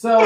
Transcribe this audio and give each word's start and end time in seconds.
So, 0.00 0.16
uh, 0.18 0.24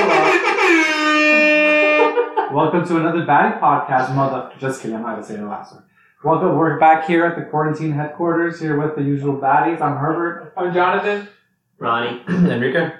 welcome 2.53 2.87
to 2.87 2.97
another 2.97 3.27
Baddie 3.27 3.59
Podcast, 3.59 4.15
mother. 4.15 4.53
Just 4.57 4.81
kidding, 4.81 4.95
I'm 4.95 5.03
not 5.03 5.15
gonna 5.17 5.27
say 5.27 5.35
the 5.35 5.47
last 5.47 5.75
one. 5.75 5.83
Welcome, 6.23 6.57
we're 6.57 6.79
back 6.79 7.09
here 7.09 7.27
at 7.27 7.35
the 7.35 7.43
quarantine 7.51 7.91
headquarters 7.91 8.61
here 8.61 8.81
with 8.81 8.95
the 8.95 9.03
usual 9.03 9.37
baddies. 9.37 9.81
I'm 9.81 9.97
Herbert, 9.97 10.53
I'm 10.57 10.73
Jonathan. 10.73 11.27
Ronnie. 11.79 12.23
Enrique? 12.29 12.93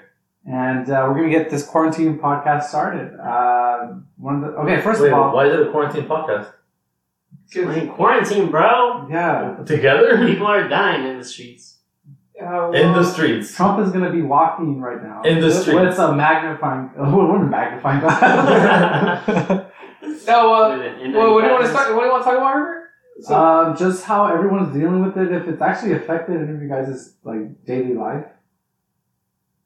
and 0.45 0.89
uh, 0.89 1.05
we're 1.07 1.15
gonna 1.15 1.29
get 1.29 1.49
this 1.49 1.65
quarantine 1.65 2.19
podcast 2.19 2.63
started. 2.63 3.17
Uh, 3.21 3.93
one 4.17 4.43
of 4.43 4.51
the 4.51 4.57
okay, 4.57 4.81
first 4.81 4.99
Wait, 4.99 5.13
of 5.13 5.17
all, 5.17 5.33
why 5.33 5.47
is 5.47 5.53
it 5.53 5.65
a 5.65 5.71
quarantine 5.71 6.03
podcast? 6.03 6.51
We're 7.55 7.71
in 7.71 7.87
quarantine, 7.87 8.51
bro. 8.51 9.07
yeah, 9.09 9.63
Together? 9.65 10.17
People 10.27 10.47
are 10.47 10.67
dying 10.67 11.07
in 11.07 11.19
the 11.19 11.23
streets. 11.23 11.74
Uh, 12.41 12.69
In 12.71 12.91
the 12.91 13.03
streets. 13.03 13.55
Trump 13.55 13.79
is 13.85 13.91
gonna 13.93 14.11
be 14.11 14.21
walking 14.21 14.81
right 14.81 15.01
now 15.01 15.21
In 15.23 15.39
the 15.39 15.49
streets. 15.51 15.79
with 15.79 15.97
a 15.99 16.13
magnifying, 16.13 16.89
uh, 16.99 17.09
what 17.09 17.39
a 17.41 17.43
magnifying 17.43 18.01
glass. 18.01 19.65
No, 20.27 20.53
uh, 20.53 20.77
With 20.77 20.85
an 20.85 21.13
well, 21.13 21.33
what 21.33 21.41
do 21.41 21.47
you 21.47 21.53
want 21.53 21.63
to 21.65 21.69
N95. 21.69 21.71
start? 21.71 21.95
What 21.95 22.01
do 22.01 22.05
you 22.07 22.11
want 22.11 22.23
to 22.23 22.29
talk 22.29 22.37
about, 22.37 22.53
Herbert? 22.53 22.89
So, 23.21 23.35
um, 23.35 23.77
just 23.77 24.03
how 24.05 24.27
everyone's 24.27 24.73
dealing 24.75 25.03
with 25.05 25.17
it, 25.17 25.31
if 25.31 25.47
it's 25.47 25.61
actually 25.61 25.93
affected 25.93 26.41
any 26.41 26.51
of 26.53 26.61
you 26.61 26.67
guys' 26.69 27.15
like 27.23 27.65
daily 27.65 27.93
life. 27.95 28.25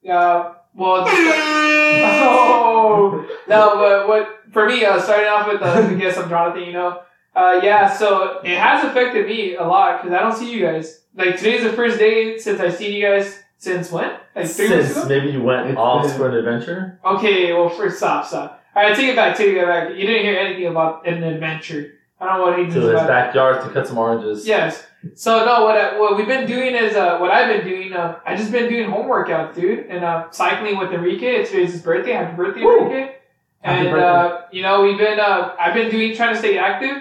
uh, 0.10 0.54
well, 0.76 1.06
just, 1.06 1.18
oh, 1.18 3.28
no, 3.50 3.76
but 3.76 4.08
what 4.08 4.40
for 4.54 4.66
me? 4.68 4.86
Uh, 4.86 5.00
starting 5.00 5.28
off 5.28 5.48
with, 5.48 5.62
uh, 5.62 5.66
I 5.90 5.94
guess 5.96 6.18
I'm 6.18 6.30
Jonathan. 6.30 6.64
You 6.64 6.74
know, 6.74 7.02
uh, 7.36 7.60
yeah. 7.64 7.92
So 7.92 8.40
it 8.44 8.58
has 8.58 8.86
affected 8.86 9.26
me 9.28 9.56
a 9.56 9.64
lot 9.64 10.02
because 10.02 10.16
I 10.16 10.20
don't 10.22 10.36
see 10.36 10.52
you 10.54 10.66
guys. 10.66 10.99
Like 11.16 11.38
today's 11.38 11.64
the 11.64 11.74
first 11.74 11.98
day 12.00 12.38
since 12.38 12.60
I've 12.60 12.76
seen 12.76 12.94
you 12.94 13.02
guys 13.06 13.40
since 13.58 13.92
when? 13.92 14.12
Like 14.36 14.48
three 14.48 14.70
weeks 14.70 14.86
Since 14.94 14.98
ago. 14.98 15.08
maybe 15.08 15.32
you 15.32 15.42
went 15.44 15.68
It's 15.70 15.78
off 15.78 16.04
been- 16.08 16.18
for 16.18 16.30
an 16.30 16.36
adventure. 16.36 17.00
Okay, 17.04 17.52
well, 17.54 17.70
first 17.70 17.98
stop, 17.98 18.26
stop. 18.26 18.64
All 18.76 18.84
right, 18.84 18.96
take 18.96 19.10
it 19.10 19.16
back, 19.16 19.36
take 19.36 19.56
it 19.56 19.66
back. 19.66 19.90
You 19.90 20.06
didn't 20.08 20.24
hear 20.24 20.38
anything 20.38 20.68
about 20.68 21.06
an 21.08 21.24
adventure. 21.24 21.94
I 22.22 22.26
don't 22.26 22.38
know 22.38 22.44
what 22.46 22.58
he 22.58 22.64
means 22.64 22.74
To 22.76 22.82
his 22.82 22.90
about. 22.92 23.08
backyard 23.08 23.64
to 23.64 23.70
cut 23.70 23.88
some 23.88 23.98
oranges. 23.98 24.48
Yes. 24.48 24.86
So 25.16 25.46
no, 25.46 25.64
what 25.64 25.78
I, 25.78 25.98
what 26.00 26.18
we've 26.18 26.28
been 26.28 26.46
doing 26.46 26.76
is 26.76 26.96
uh, 26.96 27.18
what 27.18 27.32
I've 27.32 27.48
been 27.48 27.66
doing. 27.68 27.94
Uh, 27.94 28.20
I 28.26 28.36
just 28.36 28.52
been 28.52 28.70
doing 28.70 28.90
home 28.90 29.08
workouts, 29.08 29.56
dude, 29.56 29.88
and 29.88 30.04
uh, 30.04 30.30
cycling 30.30 30.78
with 30.78 30.92
Enrique. 30.92 31.26
It's 31.38 31.50
his 31.52 31.82
birthday. 31.82 32.12
Happy 32.14 32.36
birthday, 32.36 32.62
Woo! 32.62 32.80
Enrique! 32.82 33.16
Happy 33.62 33.88
And 33.88 33.98
uh, 33.98 34.42
you 34.52 34.62
know 34.62 34.82
we've 34.84 34.98
been 34.98 35.20
uh, 35.20 35.56
I've 35.60 35.74
been 35.74 35.90
doing 35.90 36.14
trying 36.16 36.34
to 36.34 36.40
stay 36.40 36.58
active, 36.58 36.98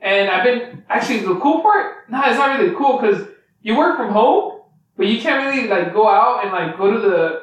and 0.00 0.30
I've 0.30 0.44
been 0.44 0.84
actually 0.88 1.20
the 1.20 1.34
cool 1.40 1.60
part. 1.60 2.08
No, 2.08 2.20
it's 2.24 2.38
not 2.38 2.58
really 2.58 2.74
cool 2.76 2.98
because 3.00 3.26
you 3.62 3.76
work 3.76 3.96
from 3.96 4.12
home, 4.12 4.60
but 4.96 5.06
you 5.06 5.20
can't 5.20 5.46
really 5.46 5.68
like 5.68 5.92
go 5.92 6.08
out 6.08 6.44
and 6.44 6.52
like 6.52 6.76
go 6.76 6.92
to 6.92 6.98
the 7.00 7.42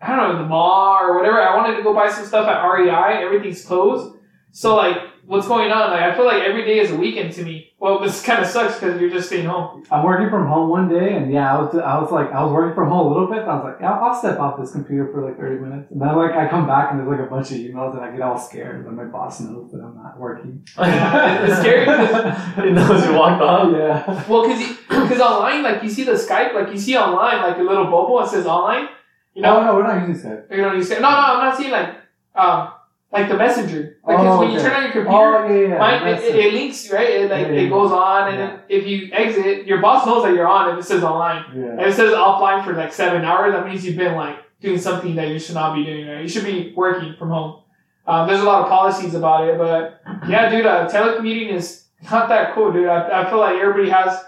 I 0.00 0.14
don't 0.14 0.34
know 0.34 0.42
the 0.42 0.48
mall 0.48 0.98
or 1.00 1.16
whatever. 1.16 1.40
I 1.40 1.56
wanted 1.56 1.76
to 1.76 1.82
go 1.82 1.94
buy 1.94 2.10
some 2.10 2.26
stuff 2.26 2.48
at 2.48 2.66
REI. 2.66 3.24
Everything's 3.24 3.64
closed. 3.64 4.16
So 4.52 4.76
like, 4.76 4.96
what's 5.26 5.46
going 5.48 5.70
on? 5.70 5.90
Like, 5.90 6.02
I 6.02 6.14
feel 6.14 6.24
like 6.24 6.42
every 6.42 6.64
day 6.64 6.78
is 6.78 6.90
a 6.90 6.96
weekend 6.96 7.32
to 7.34 7.42
me. 7.44 7.72
Well, 7.78 8.00
this 8.00 8.22
kind 8.22 8.40
of 8.42 8.48
sucks 8.48 8.74
because 8.80 8.98
you're 9.00 9.10
just 9.10 9.26
staying 9.28 9.46
home. 9.46 9.84
I'm 9.90 10.02
working 10.04 10.30
from 10.30 10.46
home 10.46 10.70
one 10.70 10.88
day, 10.88 11.14
and 11.14 11.30
yeah, 11.32 11.54
I 11.56 11.60
was, 11.60 11.74
I 11.76 11.98
was 11.98 12.10
like, 12.10 12.32
I 12.32 12.42
was 12.42 12.52
working 12.52 12.74
from 12.74 12.88
home 12.88 13.06
a 13.06 13.10
little 13.12 13.28
bit. 13.28 13.40
And 13.40 13.50
I 13.50 13.54
was 13.56 13.64
like, 13.64 13.76
yeah, 13.80 13.92
I'll 13.92 14.14
step 14.14 14.38
off 14.40 14.58
this 14.58 14.72
computer 14.72 15.10
for 15.12 15.24
like 15.24 15.38
30 15.38 15.60
minutes, 15.60 15.90
and 15.90 16.00
then 16.00 16.16
like 16.16 16.32
I 16.32 16.48
come 16.48 16.66
back 16.66 16.90
and 16.90 16.98
there's 17.00 17.08
like 17.10 17.26
a 17.26 17.30
bunch 17.30 17.50
of 17.50 17.58
emails, 17.58 17.94
and 17.94 18.04
I 18.04 18.10
get 18.12 18.22
all 18.22 18.38
scared, 18.38 18.86
and 18.86 18.96
my 18.96 19.04
boss 19.04 19.40
knows 19.40 19.70
that 19.72 19.78
I'm 19.82 19.94
not 19.96 20.18
working. 20.18 20.62
it's 20.78 21.58
scary 21.58 21.84
scary 21.84 21.86
'cause- 21.86 22.54
he 22.64 22.70
knows 22.70 23.04
you 23.06 23.12
walked 23.14 23.42
off. 23.42 23.72
yeah. 23.72 24.24
Well, 24.28 24.48
because 24.48 24.76
because 24.88 25.20
online, 25.20 25.62
like 25.62 25.82
you 25.82 25.90
see 25.90 26.04
the 26.04 26.12
Skype, 26.12 26.54
like 26.54 26.70
you 26.72 26.78
see 26.78 26.96
online, 26.96 27.42
like 27.42 27.58
a 27.58 27.62
little 27.62 27.84
bubble 27.84 28.18
that 28.20 28.28
says 28.28 28.46
online. 28.46 28.88
You 29.34 29.42
know, 29.42 29.58
oh, 29.58 29.64
no, 29.64 29.74
we're 29.76 29.82
not 29.86 30.08
using 30.08 30.30
Skype. 30.30 30.50
you 30.50 30.62
know, 30.62 30.72
you 30.72 30.82
say 30.82 30.94
no, 30.94 31.02
no. 31.02 31.08
I'm 31.08 31.44
not 31.44 31.56
seeing 31.58 31.70
like 31.70 31.94
um 32.34 32.72
like 33.12 33.28
the 33.28 33.36
messenger. 33.36 33.98
Like 34.04 34.16
'cause 34.18 34.26
Oh, 34.26 34.40
when 34.40 34.50
you 34.50 34.58
okay. 34.58 34.68
turn 34.68 34.76
on 34.76 34.82
your 34.82 34.92
computer. 34.92 35.16
Oh 35.16 35.48
yeah, 35.48 35.68
yeah. 35.68 35.78
Mine, 35.78 36.06
it, 36.08 36.22
it, 36.24 36.34
it 36.46 36.52
links, 36.54 36.90
right? 36.92 37.08
It, 37.08 37.30
like, 37.30 37.46
Yeah, 37.46 37.52
it 37.62 37.68
goes 37.68 37.92
on, 37.92 38.34
and 38.34 38.60
if 38.68 38.86
you 38.86 39.08
exit, 39.12 39.66
your 39.66 39.80
boss 39.80 40.06
knows 40.06 40.24
that 40.24 40.34
you're 40.34 40.46
on 40.48 40.70
if 40.72 40.78
it 40.84 40.86
says 40.86 41.02
online. 41.02 41.44
If 41.80 41.86
it 41.88 41.94
says 41.94 42.12
offline 42.14 42.64
for 42.64 42.72
like 42.74 42.92
seven 42.92 43.24
hours, 43.24 43.52
that 43.52 43.66
means 43.66 43.84
you've 43.84 43.96
been 43.96 44.16
like 44.16 44.36
doing 44.60 44.78
something 44.78 45.14
that 45.16 45.28
you 45.28 45.38
should 45.38 45.54
not 45.54 45.74
be 45.74 45.84
doing, 45.84 46.06
right? 46.08 46.22
You 46.22 46.28
should 46.28 46.44
be 46.44 46.72
working 46.76 47.14
from 47.18 47.30
home. 47.30 47.60
Um, 48.06 48.28
there's 48.28 48.40
a 48.40 48.44
lot 48.44 48.62
of 48.62 48.68
policies 48.68 49.14
about 49.14 49.48
it, 49.48 49.58
but 49.58 50.00
yeah, 50.28 50.48
dude, 50.48 50.64
uh, 50.66 50.88
telecommuting 50.88 51.50
is 51.52 51.86
not 52.10 52.28
that 52.28 52.54
cool, 52.54 52.72
dude. 52.72 52.88
I, 52.88 53.22
I 53.22 53.30
feel 53.30 53.38
like 53.40 53.56
everybody 53.60 53.90
has. 53.90 54.22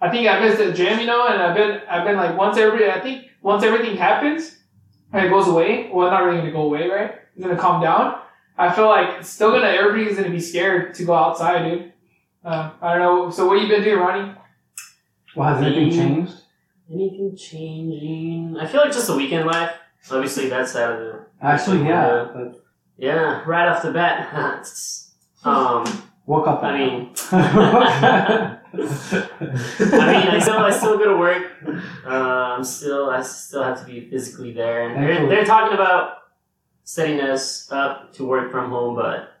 I 0.00 0.10
think 0.10 0.28
I 0.28 0.38
missed 0.40 0.58
the 0.58 0.72
gym, 0.72 0.98
you 1.00 1.06
know, 1.06 1.26
and 1.26 1.42
I've 1.42 1.54
been 1.56 1.80
I've 1.90 2.04
been 2.04 2.16
like 2.16 2.36
once 2.38 2.56
every 2.56 2.90
I 2.90 3.00
think 3.00 3.26
once 3.42 3.62
everything 3.64 3.96
happens 3.96 4.57
and 5.12 5.26
it 5.26 5.28
goes 5.30 5.48
away. 5.48 5.90
Well, 5.92 6.06
it's 6.06 6.12
not 6.12 6.24
really 6.24 6.38
gonna 6.38 6.52
go 6.52 6.62
away, 6.62 6.88
right? 6.88 7.14
It's 7.36 7.44
gonna 7.44 7.58
calm 7.58 7.80
down. 7.82 8.20
I 8.56 8.72
feel 8.74 8.86
like 8.88 9.20
it's 9.20 9.28
still 9.28 9.50
gonna 9.52 9.68
everybody's 9.68 10.16
gonna 10.16 10.30
be 10.30 10.40
scared 10.40 10.94
to 10.94 11.04
go 11.04 11.14
outside, 11.14 11.68
dude. 11.68 11.92
Uh, 12.44 12.70
I 12.80 12.94
don't 12.94 13.02
know. 13.02 13.30
So 13.30 13.46
what 13.46 13.60
you 13.60 13.68
been 13.68 13.82
doing, 13.82 13.98
Ronnie? 13.98 14.34
Well, 15.36 15.54
has 15.54 15.64
anything 15.64 15.90
changed? 15.90 16.32
Anything 16.92 17.36
changing? 17.36 18.56
I 18.60 18.66
feel 18.66 18.80
like 18.80 18.92
just 18.92 19.06
the 19.06 19.16
weekend 19.16 19.46
life. 19.46 19.70
Obviously, 20.10 20.48
that's 20.48 20.74
out 20.74 20.92
of 20.92 20.98
the. 21.00 21.26
Actually, 21.42 21.84
yeah. 21.86 22.28
But 22.34 22.60
Yeah, 22.96 23.42
right 23.46 23.68
off 23.68 23.82
the 23.82 23.92
bat. 23.92 24.32
um, 25.44 25.84
woke 26.26 26.46
up. 26.48 26.62
I 26.62 26.78
mean, 26.78 27.14
I 28.72 28.78
I 28.78 30.24
mean, 30.24 30.28
I 30.28 30.38
still, 30.40 30.58
I 30.58 30.70
still 30.70 30.98
go 30.98 31.04
to 31.12 31.16
work. 31.16 31.52
I'm 32.06 32.64
still, 32.64 33.10
I 33.10 33.22
still 33.22 33.62
have 33.62 33.80
to 33.80 33.86
be 33.86 34.08
physically 34.08 34.52
there. 34.52 34.88
And 34.88 35.02
they're, 35.02 35.28
they're 35.28 35.44
talking 35.44 35.74
about 35.74 36.18
setting 36.84 37.20
us 37.20 37.70
up 37.70 38.12
to 38.14 38.24
work 38.24 38.50
from 38.50 38.70
home, 38.70 38.94
but 38.94 39.34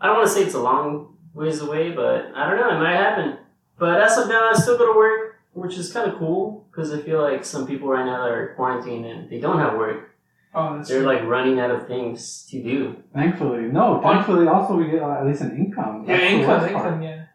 I 0.00 0.06
don't 0.06 0.16
want 0.16 0.28
to 0.28 0.34
say 0.34 0.42
it's 0.42 0.54
a 0.54 0.60
long 0.60 1.16
ways 1.34 1.60
away, 1.60 1.90
but 1.92 2.32
I 2.34 2.48
don't 2.48 2.58
know, 2.58 2.76
it 2.76 2.80
might 2.80 2.96
happen. 2.96 3.38
But 3.78 4.00
as 4.00 4.16
of 4.18 4.28
now, 4.28 4.50
I 4.50 4.54
still 4.54 4.78
go 4.78 4.92
to 4.92 4.98
work, 4.98 5.36
which 5.52 5.76
is 5.76 5.92
kind 5.92 6.10
of 6.10 6.18
cool 6.18 6.66
because 6.70 6.92
I 6.92 7.00
feel 7.02 7.20
like 7.22 7.44
some 7.44 7.66
people 7.66 7.88
right 7.88 8.04
now 8.04 8.24
that 8.24 8.32
are 8.32 8.54
quarantined 8.56 9.04
and 9.06 9.30
they 9.30 9.38
don't 9.38 9.58
have 9.58 9.74
work. 9.74 10.10
Oh, 10.54 10.76
that's 10.76 10.88
They're 10.88 11.02
true. 11.02 11.06
like 11.06 11.22
running 11.24 11.60
out 11.60 11.70
of 11.70 11.86
things 11.86 12.46
to 12.50 12.62
do. 12.62 12.96
Thankfully, 13.12 13.64
no. 13.64 14.00
Thankfully, 14.02 14.46
also 14.48 14.76
we 14.76 14.86
get 14.90 15.02
uh, 15.02 15.20
at 15.20 15.26
least 15.26 15.42
an 15.42 15.54
income. 15.54 16.06
yeah, 16.08 16.16
income, 16.16 16.64
income, 16.66 17.02
yeah. 17.02 17.25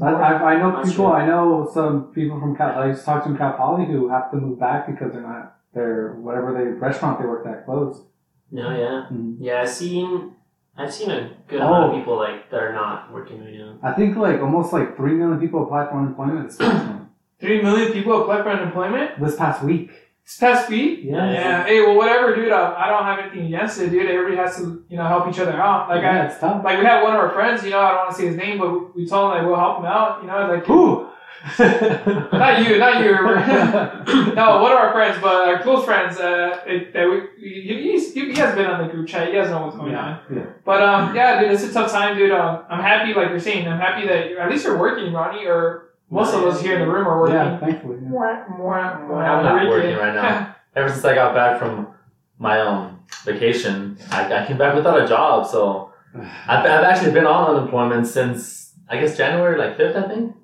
I, 0.00 0.10
I, 0.10 0.54
I 0.54 0.58
know 0.58 0.70
people. 0.82 0.92
true. 0.92 1.12
I 1.12 1.26
know 1.26 1.68
some 1.72 2.12
people 2.12 2.40
from 2.40 2.56
Cal. 2.56 2.78
I 2.80 2.86
used 2.88 3.00
to 3.00 3.06
talk 3.06 3.24
to 3.24 3.30
in 3.30 3.36
Cal 3.36 3.52
Poly 3.54 3.84
who 3.86 4.08
have 4.08 4.30
to 4.30 4.36
move 4.36 4.58
back 4.58 4.86
because 4.86 5.12
they're 5.12 5.22
not 5.22 5.56
their 5.74 6.12
whatever 6.14 6.52
they 6.54 6.64
restaurant 6.64 7.20
they 7.20 7.26
worked 7.26 7.46
at 7.46 7.64
closed. 7.66 8.02
No, 8.50 8.70
yeah, 8.70 9.06
Mhm. 9.10 9.36
yeah. 9.38 9.62
I've 9.62 9.68
seen, 9.68 10.32
I've 10.76 10.92
seen 10.92 11.10
a 11.10 11.30
good 11.48 11.60
amount 11.60 11.84
Oh. 11.84 11.88
of 11.90 11.94
people 11.98 12.16
like 12.16 12.50
that 12.50 12.62
are 12.62 12.72
not 12.72 13.12
working 13.12 13.40
right 13.44 13.54
now. 13.54 13.76
I 13.82 13.92
think 13.92 14.16
like 14.16 14.40
almost 14.40 14.72
like 14.72 14.96
three 14.96 15.14
million 15.14 15.38
people 15.40 15.62
applied 15.64 15.88
for 15.90 15.96
unemployment 15.96 16.48
this 16.48 16.56
past 16.56 16.86
month. 16.86 17.02
Three 17.40 17.60
million 17.62 17.92
people 17.92 18.22
applied 18.22 18.44
for 18.44 18.50
unemployment 18.50 19.20
This 19.20 19.36
past 19.36 19.62
week. 19.64 19.90
This 20.24 20.38
past 20.38 20.68
week. 20.68 21.00
Yeah. 21.02 21.32
Yeah. 21.32 21.64
Hey, 21.64 21.80
well, 21.80 21.96
whatever, 21.96 22.34
dude. 22.34 22.52
Uh, 22.52 22.74
I 22.76 22.88
don't 22.88 23.04
have 23.04 23.18
anything 23.18 23.46
against 23.46 23.80
it, 23.80 23.90
dude. 23.90 24.06
Everybody 24.06 24.36
has 24.36 24.56
to, 24.56 24.84
you 24.88 24.96
know, 24.96 25.06
help 25.06 25.28
each 25.28 25.38
other 25.38 25.52
out. 25.52 25.88
Like 25.88 26.02
yeah, 26.02 26.22
I, 26.22 26.26
it's 26.26 26.38
tough. 26.38 26.64
like 26.64 26.78
we 26.78 26.84
had 26.84 27.02
one 27.02 27.14
of 27.14 27.20
our 27.20 27.30
friends. 27.30 27.64
You 27.64 27.70
know, 27.70 27.80
I 27.80 27.88
don't 27.88 27.98
want 27.98 28.10
to 28.10 28.16
say 28.16 28.26
his 28.28 28.36
name, 28.36 28.58
but 28.58 28.94
we, 28.94 29.06
told 29.06 29.32
him 29.32 29.38
like 29.38 29.46
we'll 29.46 29.56
help 29.56 29.78
him 29.78 29.86
out. 29.86 30.22
You 30.22 30.28
know, 30.28 30.52
it's 30.52 30.58
like 30.58 30.66
Who? 30.66 31.08
not 31.58 32.62
you, 32.62 32.78
not 32.78 33.02
you. 33.02 33.12
no, 34.34 34.62
one 34.62 34.70
of 34.70 34.78
our 34.78 34.92
friends, 34.92 35.18
but 35.20 35.48
our 35.48 35.62
close 35.62 35.84
friends. 35.84 36.16
Uh, 36.18 36.60
it, 36.66 36.92
that 36.92 37.08
we, 37.08 37.22
he, 37.36 37.98
he 37.98 38.32
has 38.34 38.54
been 38.54 38.66
on 38.66 38.86
the 38.86 38.92
group 38.92 39.08
chat. 39.08 39.26
He 39.26 39.34
doesn't 39.34 39.52
know 39.52 39.66
what's 39.66 39.76
going 39.76 39.94
on. 39.94 40.20
Yeah. 40.32 40.46
But 40.64 40.82
um, 40.82 41.16
yeah, 41.16 41.40
dude, 41.40 41.50
it's 41.50 41.64
a 41.64 41.72
tough 41.72 41.90
time, 41.90 42.16
dude. 42.16 42.30
Um, 42.30 42.64
I'm 42.68 42.80
happy, 42.80 43.12
like 43.12 43.30
you're 43.30 43.40
saying, 43.40 43.66
I'm 43.66 43.80
happy 43.80 44.06
that 44.06 44.30
you're, 44.30 44.40
at 44.40 44.50
least 44.50 44.64
you're 44.64 44.78
working, 44.78 45.12
Ronnie, 45.12 45.46
or 45.46 45.91
most 46.12 46.34
of 46.34 46.44
us 46.44 46.60
here 46.60 46.74
in 46.74 46.80
the 46.80 46.92
room 46.92 47.06
are 47.06 47.20
working. 47.20 47.36
Yeah, 47.36 47.58
thankfully. 47.58 47.96
yeah. 48.02 48.10
Mwah, 48.10 48.58
mwah, 48.58 49.08
mwah. 49.08 49.28
I'm 49.28 49.44
not 49.44 49.68
working 49.68 49.96
right 49.96 50.14
now. 50.14 50.54
Ever 50.76 50.88
since 50.88 51.04
I 51.04 51.14
got 51.14 51.34
back 51.34 51.58
from 51.58 51.88
my 52.38 52.60
um 52.60 53.00
vacation, 53.24 53.98
I, 54.10 54.42
I 54.42 54.46
came 54.46 54.58
back 54.58 54.74
without 54.74 55.00
a 55.02 55.06
job. 55.08 55.46
So 55.46 55.92
I've, 56.14 56.64
I've 56.74 56.84
actually 56.84 57.12
been 57.12 57.26
on 57.26 57.56
unemployment 57.56 58.06
since 58.06 58.74
I 58.88 59.00
guess 59.00 59.16
January 59.16 59.58
like 59.58 59.76
fifth. 59.76 59.96
I 59.96 60.08
think. 60.08 60.36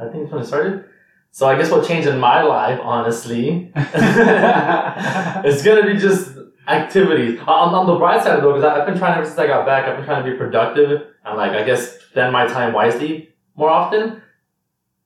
I 0.00 0.08
think 0.10 0.24
it's 0.24 0.32
when 0.32 0.42
it 0.42 0.46
started. 0.46 0.84
So 1.30 1.46
I 1.46 1.56
guess 1.56 1.70
what 1.70 1.86
changed 1.86 2.06
in 2.06 2.18
my 2.18 2.42
life, 2.42 2.78
honestly, 2.82 3.72
it's 3.76 5.62
gonna 5.62 5.86
be 5.86 5.98
just 5.98 6.36
activities. 6.68 7.38
On, 7.40 7.74
on 7.74 7.86
the 7.86 7.96
bright 7.96 8.22
side 8.22 8.42
though, 8.42 8.52
because 8.54 8.64
I've 8.64 8.86
been 8.86 8.98
trying 8.98 9.16
ever 9.16 9.24
since 9.24 9.38
I 9.38 9.46
got 9.46 9.64
back, 9.66 9.86
I've 9.86 9.96
been 9.96 10.04
trying 10.04 10.24
to 10.24 10.30
be 10.30 10.36
productive 10.36 11.06
and 11.24 11.36
like 11.36 11.52
I 11.52 11.64
guess 11.64 12.00
spend 12.10 12.32
my 12.32 12.46
time 12.46 12.72
wisely 12.74 13.30
more 13.56 13.70
often. 13.70 14.22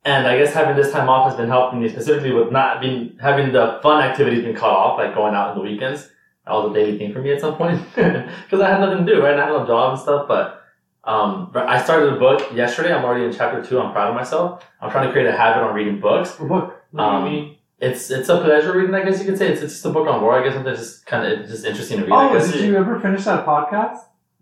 And 0.06 0.26
I 0.26 0.38
guess 0.38 0.54
having 0.54 0.76
this 0.76 0.92
time 0.92 1.08
off 1.08 1.28
has 1.28 1.36
been 1.36 1.48
helping 1.48 1.80
me 1.80 1.88
specifically 1.88 2.32
with 2.32 2.52
not 2.52 2.80
being 2.80 3.18
having 3.20 3.52
the 3.52 3.80
fun 3.82 4.02
activities 4.02 4.44
been 4.44 4.54
cut 4.54 4.70
off, 4.70 4.98
like 4.98 5.14
going 5.14 5.34
out 5.34 5.50
in 5.52 5.58
the 5.58 5.64
weekends. 5.68 6.08
That 6.46 6.52
was 6.52 6.70
a 6.70 6.74
daily 6.74 6.96
thing 6.96 7.12
for 7.12 7.20
me 7.20 7.32
at 7.32 7.40
some 7.40 7.56
point 7.56 7.82
because 7.94 8.60
I 8.60 8.70
had 8.70 8.78
nothing 8.80 9.04
to 9.04 9.12
do, 9.14 9.20
right? 9.20 9.32
And 9.32 9.40
I 9.40 9.46
had 9.46 9.52
no 9.52 9.66
job 9.66 9.94
and 9.94 10.00
stuff. 10.00 10.28
But 10.28 10.62
um, 11.02 11.50
I 11.54 11.82
started 11.82 12.12
a 12.14 12.18
book 12.20 12.40
yesterday. 12.54 12.92
I'm 12.94 13.04
already 13.04 13.24
in 13.24 13.32
chapter 13.32 13.64
two. 13.64 13.80
I'm 13.80 13.92
proud 13.92 14.10
of 14.10 14.14
myself. 14.14 14.64
I'm 14.80 14.90
trying 14.92 15.08
to 15.08 15.12
create 15.12 15.26
a 15.26 15.36
habit 15.36 15.62
on 15.64 15.74
reading 15.74 15.98
books. 16.00 16.38
What 16.38 16.48
book? 16.48 16.82
What 16.92 17.02
Um, 17.04 17.24
mean? 17.24 17.56
it's 17.80 18.10
it's 18.10 18.28
a 18.28 18.40
pleasure 18.40 18.72
reading, 18.78 18.94
I 18.94 19.02
guess 19.04 19.18
you 19.18 19.24
could 19.26 19.36
say. 19.38 19.48
It's, 19.48 19.60
it's 19.60 19.72
just 19.74 19.84
a 19.86 19.90
book 19.90 20.06
on 20.08 20.22
war. 20.22 20.38
I 20.38 20.44
guess 20.44 20.54
something 20.54 20.72
just 20.74 21.04
kind 21.04 21.26
of 21.26 21.48
just 21.48 21.64
interesting 21.64 21.98
to 21.98 22.04
read. 22.04 22.12
Oh, 22.12 22.38
did 22.38 22.60
you 22.60 22.76
ever 22.76 23.00
finish 23.00 23.24
that 23.24 23.44
podcast? 23.44 23.98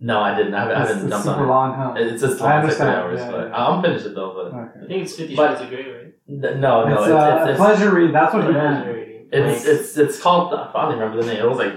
No, 0.09 0.21
I 0.21 0.37
didn't. 0.37 0.53
I 0.55 0.61
haven't, 0.61 0.77
I 0.77 0.81
It's, 0.83 0.89
haven't 0.91 1.05
it's 1.07 1.13
jumped 1.15 1.25
super 1.27 1.43
on 1.45 1.49
long, 1.49 1.75
huh? 1.75 1.95
it. 2.01 2.07
It's 2.13 2.23
just 2.23 2.43
I 2.43 2.59
long, 2.61 2.69
it's 2.69 2.79
like 2.79 2.89
three 2.89 2.95
understand, 2.95 2.97
hours, 3.01 3.21
yeah, 3.21 3.31
but 3.31 3.49
yeah. 3.49 3.57
I'll 3.57 3.83
finish 3.83 4.03
it 4.05 4.15
though. 4.15 4.31
I 4.53 4.61
Okay. 4.61 4.87
think 4.89 5.03
it's 5.05 5.15
Fifty 5.17 5.35
But- 5.37 5.51
Shades 5.59 5.61
of 5.63 5.69
Grey, 5.71 5.93
right? 5.97 6.15
But 6.43 6.57
no, 6.59 6.73
no, 6.89 6.95
it's, 6.95 7.03
it's 7.03 7.11
uh, 7.11 7.37
it's, 7.41 7.47
a 7.47 7.51
it's, 7.53 7.59
pleasure 7.65 7.91
read. 7.95 8.15
That's 8.15 8.33
what 8.35 8.45
he 8.45 8.53
Pleasure 8.53 8.69
meant. 8.71 8.87
reading. 8.97 9.29
It's 9.33 9.65
it's 9.65 9.97
it's 9.97 10.21
called 10.21 10.53
I 10.55 10.73
don't 10.83 10.93
remember 10.99 11.17
the 11.23 11.27
name. 11.33 11.41
It 11.45 11.49
was 11.49 11.59
like 11.59 11.75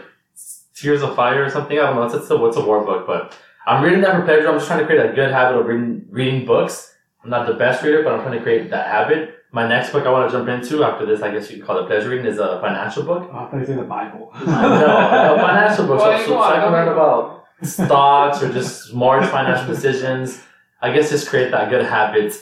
Tears 0.76 1.02
of 1.04 1.16
Fire 1.16 1.44
or 1.46 1.50
something. 1.50 1.78
I 1.80 1.84
don't 1.88 1.96
know. 1.96 2.04
It's, 2.04 2.14
it's 2.16 2.30
a 2.30 2.38
what's 2.38 2.58
a 2.58 2.66
war 2.70 2.84
book, 2.84 3.08
but 3.08 3.34
I'm 3.66 3.84
reading 3.84 4.02
that 4.02 4.16
for 4.16 4.24
pleasure. 4.24 4.48
I'm 4.50 4.56
just 4.56 4.68
trying 4.68 4.80
to 4.80 4.86
create 4.86 5.04
a 5.10 5.14
good 5.14 5.32
habit 5.32 5.60
of 5.60 5.66
reading 5.66 6.06
reading 6.10 6.46
books. 6.46 6.94
I'm 7.24 7.30
not 7.30 7.48
the 7.48 7.54
best 7.54 7.82
reader, 7.84 8.04
but 8.04 8.14
I'm 8.14 8.22
trying 8.22 8.38
to 8.38 8.44
create 8.44 8.70
that 8.72 8.88
habit. 8.88 9.36
My 9.52 9.68
next 9.68 9.92
book 9.92 10.06
I 10.06 10.12
want 10.12 10.30
to 10.30 10.38
jump 10.38 10.48
into 10.50 10.84
after 10.84 11.06
this, 11.06 11.22
I 11.22 11.32
guess 11.32 11.50
you 11.50 11.58
could 11.58 11.66
call 11.66 11.80
it 11.80 11.88
pleasure 11.88 12.10
reading, 12.10 12.26
is 12.26 12.38
a 12.38 12.60
financial 12.62 13.04
book. 13.04 13.30
Oh, 13.34 13.38
I 13.38 13.50
thought 13.50 13.60
you 13.60 13.66
said 13.66 13.80
the 13.80 13.84
Bible. 13.84 14.30
no, 14.46 15.36
a 15.36 15.40
financial 15.48 15.88
book. 15.88 16.00
Well, 16.00 16.20
so, 16.20 16.26
so, 16.26 16.32
so 16.34 16.40
I 16.42 16.54
can 16.56 16.62
don't 16.64 16.72
learn 16.74 16.88
about 16.90 17.47
stocks 17.64 18.42
or 18.42 18.52
just 18.52 18.86
smart 18.86 19.26
financial 19.26 19.68
decisions. 19.68 20.42
I 20.82 20.94
guess 20.94 21.10
just 21.10 21.28
create 21.28 21.52
that 21.52 21.70
good 21.70 21.86
habit. 21.86 22.34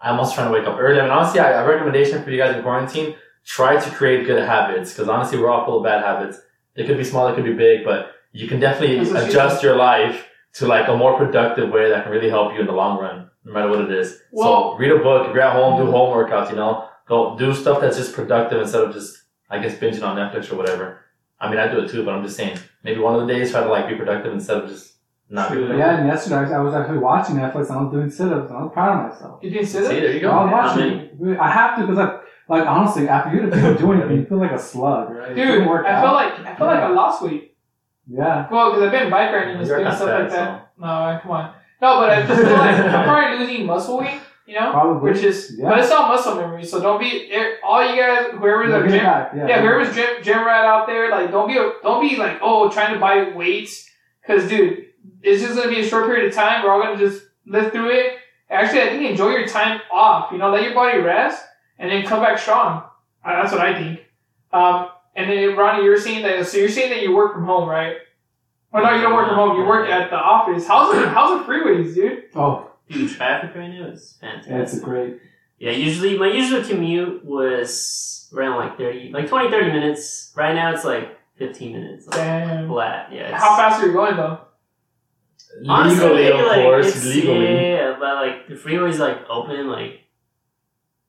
I'm 0.00 0.18
also 0.18 0.34
trying 0.34 0.48
to 0.48 0.52
wake 0.52 0.66
up 0.66 0.78
early. 0.78 1.00
I 1.00 1.02
mean, 1.02 1.10
honestly, 1.10 1.40
I, 1.40 1.62
a 1.62 1.66
recommendation 1.66 2.22
for 2.22 2.30
you 2.30 2.38
guys 2.38 2.54
in 2.54 2.62
quarantine: 2.62 3.16
try 3.44 3.78
to 3.78 3.90
create 3.90 4.26
good 4.26 4.42
habits 4.42 4.92
because 4.92 5.08
honestly, 5.08 5.38
we're 5.38 5.50
all 5.50 5.64
full 5.64 5.78
of 5.78 5.84
bad 5.84 6.04
habits. 6.04 6.38
They 6.76 6.86
could 6.86 6.98
be 6.98 7.04
small, 7.04 7.28
they 7.28 7.34
could 7.34 7.44
be 7.44 7.54
big, 7.54 7.84
but 7.84 8.12
you 8.32 8.46
can 8.46 8.60
definitely 8.60 8.98
That's 8.98 9.10
what 9.10 9.22
she 9.24 9.30
adjust 9.30 9.62
your 9.62 9.76
life 9.76 10.28
to 10.54 10.66
like 10.66 10.88
a 10.88 10.96
more 10.96 11.16
productive 11.16 11.70
way 11.70 11.88
that 11.88 12.04
can 12.04 12.12
really 12.12 12.30
help 12.30 12.54
you 12.54 12.60
in 12.60 12.66
the 12.66 12.72
long 12.72 13.00
run, 13.00 13.30
no 13.44 13.52
matter 13.52 13.68
what 13.68 13.80
it 13.80 13.90
is. 13.90 14.20
Well- 14.30 14.72
so 14.72 14.78
read 14.78 14.92
a 14.92 14.98
book. 14.98 15.28
If 15.28 15.34
you're 15.34 15.42
at 15.42 15.54
home, 15.54 15.80
do 15.80 15.90
mm. 15.90 15.92
home 15.92 16.14
workouts. 16.16 16.50
You 16.50 16.56
know, 16.56 16.88
go 17.06 17.36
do 17.36 17.54
stuff 17.54 17.80
that's 17.80 17.96
just 17.96 18.14
productive 18.14 18.60
instead 18.60 18.84
of 18.84 18.92
just, 18.92 19.16
I 19.50 19.58
guess, 19.58 19.74
binging 19.74 20.02
on 20.02 20.16
Netflix 20.16 20.52
or 20.52 20.56
whatever. 20.56 21.04
I 21.40 21.48
mean, 21.50 21.58
I 21.58 21.68
do 21.70 21.80
it 21.80 21.90
too, 21.90 22.04
but 22.04 22.14
I'm 22.14 22.24
just 22.24 22.36
saying, 22.36 22.58
maybe 22.82 23.00
one 23.00 23.14
of 23.14 23.26
the 23.26 23.32
days 23.32 23.50
try 23.50 23.62
to 23.62 23.68
like 23.68 23.88
be 23.88 23.94
productive 23.94 24.32
instead 24.32 24.58
of 24.58 24.68
just 24.68 24.94
not 25.30 25.50
be 25.50 25.56
True. 25.56 25.66
productive. 25.66 25.86
Yeah, 25.86 25.98
and 25.98 26.06
yesterday 26.08 26.54
I 26.54 26.60
was, 26.60 26.74
actually 26.74 26.98
watching 26.98 27.36
Netflix 27.36 27.68
and 27.68 27.78
I 27.78 27.82
was 27.82 27.92
doing 27.92 28.10
sit-ups 28.10 28.48
and 28.50 28.58
I 28.58 28.62
was 28.62 28.72
proud 28.72 28.98
of 29.04 29.12
myself. 29.12 29.40
You 29.42 29.50
didn't 29.50 29.66
say 29.66 29.80
See, 29.82 30.00
there 30.00 30.12
you 30.12 30.20
go. 30.20 30.30
I 30.30 30.44
was 30.44 30.52
watching. 30.52 31.38
I 31.38 31.50
have 31.50 31.76
to 31.78 31.82
because 31.82 31.98
like, 31.98 32.14
like 32.48 32.66
honestly, 32.66 33.08
after 33.08 33.36
you 33.36 33.50
don't 33.50 33.78
do 33.78 33.92
anything, 33.92 34.16
you 34.16 34.24
feel 34.26 34.38
like 34.38 34.52
a 34.52 34.58
slug, 34.58 35.10
right? 35.10 35.34
Dude, 35.34 35.66
work 35.66 35.86
I 35.86 35.92
out. 35.92 36.02
feel 36.04 36.12
like 36.12 36.32
I 36.46 36.56
feel 36.56 36.66
like 36.66 36.80
I 36.80 36.88
lost 36.88 37.22
weight. 37.22 37.54
yeah. 38.10 38.48
Well, 38.50 38.70
because 38.70 38.86
I've 38.86 38.92
been 38.92 39.10
bike 39.10 39.32
riding 39.32 39.56
and 39.56 39.66
doing 39.66 39.80
stuff 39.82 39.98
fat, 39.98 40.20
like 40.22 40.30
that. 40.30 40.72
No, 40.78 41.20
come 41.22 41.30
on. 41.30 41.54
No, 41.80 42.00
but 42.00 42.10
I 42.10 42.26
just 42.26 42.40
feel 42.40 42.52
like 42.52 42.76
I'm 42.80 43.04
probably 43.04 43.46
losing 43.46 43.66
muscle 43.66 43.98
weight. 43.98 44.20
You 44.48 44.54
know, 44.54 44.70
Probably. 44.72 45.10
which 45.10 45.22
is 45.22 45.54
Yeah. 45.58 45.68
but 45.68 45.80
it's 45.80 45.90
all 45.90 46.08
muscle 46.08 46.34
memory. 46.36 46.64
So 46.64 46.80
don't 46.80 46.98
be 46.98 47.30
eh, 47.30 47.56
all 47.62 47.86
you 47.86 48.00
guys, 48.00 48.30
whoever's 48.32 48.72
a 48.72 48.80
gym, 48.88 48.94
yeah. 48.94 49.28
yeah, 49.34 49.60
whoever's 49.60 49.94
gym 49.94 50.22
gym 50.22 50.38
rat 50.38 50.64
out 50.64 50.86
there, 50.86 51.10
like 51.10 51.30
don't 51.30 51.48
be 51.48 51.54
don't 51.82 52.00
be 52.00 52.16
like 52.16 52.38
oh 52.40 52.70
trying 52.70 52.94
to 52.94 52.98
buy 52.98 53.28
weights 53.36 53.90
because 54.22 54.48
dude, 54.48 54.86
it's 55.22 55.42
just 55.42 55.54
gonna 55.54 55.68
be 55.68 55.80
a 55.80 55.86
short 55.86 56.06
period 56.06 56.28
of 56.28 56.34
time. 56.34 56.64
We're 56.64 56.72
all 56.72 56.80
gonna 56.82 56.96
just 56.96 57.26
live 57.44 57.72
through 57.72 57.90
it. 57.90 58.16
Actually, 58.48 58.80
I 58.80 58.88
think 58.88 59.02
enjoy 59.10 59.32
your 59.32 59.46
time 59.46 59.82
off. 59.92 60.32
You 60.32 60.38
know, 60.38 60.48
let 60.50 60.62
your 60.62 60.72
body 60.72 60.96
rest 60.98 61.44
and 61.78 61.90
then 61.90 62.06
come 62.06 62.22
back 62.22 62.38
strong. 62.38 62.84
Uh, 63.22 63.42
that's 63.42 63.52
what 63.52 63.60
I 63.60 63.74
think. 63.78 64.00
Um, 64.50 64.88
and 65.14 65.30
then 65.30 65.56
Ronnie, 65.56 65.84
you're 65.84 65.98
saying 66.00 66.22
that. 66.22 66.46
So 66.46 66.56
you're 66.56 66.70
saying 66.70 66.88
that 66.88 67.02
you 67.02 67.14
work 67.14 67.34
from 67.34 67.44
home, 67.44 67.68
right? 67.68 67.96
Oh 68.72 68.80
no, 68.80 68.94
you 68.94 69.02
don't 69.02 69.12
work 69.14 69.26
from 69.28 69.36
home. 69.36 69.58
You 69.60 69.66
work 69.66 69.90
at 69.90 70.08
the 70.08 70.16
office. 70.16 70.66
How's 70.66 70.94
the 70.94 71.06
how's 71.10 71.38
the 71.38 71.52
freeways, 71.52 71.94
dude? 71.94 72.24
Oh, 72.34 72.67
dude, 72.90 73.10
traffic 73.10 73.54
right 73.54 73.68
now 73.68 73.86
is 73.88 74.16
fantastic. 74.20 74.78
yeah, 74.78 74.82
a 74.82 74.84
great. 74.84 75.20
Yeah, 75.58 75.72
usually 75.72 76.16
my 76.18 76.28
usual 76.30 76.62
commute 76.62 77.24
was 77.24 78.28
around 78.34 78.56
like 78.58 78.76
30, 78.78 79.10
like 79.12 79.28
20, 79.28 79.50
30 79.50 79.72
minutes. 79.72 80.32
Right 80.36 80.54
now 80.54 80.72
it's 80.72 80.84
like 80.84 81.18
15 81.36 81.72
minutes. 81.72 82.06
Like 82.06 82.16
Damn. 82.16 82.68
flat. 82.68 83.12
Yeah. 83.12 83.36
How 83.36 83.56
fast 83.56 83.82
are 83.82 83.86
you 83.86 83.92
going 83.92 84.16
though? 84.16 84.40
Honestly, 85.68 85.98
legally, 86.04 86.22
maybe, 86.24 86.38
of 86.40 86.46
like, 86.46 86.62
course, 86.62 86.86
it's- 86.88 87.04
legally. 87.04 87.54
Yeah, 87.70 87.96
but 87.98 88.14
like 88.16 88.48
the 88.48 88.56
freeway's 88.56 88.98
like 88.98 89.18
open, 89.28 89.68
like 89.68 90.00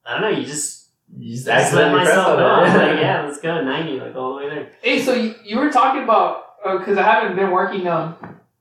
I 0.06 0.14
don't 0.14 0.22
know, 0.22 0.40
you 0.40 0.46
just 0.46 0.88
You 1.16 1.32
just 1.34 1.46
just 1.46 1.48
let 1.48 1.58
accidentally 1.62 2.04
press 2.06 2.16
myself 2.16 2.28
on 2.30 2.38
go. 2.38 2.46
I'm 2.48 2.76
it. 2.76 2.94
like, 2.94 3.00
yeah, 3.02 3.22
let's 3.26 3.40
go 3.40 3.64
90, 3.64 4.00
like 4.00 4.16
all 4.16 4.32
the 4.32 4.38
way 4.38 4.50
there. 4.50 4.72
Hey, 4.82 5.02
so 5.04 5.14
you, 5.14 5.36
you 5.44 5.58
were 5.60 5.70
talking 5.70 6.04
about 6.04 6.46
because 6.80 6.98
I 6.98 7.04
haven't 7.04 7.36
been 7.36 7.52
working 7.52 7.88
um 7.88 8.16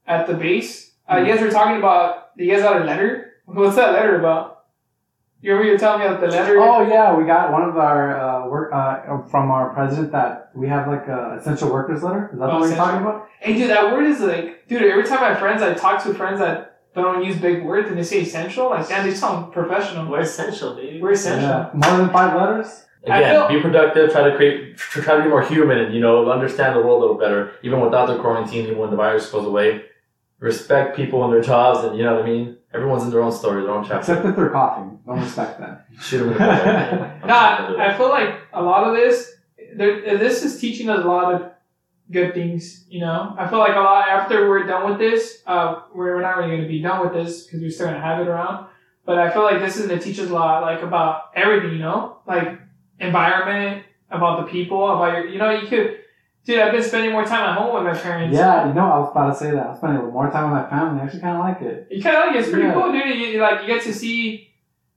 at 0.05 0.27
the 0.27 0.33
base. 0.35 0.88
Uh, 1.11 1.17
you 1.17 1.25
guys 1.33 1.41
were 1.41 1.49
talking 1.51 1.77
about 1.77 2.29
you 2.37 2.51
guys 2.51 2.61
got 2.61 2.81
a 2.81 2.85
letter. 2.85 3.33
What's 3.45 3.75
that 3.75 3.93
letter 3.93 4.19
about? 4.19 4.57
You 5.41 5.53
were 5.53 5.63
you 5.63 5.77
telling 5.77 6.01
me 6.01 6.05
about 6.05 6.19
the 6.19 6.27
letter. 6.27 6.59
Oh 6.59 6.87
yeah, 6.87 7.15
we 7.15 7.25
got 7.25 7.51
one 7.51 7.63
of 7.63 7.77
our 7.77 8.19
uh, 8.19 8.47
work 8.49 8.73
uh, 8.73 9.21
from 9.29 9.51
our 9.51 9.73
president 9.73 10.11
that 10.11 10.51
we 10.53 10.67
have 10.67 10.87
like 10.87 11.07
a 11.07 11.37
essential 11.39 11.71
workers 11.71 12.03
letter. 12.03 12.29
Is 12.33 12.39
that 12.39 12.49
Oh, 12.49 12.59
what 12.59 12.67
you're 12.67 12.75
talking 12.75 13.01
about? 13.01 13.27
Hey, 13.39 13.53
dude, 13.57 13.69
that 13.69 13.91
word 13.93 14.05
is 14.05 14.19
like, 14.19 14.67
dude. 14.67 14.81
Every 14.83 15.03
time 15.05 15.23
I 15.23 15.29
have 15.29 15.39
friends, 15.39 15.61
I 15.61 15.73
talk 15.73 16.03
to 16.03 16.13
friends 16.13 16.39
that 16.39 16.81
don't 16.93 17.23
use 17.23 17.37
big 17.37 17.63
words 17.63 17.87
and 17.87 17.97
they 17.97 18.03
say 18.03 18.21
essential. 18.21 18.69
Like, 18.69 18.89
damn, 18.89 19.07
they 19.07 19.15
sound 19.15 19.53
professional. 19.53 20.11
We're 20.11 20.19
essential, 20.21 20.75
baby. 20.75 21.01
We're 21.01 21.13
essential. 21.13 21.47
Yeah. 21.49 21.69
More 21.73 21.97
than 21.97 22.09
five 22.09 22.35
letters. 22.35 22.85
Again, 23.05 23.47
feel- 23.47 23.47
be 23.47 23.61
productive. 23.61 24.11
Try 24.11 24.29
to 24.29 24.35
create. 24.35 24.75
Try 24.77 25.15
to 25.15 25.23
be 25.23 25.29
more 25.29 25.41
human, 25.41 25.77
and 25.77 25.95
you 25.95 26.01
know, 26.01 26.29
understand 26.29 26.75
the 26.75 26.81
world 26.81 26.97
a 26.97 27.01
little 27.05 27.17
better. 27.17 27.53
Even 27.63 27.79
without 27.79 28.07
the 28.07 28.19
quarantine, 28.19 28.65
even 28.65 28.77
when 28.77 28.89
the 28.89 28.97
virus 28.97 29.31
goes 29.31 29.45
away, 29.47 29.83
respect 30.39 30.95
people 30.95 31.23
and 31.23 31.33
their 31.33 31.41
jobs, 31.41 31.83
and 31.85 31.97
you 31.97 32.03
know 32.03 32.15
what 32.15 32.25
I 32.25 32.27
mean. 32.29 32.57
Everyone's 32.73 33.03
in 33.03 33.09
their 33.09 33.23
own 33.23 33.31
story, 33.31 33.63
their 33.63 33.71
own 33.71 33.83
chapter. 33.83 33.99
Except 34.13 34.25
if 34.25 34.35
they're 34.35 34.49
coughing. 34.49 34.99
Don't 35.05 35.19
respect 35.19 35.59
that. 35.61 35.85
Shoot 36.01 36.19
them 36.19 36.27
in 36.29 36.33
the 36.33 36.39
foot. 36.39 36.49
I'm 36.49 37.27
Nah, 37.27 37.57
just 37.57 37.61
gonna 37.61 37.77
do 37.77 37.79
I 37.79 37.97
feel 37.97 38.09
like 38.09 38.35
a 38.53 38.61
lot 38.61 38.87
of 38.87 38.95
this, 38.95 39.31
there, 39.75 40.17
this 40.17 40.43
is 40.43 40.59
teaching 40.61 40.89
us 40.89 41.03
a 41.03 41.07
lot 41.07 41.33
of 41.33 41.51
good 42.11 42.33
things. 42.33 42.85
You 42.89 43.01
know, 43.01 43.35
I 43.37 43.47
feel 43.47 43.59
like 43.59 43.75
a 43.75 43.79
lot 43.79 44.07
after 44.07 44.47
we're 44.47 44.65
done 44.67 44.89
with 44.89 44.99
this, 44.99 45.41
uh, 45.47 45.81
we're, 45.95 46.15
we're 46.15 46.21
not 46.21 46.37
really 46.37 46.49
going 46.51 46.61
to 46.61 46.67
be 46.67 46.79
done 46.81 47.01
with 47.01 47.13
this 47.13 47.43
because 47.45 47.61
we're 47.61 47.71
still 47.71 47.87
going 47.87 47.97
to 47.99 48.05
have 48.05 48.19
it 48.21 48.27
around. 48.27 48.67
But 49.05 49.17
I 49.17 49.31
feel 49.31 49.41
like 49.43 49.59
this 49.59 49.77
is 49.77 49.87
going 49.87 49.97
to 49.99 50.05
teach 50.05 50.19
us 50.19 50.29
a 50.29 50.33
lot, 50.33 50.61
like 50.61 50.83
about 50.83 51.31
everything. 51.35 51.71
You 51.71 51.79
know, 51.79 52.17
like 52.27 52.59
environment, 52.99 53.83
about 54.11 54.45
the 54.45 54.51
people, 54.51 54.87
about 54.91 55.13
your. 55.13 55.27
You 55.27 55.39
know, 55.39 55.49
you 55.51 55.67
could. 55.67 55.98
Dude, 56.45 56.59
I've 56.59 56.71
been 56.71 56.81
spending 56.83 57.11
more 57.11 57.25
time 57.25 57.47
at 57.49 57.57
home 57.57 57.75
with 57.75 57.83
my 57.93 57.99
parents. 57.99 58.35
Yeah, 58.35 58.67
you 58.67 58.73
know, 58.73 58.85
I 58.91 58.99
was 58.99 59.11
about 59.11 59.29
to 59.29 59.35
say 59.35 59.51
that. 59.51 59.65
I 59.65 59.69
was 59.69 59.77
spending 59.77 60.03
more 60.11 60.31
time 60.31 60.51
with 60.51 60.61
my 60.63 60.69
family. 60.69 61.01
I 61.01 61.03
actually 61.03 61.19
kind 61.21 61.37
of 61.37 61.43
like 61.43 61.61
it. 61.61 61.87
You 61.91 62.01
kind 62.01 62.15
of 62.17 62.25
like 62.27 62.35
it. 62.35 62.39
It's 62.39 62.49
pretty 62.49 62.67
Yeah. 62.67 62.73
cool, 62.73 62.91
dude. 62.91 63.05
You, 63.05 63.13
you, 63.27 63.41
like 63.41 63.61
you 63.61 63.67
get 63.67 63.83
to 63.83 63.93
see. 63.93 64.47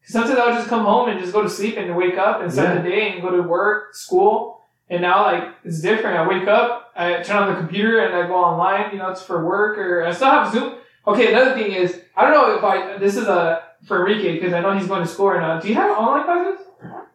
Sometimes 0.04 0.38
I 0.38 0.46
would 0.46 0.54
just 0.54 0.68
come 0.68 0.84
home 0.84 1.08
and 1.10 1.20
just 1.20 1.32
go 1.32 1.42
to 1.42 1.50
sleep 1.50 1.76
and 1.76 1.94
wake 1.96 2.16
up 2.16 2.40
and 2.40 2.52
start 2.52 2.68
Yeah. 2.76 2.82
the 2.82 2.88
day 2.88 3.12
and 3.12 3.22
go 3.22 3.30
to 3.36 3.42
work, 3.42 3.94
school. 3.94 4.60
And 4.88 5.02
now 5.02 5.22
like 5.24 5.44
it's 5.64 5.80
different. 5.80 6.16
I 6.18 6.26
wake 6.26 6.48
up, 6.48 6.92
I 6.96 7.22
turn 7.22 7.36
on 7.42 7.52
the 7.54 7.58
computer 7.60 8.00
and 8.00 8.14
I 8.14 8.26
go 8.26 8.34
online. 8.36 8.90
You 8.92 8.98
know, 8.98 9.10
it's 9.10 9.22
for 9.22 9.44
work 9.44 9.78
or 9.78 10.04
I 10.04 10.10
still 10.12 10.30
have 10.30 10.52
Zoom. 10.52 10.74
Okay, 11.06 11.32
another 11.32 11.54
thing 11.54 11.72
is 11.72 12.00
I 12.16 12.22
don't 12.22 12.32
know 12.32 12.56
if 12.56 12.64
I 12.64 12.98
this 12.98 13.16
is 13.16 13.26
a 13.26 13.62
for 13.86 14.00
Enrique 14.00 14.34
because 14.34 14.52
I 14.52 14.60
know 14.60 14.76
he's 14.76 14.86
going 14.86 15.02
to 15.02 15.08
school 15.08 15.28
right 15.30 15.40
now. 15.40 15.60
Do 15.60 15.68
you 15.68 15.74
have 15.74 15.90
online 15.96 16.24
classes? 16.24 16.66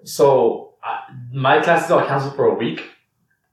So 0.04 0.74
uh, 0.84 0.98
my 1.34 1.60
classes 1.62 1.92
all 1.92 2.06
canceled 2.06 2.36
for 2.36 2.46
a 2.46 2.54
week, 2.54 2.84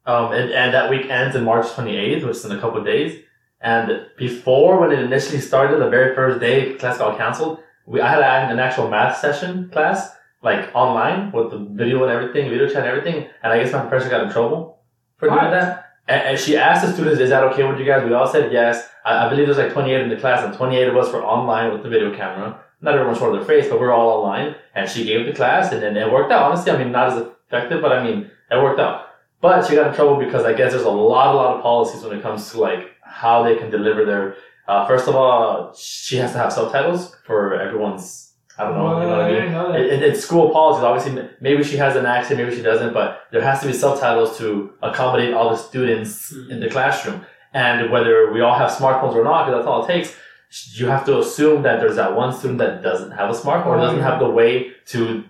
um, 0.07 0.33
and, 0.33 0.51
and 0.51 0.75
that 0.75 0.91
week 0.91 1.11
ends 1.11 1.35
in 1.35 1.45
March 1.45 1.67
28th, 1.67 2.27
which 2.27 2.37
is 2.37 2.45
in 2.45 2.53
a 2.53 2.61
couple 2.61 2.79
of 2.79 2.85
days. 2.85 3.23
And 3.61 4.07
before, 4.19 4.79
when 4.79 4.93
it 4.93 4.99
initially 4.99 5.41
started, 5.41 5.81
the 5.81 5.89
very 5.89 6.15
first 6.15 6.41
day 6.41 6.75
class 6.75 6.99
got 6.99 7.17
canceled, 7.17 7.61
we 7.87 8.01
I 8.01 8.11
had 8.11 8.51
an 8.51 8.59
actual 8.59 8.89
math 8.89 9.19
session 9.19 9.71
class, 9.71 10.11
like 10.43 10.75
online 10.75 11.33
with 11.33 11.51
the 11.51 11.59
video 11.59 12.03
and 12.03 12.13
everything, 12.13 12.51
video 12.51 12.67
chat 12.67 12.79
and 12.79 12.87
everything. 12.87 13.29
And 13.43 13.53
I 13.53 13.63
guess 13.63 13.73
my 13.73 13.81
professor 13.81 14.11
got 14.11 14.25
in 14.25 14.31
trouble 14.31 14.81
for 15.17 15.29
doing 15.29 15.51
that. 15.51 15.93
And, 16.09 16.23
and 16.23 16.39
she 16.39 16.57
asked 16.57 16.85
the 16.85 16.93
students, 16.93 17.21
"Is 17.21 17.31
that 17.31 17.43
okay 17.45 17.65
with 17.65 17.79
you 17.79 17.87
guys?" 17.87 18.05
We 18.05 18.13
all 18.13 18.27
said 18.27 18.53
yes. 18.53 18.87
I, 19.05 19.27
I 19.27 19.31
believe 19.31 19.47
there's 19.47 19.59
like 19.59 19.73
28 19.73 20.03
in 20.03 20.09
the 20.11 20.17
class, 20.17 20.45
and 20.45 20.55
28 20.55 20.89
of 20.89 20.97
us 20.97 21.13
were 21.13 21.25
online 21.25 21.73
with 21.73 21.83
the 21.83 21.89
video 21.89 22.15
camera. 22.15 22.61
Not 22.83 22.95
everyone 22.95 23.17
showed 23.19 23.35
their 23.35 23.45
face, 23.45 23.69
but 23.71 23.81
we're 23.81 23.93
all 23.93 24.21
online. 24.21 24.57
And 24.75 24.89
she 24.89 25.05
gave 25.05 25.25
the 25.25 25.33
class, 25.33 25.73
and 25.73 25.83
then 25.83 25.97
it 25.97 26.13
worked 26.13 26.33
out. 26.33 26.51
Honestly, 26.51 26.73
I 26.73 26.77
mean, 26.77 26.93
not 26.93 27.13
as 27.13 27.27
effective, 27.49 27.81
but 27.81 27.93
I 27.93 28.05
mean, 28.05 28.31
it 28.51 28.63
worked 28.63 28.81
out. 28.81 29.07
But 29.45 29.67
she 29.67 29.75
got 29.75 29.89
in 29.89 29.95
trouble 29.95 30.17
because 30.17 30.47
I 30.47 30.55
guess 30.55 30.73
there's 30.73 30.85
a 30.85 30.89
lot, 30.89 31.35
a 31.35 31.37
lot 31.37 31.57
of 31.57 31.63
policies 31.63 32.03
when 32.03 32.17
it 32.17 32.23
comes 32.23 32.51
to 32.53 32.61
like 32.61 32.93
how 33.03 33.43
they 33.43 33.57
can 33.57 33.69
deliver 33.69 34.07
their. 34.07 34.37
Uh, 34.67 34.87
first 34.87 35.07
of 35.07 35.15
all, 35.15 35.75
she 35.75 36.17
has 36.17 36.33
to 36.33 36.39
have 36.39 36.51
subtitles 36.51 37.15
for 37.27 37.61
everyone's. 37.61 38.33
I 38.57 38.65
don't 38.65 38.73
know. 38.79 39.03
you 39.03 39.07
know 39.07 39.19
what 39.19 39.21
I 39.21 39.41
mean? 39.41 39.53
know. 39.53 39.75
It, 39.75 39.87
it, 39.93 40.03
it's 40.03 40.21
school 40.25 40.49
policies. 40.51 40.83
Obviously, 40.83 41.29
maybe 41.43 41.63
she 41.63 41.77
has 41.77 41.95
an 41.95 42.07
accent, 42.07 42.41
maybe 42.41 42.57
she 42.57 42.63
doesn't, 42.63 42.95
but 42.95 43.25
there 43.33 43.43
has 43.43 43.61
to 43.61 43.67
be 43.67 43.75
subtitles 43.75 44.39
to 44.39 44.73
accommodate 44.81 45.35
all 45.35 45.51
the 45.51 45.59
students 45.59 46.33
in 46.49 46.61
the 46.61 46.71
classroom. 46.71 47.27
And 47.53 47.91
whether 47.91 48.33
we 48.33 48.41
all 48.41 48.57
have 48.57 48.71
smartphones 48.71 49.15
or 49.15 49.25
not, 49.25 49.45
because 49.45 49.59
that's 49.59 49.69
all 49.69 49.85
it 49.85 49.89
takes, 49.89 50.17
you 50.73 50.87
have 50.87 51.05
to 51.05 51.19
assume 51.19 51.65
that 51.65 51.81
there's 51.81 51.97
that 51.97 52.17
one 52.17 52.33
student 52.33 52.61
that 52.61 52.83
doesn't 52.83 53.11
have 53.11 53.29
a 53.29 53.35
smartphone 53.35 53.67
or 53.67 53.77
doesn't 53.77 54.01
have 54.01 54.21
the 54.21 54.31
way 54.31 54.73
to, 54.87 55.23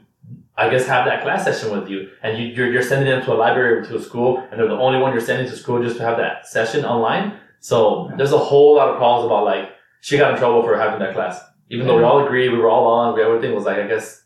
I 0.56 0.68
guess, 0.70 0.86
have 0.86 1.04
that 1.06 1.22
class 1.22 1.44
session 1.44 1.76
with 1.76 1.88
you. 1.88 2.10
And 2.22 2.38
you, 2.38 2.46
you're, 2.48 2.72
you're 2.72 2.82
sending 2.82 3.08
them 3.08 3.24
to 3.24 3.32
a 3.32 3.34
library 3.34 3.78
or 3.78 3.84
to 3.86 3.96
a 3.96 4.02
school, 4.02 4.38
and 4.50 4.58
they're 4.60 4.68
the 4.68 4.74
only 4.74 4.98
one 5.00 5.12
you're 5.12 5.20
sending 5.20 5.48
to 5.50 5.56
school 5.56 5.82
just 5.82 5.96
to 5.96 6.02
have 6.04 6.16
that 6.18 6.46
session 6.46 6.84
online. 6.84 7.38
So 7.60 8.10
there's 8.16 8.32
a 8.32 8.38
whole 8.38 8.76
lot 8.76 8.88
of 8.88 8.96
problems 8.96 9.26
about 9.26 9.44
like, 9.44 9.70
she 10.00 10.16
got 10.18 10.32
in 10.32 10.38
trouble 10.38 10.62
for 10.62 10.78
having 10.78 11.00
that 11.00 11.14
class. 11.14 11.40
Even 11.70 11.86
though 11.86 11.96
we 11.96 12.02
all 12.04 12.24
agreed, 12.24 12.50
we 12.50 12.58
were 12.58 12.68
all 12.68 12.86
on, 12.86 13.14
we, 13.14 13.22
everything 13.22 13.54
was 13.54 13.64
like, 13.64 13.78
I 13.78 13.86
guess, 13.88 14.22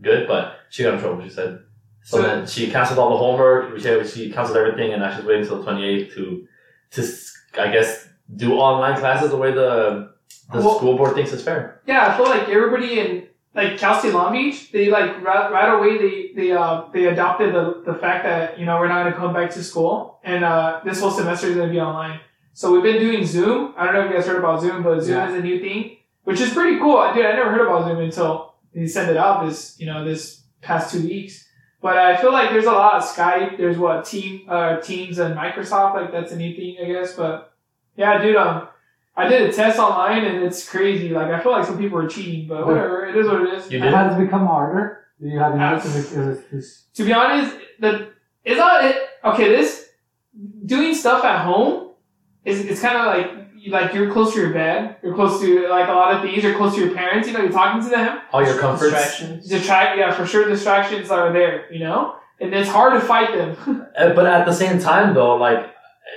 good, 0.00 0.26
but 0.26 0.56
she 0.68 0.82
got 0.82 0.94
in 0.94 1.00
trouble, 1.00 1.22
she 1.22 1.30
said. 1.30 1.60
So, 2.02 2.16
So- 2.16 2.22
then 2.22 2.46
she 2.46 2.70
canceled 2.70 2.98
all 2.98 3.10
the 3.10 3.16
homework. 3.16 3.78
She, 3.80 4.04
she 4.08 4.32
canceled 4.32 4.58
everything, 4.58 4.92
and 4.92 5.00
now 5.00 5.14
she's 5.14 5.24
waiting 5.24 5.42
until 5.42 5.62
the 5.62 5.70
28th 5.70 6.14
to, 6.14 6.46
to 6.90 7.08
I 7.60 7.70
guess, 7.70 8.08
do 8.36 8.54
online 8.54 8.98
classes 8.98 9.30
the 9.30 9.36
way 9.36 9.52
the 9.52 10.10
the 10.52 10.58
Well- 10.60 10.76
school 10.76 10.96
board 10.96 11.14
thinks 11.14 11.32
is 11.32 11.42
fair. 11.42 11.80
Yeah, 11.86 12.08
I 12.12 12.16
feel 12.16 12.26
like 12.26 12.48
everybody 12.48 12.98
in 12.98 13.28
like 13.54 13.78
Cal 13.78 13.98
State 13.98 14.14
Long 14.14 14.32
Beach, 14.32 14.72
they 14.72 14.88
like 14.88 15.22
right, 15.22 15.50
right 15.52 15.68
away 15.74 15.98
they 15.98 16.32
they 16.34 16.52
uh 16.52 16.84
they 16.92 17.06
adopted 17.06 17.54
the 17.54 17.82
the 17.84 17.94
fact 17.98 18.24
that 18.24 18.58
you 18.58 18.64
know 18.64 18.78
we're 18.78 18.88
not 18.88 19.04
gonna 19.04 19.16
come 19.16 19.34
back 19.34 19.50
to 19.52 19.62
school 19.62 20.18
and 20.24 20.42
uh 20.44 20.80
this 20.84 21.00
whole 21.00 21.10
semester 21.10 21.48
is 21.48 21.56
gonna 21.56 21.70
be 21.72 21.80
online. 21.80 22.20
So 22.54 22.72
we've 22.72 22.82
been 22.82 23.00
doing 23.00 23.24
Zoom. 23.24 23.74
I 23.76 23.84
don't 23.86 23.94
know 23.94 24.00
if 24.04 24.10
you 24.10 24.16
guys 24.16 24.26
heard 24.26 24.38
about 24.38 24.60
Zoom, 24.60 24.82
but 24.82 25.00
Zoom 25.00 25.16
Yeah. 25.16 25.28
is 25.30 25.34
a 25.34 25.42
new 25.42 25.58
thing, 25.60 25.96
which 26.24 26.40
is 26.40 26.52
pretty 26.52 26.78
cool. 26.78 26.96
I 26.98 27.14
Dude, 27.14 27.24
I 27.26 27.32
never 27.32 27.50
heard 27.50 27.66
about 27.66 27.86
Zoom 27.86 27.98
until 27.98 28.54
they 28.74 28.86
sent 28.86 29.10
it 29.10 29.16
out 29.16 29.46
this 29.46 29.78
you 29.78 29.86
know 29.86 30.04
this 30.04 30.42
past 30.62 30.92
two 30.92 31.02
weeks. 31.02 31.46
But 31.82 31.96
I 31.98 32.16
feel 32.16 32.32
like 32.32 32.50
there's 32.50 32.66
a 32.66 32.72
lot 32.72 32.94
of 32.94 33.02
Skype. 33.04 33.58
There's 33.58 33.76
what 33.76 34.04
team 34.06 34.46
uh 34.48 34.76
Teams 34.80 35.18
and 35.18 35.36
Microsoft 35.36 35.94
like 35.94 36.12
that's 36.12 36.32
a 36.32 36.36
new 36.36 36.54
thing 36.56 36.76
I 36.82 36.86
guess. 36.86 37.14
But 37.14 37.52
yeah, 37.96 38.20
dude, 38.22 38.36
um. 38.36 38.68
I 39.16 39.28
did 39.28 39.42
a 39.42 39.52
test 39.52 39.78
online 39.78 40.24
and 40.24 40.42
it's 40.42 40.68
crazy. 40.68 41.10
Like 41.10 41.28
I 41.28 41.40
feel 41.42 41.52
like 41.52 41.64
some 41.66 41.78
people 41.78 41.98
are 41.98 42.08
cheating, 42.08 42.48
but 42.48 42.66
whatever. 42.66 43.06
It 43.06 43.16
is 43.16 43.26
what 43.26 43.42
it 43.42 43.54
is. 43.54 43.70
You 43.70 43.78
It 43.78 43.82
did? 43.82 43.92
has 43.94 44.16
become 44.18 44.46
harder. 44.46 45.04
Do 45.20 45.28
you 45.28 45.38
have 45.38 45.54
noticed 45.54 46.14
it 46.16 46.18
was, 46.52 46.86
To 46.94 47.04
be 47.04 47.12
honest, 47.12 47.56
the 47.78 48.08
it's 48.44 48.58
not 48.58 48.84
it. 48.84 48.96
Okay, 49.24 49.48
this 49.50 49.88
doing 50.66 50.94
stuff 50.94 51.24
at 51.24 51.44
home 51.44 51.90
is 52.44 52.64
it's 52.64 52.80
kind 52.80 52.96
of 52.96 53.06
like 53.06 53.26
you- 53.56 53.70
like 53.70 53.94
you're 53.94 54.10
close 54.10 54.34
to 54.34 54.40
your 54.40 54.52
bed. 54.52 54.96
You're 55.02 55.14
close 55.14 55.40
to 55.40 55.68
like 55.68 55.88
a 55.88 55.92
lot 55.92 56.14
of 56.16 56.22
things. 56.22 56.42
You're 56.42 56.56
close 56.56 56.74
to 56.74 56.80
your 56.84 56.94
parents. 56.94 57.28
You 57.28 57.34
know, 57.34 57.40
you're 57.42 57.52
talking 57.52 57.80
to 57.82 57.88
them. 57.88 58.18
All 58.32 58.44
your 58.44 58.58
comforts. 58.58 58.90
Distractions. 58.92 59.48
Distract, 59.48 59.98
yeah, 59.98 60.10
for 60.12 60.26
sure. 60.26 60.48
Distractions 60.48 61.10
are 61.10 61.32
there. 61.32 61.72
You 61.72 61.80
know, 61.80 62.16
and 62.40 62.52
it's 62.52 62.68
hard 62.70 62.94
to 62.94 63.00
fight 63.00 63.30
them. 63.32 63.50
Uh, 63.96 64.14
But 64.14 64.26
at 64.26 64.46
the 64.46 64.52
same 64.54 64.78
time, 64.80 65.12
though, 65.14 65.36
like 65.36 65.66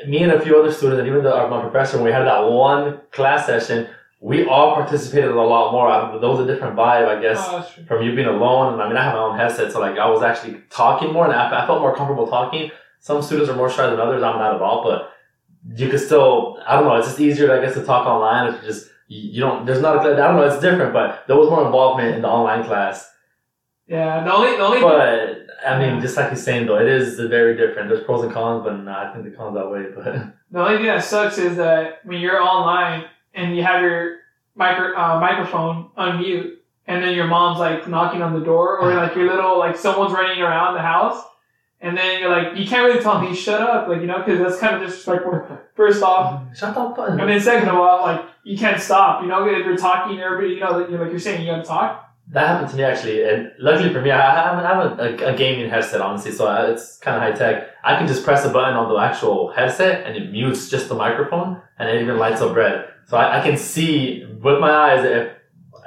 me 0.07 0.23
and 0.23 0.31
a 0.31 0.41
few 0.41 0.59
other 0.59 0.71
students, 0.71 0.99
and 0.99 1.07
even 1.07 1.23
the, 1.23 1.47
my 1.47 1.61
professor, 1.61 1.97
when 1.97 2.05
we 2.05 2.11
had 2.11 2.25
that 2.25 2.49
one 2.49 3.01
class 3.11 3.45
session, 3.45 3.87
we 4.19 4.45
all 4.47 4.73
participated 4.75 5.31
a 5.31 5.41
lot 5.41 5.71
more. 5.71 5.87
I, 5.87 6.17
there 6.17 6.29
was 6.29 6.39
a 6.39 6.45
different 6.47 6.75
vibe, 6.75 7.07
I 7.07 7.21
guess, 7.21 7.39
Oh, 7.41 7.61
from 7.87 8.03
you 8.03 8.15
being 8.15 8.27
alone. 8.27 8.73
And 8.73 8.81
I 8.81 8.87
mean, 8.87 8.97
I 8.97 9.03
have 9.03 9.13
my 9.13 9.19
own 9.19 9.37
headset, 9.37 9.71
so 9.71 9.79
like 9.79 9.97
I 9.97 10.09
was 10.09 10.23
actually 10.23 10.61
talking 10.69 11.13
more, 11.13 11.25
and 11.25 11.33
I, 11.33 11.63
I 11.63 11.67
felt 11.67 11.81
more 11.81 11.95
comfortable 11.95 12.27
talking. 12.27 12.71
Some 12.99 13.21
students 13.21 13.49
are 13.49 13.55
more 13.55 13.69
shy 13.69 13.85
than 13.87 13.99
others. 13.99 14.23
I'm 14.23 14.39
not 14.39 14.55
at 14.55 14.61
all, 14.61 14.83
but 14.83 15.11
you 15.75 15.89
could 15.89 15.99
still. 15.99 16.57
I 16.67 16.75
don't 16.75 16.85
know. 16.85 16.95
It's 16.95 17.07
just 17.07 17.19
easier, 17.19 17.55
I 17.55 17.63
guess, 17.63 17.75
to 17.75 17.83
talk 17.83 18.07
online 18.07 18.53
if 18.53 18.61
you 18.61 18.67
just 18.69 18.89
you 19.07 19.21
you 19.33 19.41
don't. 19.41 19.65
There's 19.65 19.81
not. 19.81 19.97
A, 19.97 20.13
I 20.13 20.15
don't 20.15 20.37
know. 20.37 20.43
It's 20.43 20.59
different, 20.61 20.91
but 20.93 21.25
there 21.27 21.35
was 21.35 21.49
more 21.49 21.65
involvement 21.65 22.15
in 22.15 22.21
the 22.21 22.27
online 22.27 22.63
class. 22.63 23.07
Yeah, 23.87 24.23
the 24.23 24.33
only 24.33 24.57
the 24.57 24.63
only 24.63 24.81
But 24.81 25.44
I 25.65 25.79
mean, 25.79 26.01
just 26.01 26.15
like 26.17 26.27
you're 26.27 26.35
saying 26.35 26.67
though, 26.67 26.77
it 26.79 26.87
is 26.87 27.19
very 27.19 27.55
different. 27.57 27.89
There's 27.89 28.03
pros 28.03 28.23
and 28.23 28.31
cons, 28.33 28.63
but 28.63 28.73
nah, 28.77 29.09
I 29.09 29.13
think 29.13 29.25
the 29.25 29.31
cons 29.31 29.57
outweigh. 29.57 29.91
But 29.95 30.05
The 30.51 30.59
only 30.61 30.77
thing 30.77 30.85
that 30.85 31.03
sucks 31.03 31.37
is 31.37 31.57
that 31.57 31.99
when 32.05 32.21
you're 32.21 32.41
online 32.41 33.05
and 33.33 33.55
you 33.55 33.63
have 33.63 33.81
your 33.81 34.17
micro 34.55 34.95
uh, 34.95 35.19
microphone 35.19 35.89
on 35.97 36.19
mute, 36.19 36.61
and 36.87 37.03
then 37.03 37.15
your 37.15 37.27
mom's 37.27 37.59
like 37.59 37.87
knocking 37.87 38.21
on 38.21 38.33
the 38.39 38.45
door, 38.45 38.79
or 38.79 38.93
like 38.93 39.15
your 39.15 39.27
little 39.27 39.57
like 39.59 39.75
someone's 39.75 40.13
running 40.13 40.41
around 40.41 40.75
the 40.75 40.81
house, 40.81 41.21
and 41.81 41.97
then 41.97 42.19
you're 42.21 42.29
like 42.29 42.57
you 42.57 42.65
can't 42.65 42.85
really 42.87 43.01
tell 43.01 43.19
me 43.19 43.35
shut 43.35 43.59
up, 43.61 43.87
like 43.87 44.01
you 44.01 44.07
know, 44.07 44.19
because 44.19 44.39
that's 44.39 44.59
kind 44.59 44.75
of 44.75 44.81
disrespectful. 44.81 45.59
First 45.75 46.01
off, 46.03 46.55
shut 46.55 46.77
up, 46.77 46.95
button. 46.95 47.19
and 47.19 47.29
then 47.29 47.41
second 47.41 47.67
of 47.67 47.75
all, 47.75 48.03
like 48.03 48.23
you 48.43 48.57
can't 48.57 48.79
stop. 48.81 49.23
You 49.23 49.27
know, 49.27 49.45
if 49.47 49.65
you're 49.65 49.75
talking, 49.75 50.19
everybody, 50.19 50.53
you 50.53 50.59
know, 50.59 50.87
you're, 50.87 50.99
like 51.01 51.09
you're 51.09 51.19
saying, 51.19 51.41
you 51.41 51.51
gotta 51.51 51.63
talk. 51.63 52.03
That 52.29 52.47
happened 52.47 52.71
to 52.71 52.75
me 52.75 52.83
actually, 52.83 53.23
and 53.23 53.51
luckily 53.59 53.93
for 53.93 54.01
me, 54.01 54.09
I 54.09 54.19
have, 54.19 54.57
I 54.57 54.67
have 54.67 54.99
a, 54.99 55.27
a, 55.33 55.37
gaming 55.37 55.69
headset, 55.69 56.01
honestly, 56.01 56.31
so 56.31 56.47
uh, 56.47 56.71
it's 56.71 56.97
kind 56.97 57.15
of 57.15 57.21
high 57.21 57.37
tech. 57.37 57.69
I 57.83 57.97
can 57.97 58.07
just 58.07 58.23
press 58.23 58.43
a 58.45 58.49
button 58.49 58.73
on 58.75 58.91
the 58.91 58.99
actual 58.99 59.51
headset, 59.51 60.07
and 60.07 60.17
it 60.17 60.31
mutes 60.31 60.67
just 60.67 60.89
the 60.89 60.95
microphone, 60.95 61.61
and 61.77 61.87
it 61.87 62.01
even 62.01 62.17
lights 62.17 62.41
up 62.41 62.55
red. 62.55 62.89
So 63.05 63.17
I, 63.17 63.39
I 63.39 63.43
can 63.43 63.57
see 63.57 64.25
with 64.41 64.59
my 64.59 64.71
eyes 64.71 65.05
if 65.05 65.35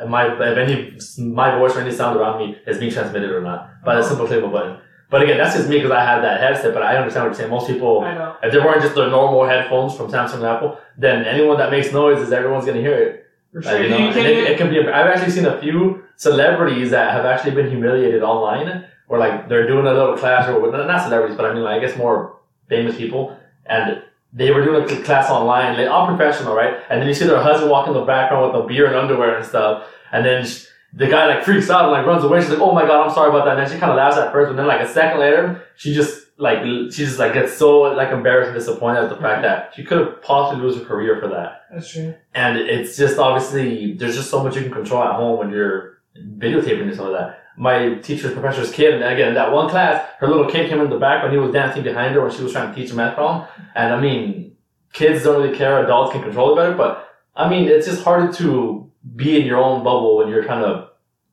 my 0.07 0.33
if 0.33 0.59
any 0.59 0.97
my 1.19 1.59
voice 1.59 1.75
or 1.75 1.81
any 1.81 1.91
sound 1.91 2.17
around 2.17 2.39
me 2.39 2.57
is 2.67 2.79
being 2.79 2.93
transmitted 2.93 3.31
or 3.31 3.41
not 3.41 3.83
by 3.85 3.97
the 3.97 4.03
simple 4.03 4.27
click 4.27 4.39
of 4.39 4.45
a 4.45 4.53
button. 4.53 4.79
But 5.11 5.23
again, 5.23 5.39
that's 5.39 5.57
just 5.57 5.69
me 5.69 5.77
because 5.79 5.91
I 5.91 6.05
have 6.05 6.23
that 6.23 6.41
headset. 6.41 6.75
But 6.75 6.83
I 6.83 6.97
understand 6.97 7.25
what 7.25 7.31
you're 7.31 7.35
saying. 7.35 7.51
Most 7.51 7.67
people, 7.67 8.01
I 8.01 8.15
know. 8.15 8.37
if 8.43 8.53
they 8.53 8.59
weren't 8.59 8.83
just 8.83 8.95
the 8.95 9.09
normal 9.09 9.47
headphones 9.47 9.97
from 9.97 10.09
Samsung 10.09 10.35
and 10.35 10.45
Apple, 10.45 10.79
then 10.99 11.25
anyone 11.25 11.57
that 11.59 11.71
makes 11.71 11.93
noise 11.93 12.21
is 12.21 12.31
everyone's 12.31 12.67
gonna 12.67 12.81
hear 12.81 12.99
it. 12.99 13.28
Sure. 13.53 13.83
you 13.83 13.89
know, 13.89 14.11
it, 14.11 14.27
it 14.27 14.59
can 14.59 14.69
be. 14.69 14.79
I've 14.81 15.07
actually 15.07 15.31
seen 15.31 15.47
a 15.47 15.61
few 15.61 16.05
celebrities 16.17 16.91
that 16.91 17.13
have 17.13 17.25
actually 17.25 17.53
been 17.53 17.71
humiliated 17.71 18.23
online, 18.23 18.85
or 19.09 19.19
like 19.19 19.49
they're 19.49 19.67
doing 19.67 19.87
a 19.87 19.93
little 19.93 20.17
class, 20.17 20.49
or 20.49 20.71
not 20.71 21.03
celebrities, 21.03 21.37
but 21.37 21.47
I 21.47 21.55
mean, 21.55 21.63
like, 21.63 21.81
I 21.81 21.87
guess 21.87 21.97
more 21.97 22.37
famous 22.69 22.97
people, 22.97 23.37
and 23.67 24.03
they 24.33 24.51
were 24.51 24.63
doing 24.63 24.83
a 24.85 25.03
class 25.03 25.31
online, 25.31 25.79
like 25.79 25.89
all 25.89 26.07
professional, 26.07 26.55
right? 26.55 26.75
And 26.91 27.01
then 27.01 27.09
you 27.09 27.15
see 27.15 27.27
their 27.27 27.43
husband 27.43 27.71
walk 27.71 27.89
in 27.89 27.95
the 27.95 28.05
background 28.05 28.53
with 28.53 28.65
a 28.65 28.67
beer 28.67 28.87
and 28.87 28.95
underwear 28.95 29.37
and 29.37 29.47
stuff, 29.47 29.87
and 30.13 30.27
then 30.27 30.47
the 30.93 31.07
guy 31.07 31.27
like 31.27 31.45
freaks 31.45 31.71
out 31.71 31.85
and 31.85 31.93
like 31.93 32.07
runs 32.07 32.25
away. 32.25 32.41
She's 32.41 32.51
like, 32.51 32.61
"Oh 32.61 32.73
my 32.73 32.83
god, 32.83 33.07
I'm 33.07 33.15
sorry 33.15 33.31
about 33.31 33.47
that." 33.47 33.57
And 33.57 33.61
then 33.61 33.73
she 33.73 33.81
kind 33.81 33.91
of 33.91 33.97
laughs 33.97 34.19
at 34.19 34.33
first, 34.33 34.51
but 34.51 34.57
then 34.57 34.67
like 34.67 34.81
a 34.83 34.89
second 34.89 35.21
later, 35.21 35.63
she 35.77 35.95
just 35.95 36.27
like 36.39 36.63
she's 36.63 36.97
just 36.97 37.19
like 37.19 37.35
gets 37.35 37.57
so 37.57 37.81
like 37.81 38.11
embarrassed 38.11 38.49
and 38.49 38.59
disappointed 38.59 39.05
at 39.05 39.11
the 39.11 39.17
fact 39.17 39.43
that 39.43 39.73
she 39.75 39.83
could 39.85 39.99
have 39.99 40.23
possibly 40.23 40.65
lose 40.65 40.79
her 40.79 40.85
career 40.85 41.21
for 41.21 41.29
that. 41.29 41.67
That's 41.71 41.91
true. 41.91 42.15
And 42.35 42.57
it's 42.57 42.97
just 42.97 43.19
obviously 43.19 43.95
there's 43.95 44.15
just 44.15 44.31
so 44.31 44.43
much 44.43 44.55
you 44.55 44.63
can 44.63 44.73
control 44.73 45.03
at 45.03 45.17
home 45.17 45.39
when 45.39 45.51
you're 45.51 46.01
videotaping 46.17 46.83
and 46.83 46.97
some 46.97 47.07
of 47.07 47.13
that. 47.13 47.41
My 47.57 47.95
teacher's 47.97 48.33
professor's 48.33 48.71
kid, 48.71 48.95
and 48.95 49.03
again 49.03 49.35
that 49.35 49.53
one 49.53 49.69
class, 49.69 50.09
her 50.21 50.29
little 50.29 50.49
kid 50.49 50.71
came 50.71 50.81
in 50.81 50.91
the 50.91 50.97
back 50.97 51.25
when 51.25 51.33
he 51.33 51.39
was 51.39 51.53
dancing 51.53 51.83
behind 51.83 52.15
her 52.15 52.23
when 52.23 52.31
she 52.31 52.43
was 52.43 52.53
trying 52.53 52.73
to 52.73 52.81
teach 52.81 52.93
a 52.93 52.95
math 52.95 53.17
problem. 53.17 53.49
And 53.75 53.93
I 53.93 54.01
mean, 54.01 54.57
kids 54.93 55.25
don't 55.25 55.43
really 55.43 55.57
care; 55.57 55.83
adults 55.83 56.13
can 56.13 56.23
control 56.23 56.53
it 56.53 56.57
better. 56.57 56.77
But 56.77 57.09
I 57.35 57.49
mean, 57.49 57.67
it's 57.69 57.87
just 57.87 58.05
harder 58.05 58.33
to 58.35 58.89
be 59.17 59.41
in 59.41 59.47
your 59.47 59.59
own 59.59 59.83
bubble 59.83 60.19
when 60.19 60.29
you're 60.29 60.45
trying 60.45 60.63
to 60.63 60.89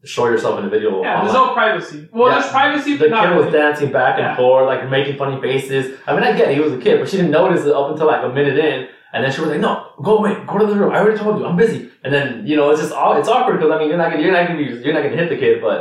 show 0.06 0.26
yourself 0.28 0.60
in 0.60 0.66
a 0.66 0.70
video. 0.70 1.02
Yeah, 1.02 1.22
there's 1.22 1.34
no 1.34 1.54
privacy. 1.54 2.08
Well, 2.12 2.30
Yeah. 2.30 2.40
there's 2.40 2.52
privacy, 2.52 2.94
The 2.98 3.00
but 3.06 3.10
not 3.12 3.28
kid 3.30 3.38
was 3.38 3.52
dancing 3.54 3.92
back 3.92 4.16
and 4.18 4.28
Yeah. 4.28 4.36
forth, 4.36 4.68
like 4.68 4.90
making 4.90 5.18
funny 5.18 5.42
faces. 5.42 5.98
I 6.08 6.14
mean, 6.14 6.24
I 6.24 6.32
get 6.34 6.50
it, 6.50 6.56
he 6.56 6.62
was 6.62 6.74
a 6.74 6.78
kid, 6.78 7.00
but 7.00 7.10
she 7.10 7.18
didn't 7.18 7.32
notice 7.32 7.66
it 7.66 7.74
up 7.74 7.90
until 7.92 8.08
like 8.08 8.24
a 8.24 8.30
minute 8.30 8.58
in, 8.58 8.88
and 9.14 9.24
then 9.24 9.32
she 9.32 9.42
was 9.42 9.50
like, 9.50 9.60
"No, 9.60 9.74
go 10.04 10.18
away, 10.20 10.38
go 10.48 10.58
to 10.58 10.66
the 10.66 10.76
room. 10.76 10.92
I 10.94 11.00
already 11.00 11.18
told 11.18 11.40
you, 11.40 11.46
I'm 11.46 11.56
busy." 11.58 11.90
And 12.04 12.14
then 12.14 12.46
you 12.46 12.56
know, 12.58 12.70
it's 12.72 12.82
just 12.82 12.94
aw- 12.94 13.18
it's 13.18 13.28
awkward 13.30 13.58
because 13.60 13.72
I 13.72 13.80
mean, 13.80 13.90
you're 13.90 13.98
not 13.98 14.12
gonna 14.12 14.22
you're 14.24 14.32
not 14.34 14.48
gonna 14.48 14.60
be 14.60 14.66
you're 14.84 14.94
not 14.94 15.04
gonna 15.04 15.16
hit 15.16 15.30
the 15.30 15.38
kid, 15.38 15.62
but 15.62 15.78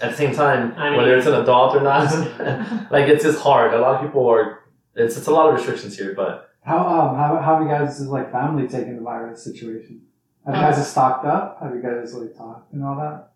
at 0.00 0.10
the 0.10 0.16
same 0.16 0.32
time, 0.34 0.74
I 0.76 0.90
mean- 0.90 0.98
whether 0.98 1.16
it's 1.16 1.26
an 1.26 1.34
adult 1.34 1.74
or 1.76 1.80
not, 1.80 2.04
like 2.90 3.08
it's 3.08 3.24
just 3.24 3.40
hard. 3.40 3.72
A 3.74 3.78
lot 3.80 3.96
of 3.96 4.00
people 4.06 4.28
are. 4.28 4.60
It's 4.94 5.16
it's 5.18 5.26
a 5.26 5.32
lot 5.32 5.48
of 5.48 5.54
restrictions 5.54 5.96
here, 5.98 6.14
but 6.16 6.48
how 6.64 6.78
um 6.78 7.16
how 7.16 7.36
how 7.44 7.54
have 7.56 7.62
you 7.62 7.68
guys 7.68 8.00
as 8.00 8.08
like 8.08 8.30
family 8.32 8.66
taken 8.68 8.96
the 8.96 9.02
virus 9.02 9.42
situation? 9.44 10.00
Have 10.46 10.54
you 10.54 10.60
Uh, 10.62 10.70
guys 10.70 10.90
stocked 10.90 11.26
up? 11.26 11.58
Have 11.62 11.74
you 11.74 11.82
guys 11.82 12.14
like 12.14 12.36
talked 12.36 12.72
and 12.72 12.84
all 12.84 12.96
that? 12.96 13.30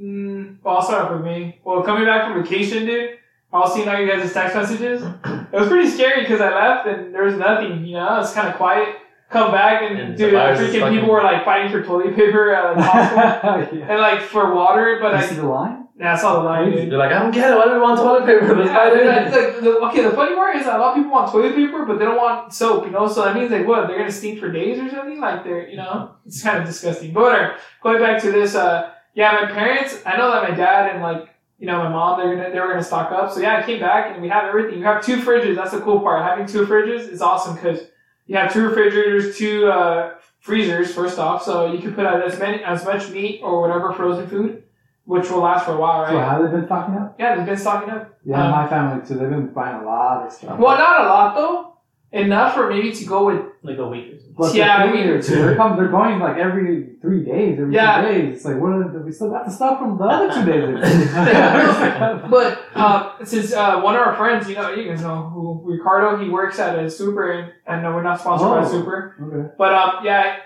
Mm, 0.00 0.56
well, 0.62 0.76
I'll 0.76 0.82
start 0.82 1.04
off 1.04 1.12
with 1.12 1.24
me. 1.24 1.60
Well, 1.64 1.82
coming 1.82 2.04
back 2.06 2.26
from 2.32 2.42
vacation, 2.42 2.86
dude, 2.86 3.18
I 3.52 3.58
was 3.58 3.74
seeing 3.74 3.88
all 3.88 3.98
you 4.00 4.06
guys' 4.10 4.32
text 4.32 4.56
messages. 4.56 5.02
It 5.02 5.52
was 5.60 5.68
pretty 5.68 5.90
scary 5.90 6.22
because 6.22 6.40
I 6.40 6.54
left 6.54 6.86
and 6.88 7.14
there 7.14 7.24
was 7.24 7.34
nothing, 7.36 7.84
you 7.84 7.94
know, 7.96 8.20
it's 8.20 8.32
kind 8.32 8.48
of 8.48 8.54
quiet. 8.54 8.96
Come 9.28 9.50
back 9.50 9.82
and, 9.82 9.98
And 9.98 10.16
dude, 10.16 10.32
virus 10.32 10.60
freaking 10.60 10.80
fucking- 10.80 10.98
people 11.00 11.10
were 11.14 11.22
like 11.22 11.44
fighting 11.44 11.70
for 11.70 11.82
toilet 11.82 12.14
paper 12.14 12.54
at 12.54 12.76
the 12.76 12.82
hospital 12.90 13.78
yeah. 13.78 13.86
and 13.90 14.00
like 14.00 14.20
for 14.20 14.54
water, 14.54 14.98
but 15.00 15.20
you 15.20 15.26
see 15.26 15.34
the 15.36 15.46
line? 15.46 15.88
yeah, 15.98 16.14
I 16.14 16.16
saw 16.16 16.34
the 16.40 16.44
line, 16.44 16.70
dude. 16.70 16.90
they're 16.90 16.98
like, 16.98 17.12
"I 17.12 17.18
don't 17.18 17.30
get 17.30 17.50
it. 17.50 17.56
Why 17.56 17.64
do 17.64 17.72
we 17.72 17.78
want 17.80 17.98
toilet 17.98 18.26
paper? 18.26 18.54
Let's 18.56 18.68
Yeah, 18.70 18.90
dude, 18.90 19.00
it." 19.00 19.54
like, 19.54 19.60
the, 19.62 19.78
okay, 19.88 20.02
the 20.02 20.10
funny 20.10 20.34
part 20.34 20.56
is 20.56 20.64
that 20.66 20.76
a 20.76 20.78
lot 20.78 20.90
of 20.90 20.96
people 20.96 21.12
want 21.12 21.30
toilet 21.32 21.54
paper, 21.54 21.84
but 21.86 21.98
they 21.98 22.04
don't 22.04 22.16
want 22.18 22.52
soap, 22.52 22.84
you 22.84 22.90
know. 22.90 23.06
So 23.08 23.24
that 23.24 23.34
means 23.34 23.50
like 23.50 23.66
what? 23.66 23.86
They're 23.88 23.98
gonna 23.98 24.12
stink 24.12 24.38
for 24.38 24.50
days 24.52 24.78
or 24.78 24.90
something. 24.90 25.18
Like 25.20 25.44
they're, 25.44 25.66
you 25.68 25.76
know, 25.78 26.12
it's 26.26 26.42
kind 26.42 26.58
of 26.58 26.66
disgusting. 26.66 27.12
But 27.14 27.22
whatever. 27.22 27.56
Going 27.82 28.00
back 28.00 28.20
to 28.22 28.32
this, 28.32 28.54
uh, 28.54 28.90
yeah, 29.14 29.32
my 29.32 29.50
parents. 29.52 30.00
I 30.06 30.16
know 30.16 30.30
that 30.32 30.48
my 30.48 30.54
dad 30.54 30.90
and 30.94 31.02
like 31.02 31.28
you 31.58 31.66
know 31.66 31.78
my 31.78 31.88
mom, 31.88 32.18
they're 32.18 32.34
gonna 32.36 32.50
they 32.50 32.58
were 32.60 32.68
gonna 32.68 32.82
stock 32.82 33.12
up. 33.12 33.32
So 33.32 33.40
yeah, 33.40 33.58
I 33.58 33.62
came 33.62 33.80
back 33.80 34.12
and 34.12 34.22
we 34.22 34.28
have 34.28 34.44
everything. 34.44 34.78
You 34.78 34.84
have 34.84 35.04
two 35.04 35.16
fridges. 35.18 35.56
That's 35.56 35.72
the 35.72 35.80
cool 35.80 36.00
part. 36.00 36.22
Having 36.24 36.46
two 36.46 36.66
fridges 36.66 37.08
is 37.08 37.22
awesome 37.22 37.54
because 37.54 37.80
you 38.26 38.36
have 38.36 38.52
two 38.52 38.66
refrigerators, 38.68 39.36
two 39.36 39.66
uh, 39.66 40.14
freezers. 40.40 40.94
First 40.94 41.18
off, 41.18 41.42
so 41.42 41.70
you 41.72 41.78
can 41.78 41.94
put 41.94 42.06
out 42.06 42.22
as 42.22 42.38
many 42.38 42.62
as 42.64 42.84
much 42.84 43.10
meat 43.10 43.40
or 43.42 43.60
whatever 43.60 43.92
frozen 43.92 44.26
food, 44.28 44.62
which 45.04 45.30
will 45.30 45.40
last 45.40 45.66
for 45.66 45.72
a 45.72 45.76
while, 45.76 46.02
right? 46.02 46.10
So 46.10 46.18
how 46.18 46.42
they 46.42 46.50
been 46.50 46.66
stocking 46.66 46.94
up? 46.96 47.16
Yeah, 47.18 47.36
they've 47.36 47.46
been 47.46 47.56
stocking 47.56 47.90
up. 47.90 48.18
Yeah, 48.24 48.44
Um, 48.44 48.50
my 48.50 48.68
family 48.68 49.06
too. 49.06 49.14
They've 49.14 49.28
been 49.30 49.48
buying 49.48 49.82
a 49.82 49.84
lot 49.84 50.26
of 50.26 50.32
stuff. 50.32 50.58
Well, 50.58 50.76
not 50.78 51.04
a 51.04 51.08
lot 51.08 51.34
though. 51.34 51.71
Enough 52.12 52.54
for 52.54 52.68
maybe 52.68 52.92
to 52.92 53.04
go 53.06 53.26
with. 53.26 53.42
Like 53.64 53.78
a 53.78 53.86
week 53.88 54.12
or 54.14 54.18
something. 54.18 54.34
But 54.36 54.54
yeah, 54.54 54.86
the 54.86 54.92
we- 54.92 54.98
thing 54.98 55.08
is, 55.10 55.28
they're, 55.28 55.54
coming, 55.56 55.78
they're 55.78 55.88
going 55.88 56.18
like 56.18 56.36
every 56.36 56.88
three 57.00 57.24
days, 57.24 57.58
every 57.60 57.74
Yeah. 57.74 58.02
two 58.02 58.08
days. 58.08 58.36
It's 58.36 58.44
like, 58.44 58.56
what 58.60 58.72
are 58.72 58.88
the, 58.92 58.98
we 58.98 59.12
still 59.12 59.30
got 59.30 59.44
the 59.46 59.52
stuff 59.52 59.78
from 59.78 59.96
the 59.98 60.04
other 60.04 60.28
two 60.34 60.44
days. 60.44 60.80
But 62.30 62.62
uh, 62.74 63.24
since 63.24 63.52
uh, 63.52 63.80
one 63.80 63.94
of 63.94 64.00
our 64.02 64.14
friends, 64.16 64.48
you 64.48 64.56
know, 64.56 64.70
you 64.74 64.88
guys 64.88 65.00
know 65.02 65.30
who 65.30 65.62
Ricardo, 65.64 66.22
he 66.22 66.28
works 66.28 66.58
at 66.58 66.78
a 66.78 66.90
super, 66.90 67.30
and, 67.30 67.52
and 67.66 67.82
no, 67.82 67.92
we're 67.94 68.02
not 68.02 68.20
sponsored 68.20 68.48
by 68.48 68.64
Oh. 68.66 68.70
Super. 68.70 69.16
okay. 69.22 69.54
But 69.56 69.72
um, 69.72 70.04
yeah, 70.04 70.36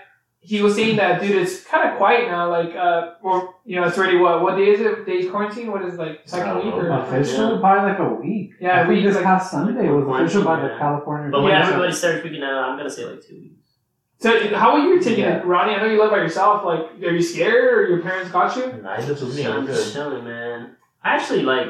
he 0.49 0.61
was 0.61 0.75
saying 0.75 0.95
that 0.95 1.21
dude, 1.21 1.35
it's 1.43 1.63
kind 1.65 1.83
of 1.89 1.97
quiet 1.97 2.23
now. 2.29 2.49
Like, 2.49 2.73
uh, 2.75 3.13
or 3.21 3.55
you 3.65 3.75
know, 3.75 3.85
it's 3.87 3.97
already 3.97 4.17
what? 4.17 4.41
What 4.43 4.55
day 4.55 4.69
is 4.73 4.79
it? 4.79 5.05
Days 5.05 5.29
quarantine? 5.29 5.71
What 5.71 5.83
is 5.85 5.95
it, 5.95 5.99
like 5.99 6.15
I 6.25 6.25
second 6.25 6.47
don't 6.55 6.65
week 6.65 6.75
know. 6.75 6.81
or? 6.81 6.99
Official 7.01 7.57
by 7.59 7.75
like 7.83 7.99
a 7.99 8.13
week. 8.13 8.51
Yeah, 8.59 8.75
I 8.75 8.85
think 8.85 8.89
week, 8.95 9.03
this 9.05 9.15
like- 9.15 9.25
past 9.25 9.51
Sunday 9.51 9.89
was 9.89 10.05
Like 10.05 10.21
official 10.23 10.43
by 10.45 10.61
the. 10.61 10.69
California. 10.79 11.29
But 11.31 11.41
when 11.43 11.51
Yeah. 11.51 11.67
everybody 11.67 11.91
started 11.93 12.23
freaking 12.23 12.43
out, 12.43 12.63
I'm 12.69 12.77
gonna 12.77 12.89
say 12.89 13.05
like 13.05 13.21
two 13.27 13.35
weeks. 13.35 13.53
So 14.19 14.29
how 14.55 14.71
are 14.71 14.79
you 14.79 14.99
taking 15.01 15.25
Yeah. 15.25 15.37
it, 15.37 15.45
Ronnie? 15.45 15.75
I 15.75 15.77
know 15.81 15.89
you 15.91 15.99
live 16.01 16.11
by 16.11 16.17
yourself. 16.17 16.63
Like, 16.65 16.85
are 17.03 17.11
you 17.19 17.21
scared 17.21 17.65
or 17.77 17.87
your 17.89 18.01
parents 18.01 18.31
got 18.31 18.55
you? 18.57 18.63
And 18.63 18.87
I 18.87 18.97
live 19.05 19.21
with 19.21 19.35
me. 19.35 19.45
I'm 19.45 19.59
I'm 19.59 19.67
just 19.67 19.93
good. 19.93 19.93
chilling, 19.99 20.23
man. 20.23 20.75
I 21.03 21.15
actually 21.15 21.43
like 21.43 21.67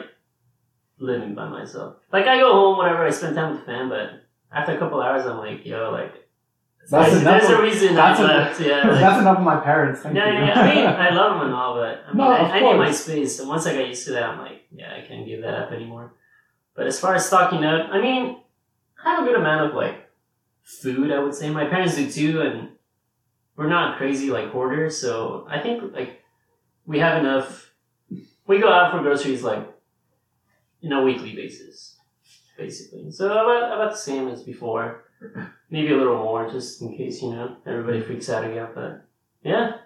living 1.00 1.34
by 1.36 1.48
myself. 1.50 1.96
Like 2.14 2.26
I 2.28 2.38
go 2.40 2.52
home 2.54 2.78
whenever 2.78 3.06
I 3.06 3.10
spend 3.10 3.36
time 3.36 3.52
with 3.52 3.62
the 3.62 3.66
fam, 3.66 3.90
but 3.90 4.10
after 4.52 4.72
a 4.74 4.78
couple 4.80 5.02
hours, 5.02 5.26
I'm 5.26 5.38
like, 5.38 5.66
yo, 5.66 5.90
like 5.92 6.14
That's 6.90 7.12
enough. 7.14 7.24
there's 7.42 7.50
a 7.52 7.56
of- 7.58 7.64
reason 7.64 7.96
that's 7.96 8.20
I 8.20 8.24
a- 8.24 8.28
left. 8.28 8.62
Yeah, 8.62 8.88
like, 8.88 9.00
That's 9.02 9.22
enough 9.22 9.38
of 9.40 9.44
my 9.44 9.60
parents. 9.60 10.02
Thank 10.02 10.16
yeah, 10.16 10.28
you. 10.28 10.34
yeah, 10.34 10.46
yeah. 10.48 10.62
I 10.62 10.76
mean, 10.76 10.86
I 11.06 11.10
love 11.10 11.34
them 11.40 11.48
and 11.48 11.54
all, 11.56 11.76
but 11.76 12.04
I 12.06 12.08
mean, 12.10 12.18
No, 12.18 12.24
I, 12.32 12.38
I 12.58 12.60
need 12.60 12.78
my 12.78 12.92
space. 12.92 13.40
And 13.40 13.50
once 13.50 13.66
I 13.68 13.74
got 13.74 13.88
used 13.88 14.06
to 14.06 14.12
that, 14.14 14.24
I'm 14.24 14.40
like, 14.40 14.62
yeah, 14.72 14.94
I 14.96 15.06
can't 15.08 15.26
give 15.26 15.42
that 15.42 15.54
up 15.54 15.72
anymore. 15.72 16.14
But 16.76 16.88
as 16.88 17.00
far 17.00 17.16
as 17.16 17.26
stocking 17.26 17.64
up, 17.66 17.90
I 17.92 18.00
mean, 18.02 18.38
I 19.04 19.16
have 19.16 19.24
a 19.24 19.28
good 19.28 19.36
amount 19.38 19.70
of 19.70 19.76
like 19.76 20.10
food. 20.64 21.12
I 21.12 21.20
would 21.20 21.36
say 21.36 21.50
my 21.50 21.66
parents 21.66 21.96
do 21.96 22.10
too, 22.12 22.42
and 22.42 22.70
we're 23.56 23.68
not 23.68 23.98
crazy 23.98 24.30
like 24.30 24.50
hoarders. 24.52 24.98
So 24.98 25.46
I 25.50 25.60
think 25.60 25.94
like 25.94 26.22
we 26.86 27.00
have 27.00 27.20
enough. 27.20 27.72
We 28.48 28.60
go 28.60 28.72
out 28.72 28.92
for 28.92 29.02
groceries 29.02 29.44
like 29.44 29.68
in 30.82 30.94
a 30.94 31.02
weekly 31.02 31.36
basis, 31.36 31.98
basically. 32.58 33.12
So 33.12 33.26
about 33.32 33.74
about 33.74 33.92
the 33.92 33.98
same 33.98 34.28
as 34.30 34.44
before. 34.44 35.04
Maybe 35.70 35.92
a 35.92 35.98
little 35.98 36.18
more, 36.18 36.50
just 36.50 36.82
in 36.82 36.96
case 36.96 37.22
you 37.22 37.32
know 37.32 37.58
everybody 37.66 38.02
freaks 38.02 38.30
out 38.30 38.46
again. 38.46 38.68
But 38.74 39.06
yeah, 39.44 39.78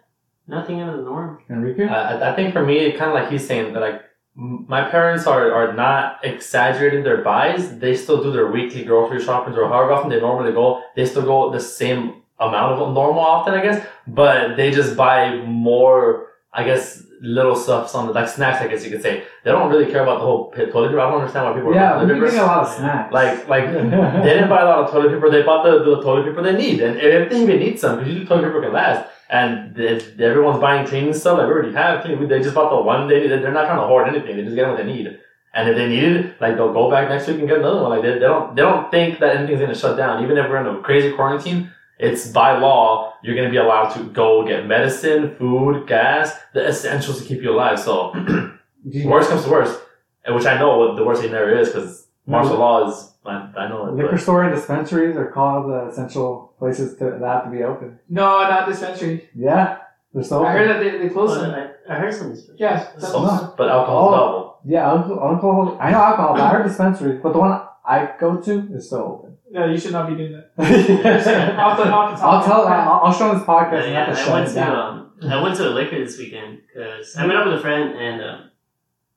nothing 0.47 0.79
out 0.81 0.93
of 0.93 0.97
the 0.97 1.03
norm. 1.03 1.41
Enrique? 1.50 1.85
I, 1.85 2.31
I 2.31 2.35
think 2.35 2.53
for 2.53 2.63
me, 2.63 2.77
it 2.77 2.97
kind 2.97 3.09
of 3.09 3.15
like 3.15 3.31
he's 3.31 3.47
saying 3.47 3.73
that 3.73 3.79
like 3.79 4.01
my 4.35 4.89
parents 4.89 5.27
are, 5.27 5.51
are 5.51 5.73
not 5.73 6.19
exaggerating 6.23 7.03
their 7.03 7.21
buys. 7.21 7.79
They 7.79 7.95
still 7.95 8.23
do 8.23 8.31
their 8.31 8.50
weekly 8.51 8.83
grocery 8.83 9.21
shopping 9.23 9.53
or 9.55 9.67
however 9.67 9.91
often 9.91 10.09
they 10.09 10.19
normally 10.19 10.53
go. 10.53 10.83
They 10.95 11.05
still 11.05 11.23
go 11.23 11.51
the 11.51 11.59
same 11.59 12.21
amount 12.39 12.81
of 12.81 12.93
normal 12.93 13.19
often, 13.21 13.53
I 13.53 13.61
guess. 13.61 13.85
But 14.07 14.55
they 14.55 14.71
just 14.71 14.95
buy 14.95 15.35
more, 15.35 16.27
I 16.53 16.63
guess, 16.63 17.03
little 17.21 17.55
stuffs 17.55 17.93
on 17.93 18.07
the 18.07 18.13
like 18.13 18.27
snacks. 18.27 18.61
I 18.61 18.67
guess 18.67 18.83
you 18.83 18.91
could 18.91 19.01
say 19.01 19.23
they 19.43 19.51
don't 19.51 19.69
really 19.69 19.91
care 19.91 20.03
about 20.03 20.19
the 20.19 20.25
whole 20.25 20.45
pit 20.45 20.71
toilet 20.71 20.89
paper. 20.89 20.99
I 20.99 21.09
don't 21.09 21.21
understand 21.21 21.45
why 21.45 21.53
people 21.53 21.69
are 21.69 21.75
yeah, 21.75 21.93
toilet 21.93 22.19
getting 22.19 22.39
a 22.39 22.43
lot 22.43 22.67
of 22.67 22.73
snacks. 22.73 23.13
Like 23.13 23.47
like 23.47 23.65
they 23.71 24.33
didn't 24.33 24.49
buy 24.49 24.61
a 24.61 24.65
lot 24.65 24.79
of 24.79 24.91
toilet 24.91 25.13
paper. 25.13 25.29
They 25.29 25.43
bought 25.43 25.63
the, 25.63 25.79
the 25.83 26.01
toilet 26.01 26.25
paper 26.25 26.41
they 26.41 26.57
need, 26.57 26.81
and 26.81 26.97
if 26.97 27.29
they 27.29 27.41
even 27.43 27.59
need 27.59 27.79
some, 27.79 27.97
because 27.97 28.07
usually 28.09 28.27
toilet 28.27 28.47
paper 28.47 28.61
can 28.61 28.73
last. 28.73 29.07
And 29.29 29.79
if 29.79 30.19
everyone's 30.19 30.59
buying 30.59 30.85
cleaning 30.85 31.13
stuff, 31.13 31.37
like 31.37 31.47
we 31.47 31.53
already 31.53 31.71
have 31.73 32.03
cleaning, 32.03 32.27
they 32.27 32.41
just 32.41 32.53
bought 32.53 32.69
the 32.69 32.81
one 32.81 33.07
they 33.07 33.21
need. 33.21 33.29
They're 33.29 33.53
not 33.53 33.65
trying 33.65 33.79
to 33.79 33.87
hoard 33.87 34.09
anything. 34.09 34.35
They 34.35 34.43
just 34.43 34.55
get 34.55 34.67
what 34.67 34.77
they 34.77 34.83
need. 34.83 35.19
And 35.53 35.69
if 35.69 35.75
they 35.75 35.87
need 35.87 36.03
it, 36.03 36.41
like 36.41 36.55
they'll 36.55 36.73
go 36.73 36.89
back 36.89 37.09
next 37.09 37.27
week 37.27 37.39
and 37.39 37.47
get 37.47 37.59
another 37.59 37.81
one. 37.81 37.91
Like 37.91 38.01
they, 38.01 38.13
they 38.13 38.19
don't 38.19 38.55
they 38.55 38.61
don't 38.61 38.89
think 38.89 39.19
that 39.19 39.35
anything's 39.37 39.61
gonna 39.61 39.75
shut 39.75 39.95
down. 39.95 40.23
Even 40.23 40.37
if 40.37 40.49
we're 40.49 40.57
in 40.57 40.75
a 40.75 40.81
crazy 40.81 41.13
quarantine, 41.13 41.71
it's 42.01 42.27
by 42.31 42.58
law 42.58 43.13
you're 43.24 43.36
gonna 43.36 43.50
be 43.51 43.58
allowed 43.58 43.89
to 43.96 44.03
go 44.22 44.46
get 44.46 44.65
medicine, 44.67 45.36
food, 45.38 45.88
gas, 45.88 46.34
the 46.53 46.67
essentials 46.67 47.22
to 47.22 47.25
keep 47.27 47.41
you 47.43 47.51
alive. 47.51 47.79
So 47.79 48.12
worst 49.05 49.29
comes 49.29 49.43
to 49.46 49.50
worst, 49.51 49.79
which 50.27 50.46
I 50.46 50.58
know 50.60 50.77
what 50.79 50.96
the 50.98 51.05
worst 51.05 51.22
thing 51.22 51.31
there 51.31 51.58
is 51.60 51.70
because 51.70 52.08
martial 52.25 52.58
law 52.58 52.89
is. 52.89 53.08
I, 53.24 53.51
I 53.55 53.70
know 53.70 53.86
it. 53.86 53.93
Liquor 53.93 54.12
But 54.13 54.20
store 54.22 54.43
and 54.46 54.55
dispensaries 54.55 55.15
are 55.15 55.29
called 55.31 55.70
the 55.72 55.89
essential 55.91 56.55
places 56.58 56.98
to, 56.98 57.05
that 57.20 57.22
have 57.22 57.43
to 57.46 57.51
be 57.51 57.62
open. 57.63 58.00
No, 58.10 58.41
not 58.50 58.67
dispensary. 58.67 59.29
Yeah, 59.36 59.77
they're 60.12 60.24
still 60.24 60.43
I 60.43 60.50
open. 60.50 60.58
heard 60.58 60.70
that 60.72 60.79
they, 60.84 60.98
they 60.98 61.10
closed 61.13 61.39
them. 61.39 61.51
I, 61.53 61.93
I 61.93 62.00
heard 62.00 62.13
some 62.15 62.36
special. 62.36 62.55
Yeah, 62.58 62.77
that's 63.00 63.13
No. 63.13 63.53
but 63.55 63.70
alcohol's 63.70 64.13
Oh. 64.15 64.17
double. 64.17 64.58
Yeah, 64.65 64.89
alcohol, 64.89 65.20
alcohol. 65.36 65.77
I 65.79 65.91
know 65.91 65.98
alcohol, 66.00 66.34
but 66.34 66.41
I 66.41 66.50
heard 66.50 66.63
dispensaries. 66.67 67.20
But 67.22 67.34
the 67.34 67.39
one 67.39 67.62
I 67.86 68.10
go 68.20 68.38
to 68.41 68.53
is 68.74 68.88
still 68.88 69.30
No, 69.51 69.65
you 69.65 69.77
should 69.77 69.91
not 69.91 70.08
be 70.10 70.15
doing 70.15 70.31
that. 70.31 70.51
open. 70.58 71.55
off 71.60 71.77
the, 71.77 71.84
off 71.84 72.15
the 72.15 72.22
top. 72.22 72.24
I'll 72.24 72.43
tell. 72.43 72.67
I'll, 72.67 73.01
I'll 73.05 73.13
show 73.13 73.29
on 73.29 73.38
this 73.38 73.46
podcast 73.46 73.91
Yeah, 73.91 74.13
yeah, 74.13 74.25
I 74.25 74.34
went 74.34 74.48
to 74.48 74.55
down. 74.55 74.75
um, 75.22 75.29
I 75.29 75.41
went 75.43 75.58
to 75.58 75.67
a 75.67 75.71
liquor 75.71 76.04
this 76.04 76.17
weekend 76.17 76.62
because 76.65 77.15
I 77.17 77.28
met 77.28 77.36
up 77.36 77.45
with 77.47 77.56
a 77.56 77.62
friend 77.62 77.95
and 77.97 78.21
um, 78.21 78.49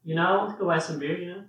you 0.05 0.17
know 0.17 0.27
I 0.27 0.43
went 0.45 0.51
to 0.55 0.61
go 0.61 0.67
buy 0.67 0.79
some 0.79 0.99
beer. 0.99 1.17
You 1.19 1.29
know, 1.29 1.45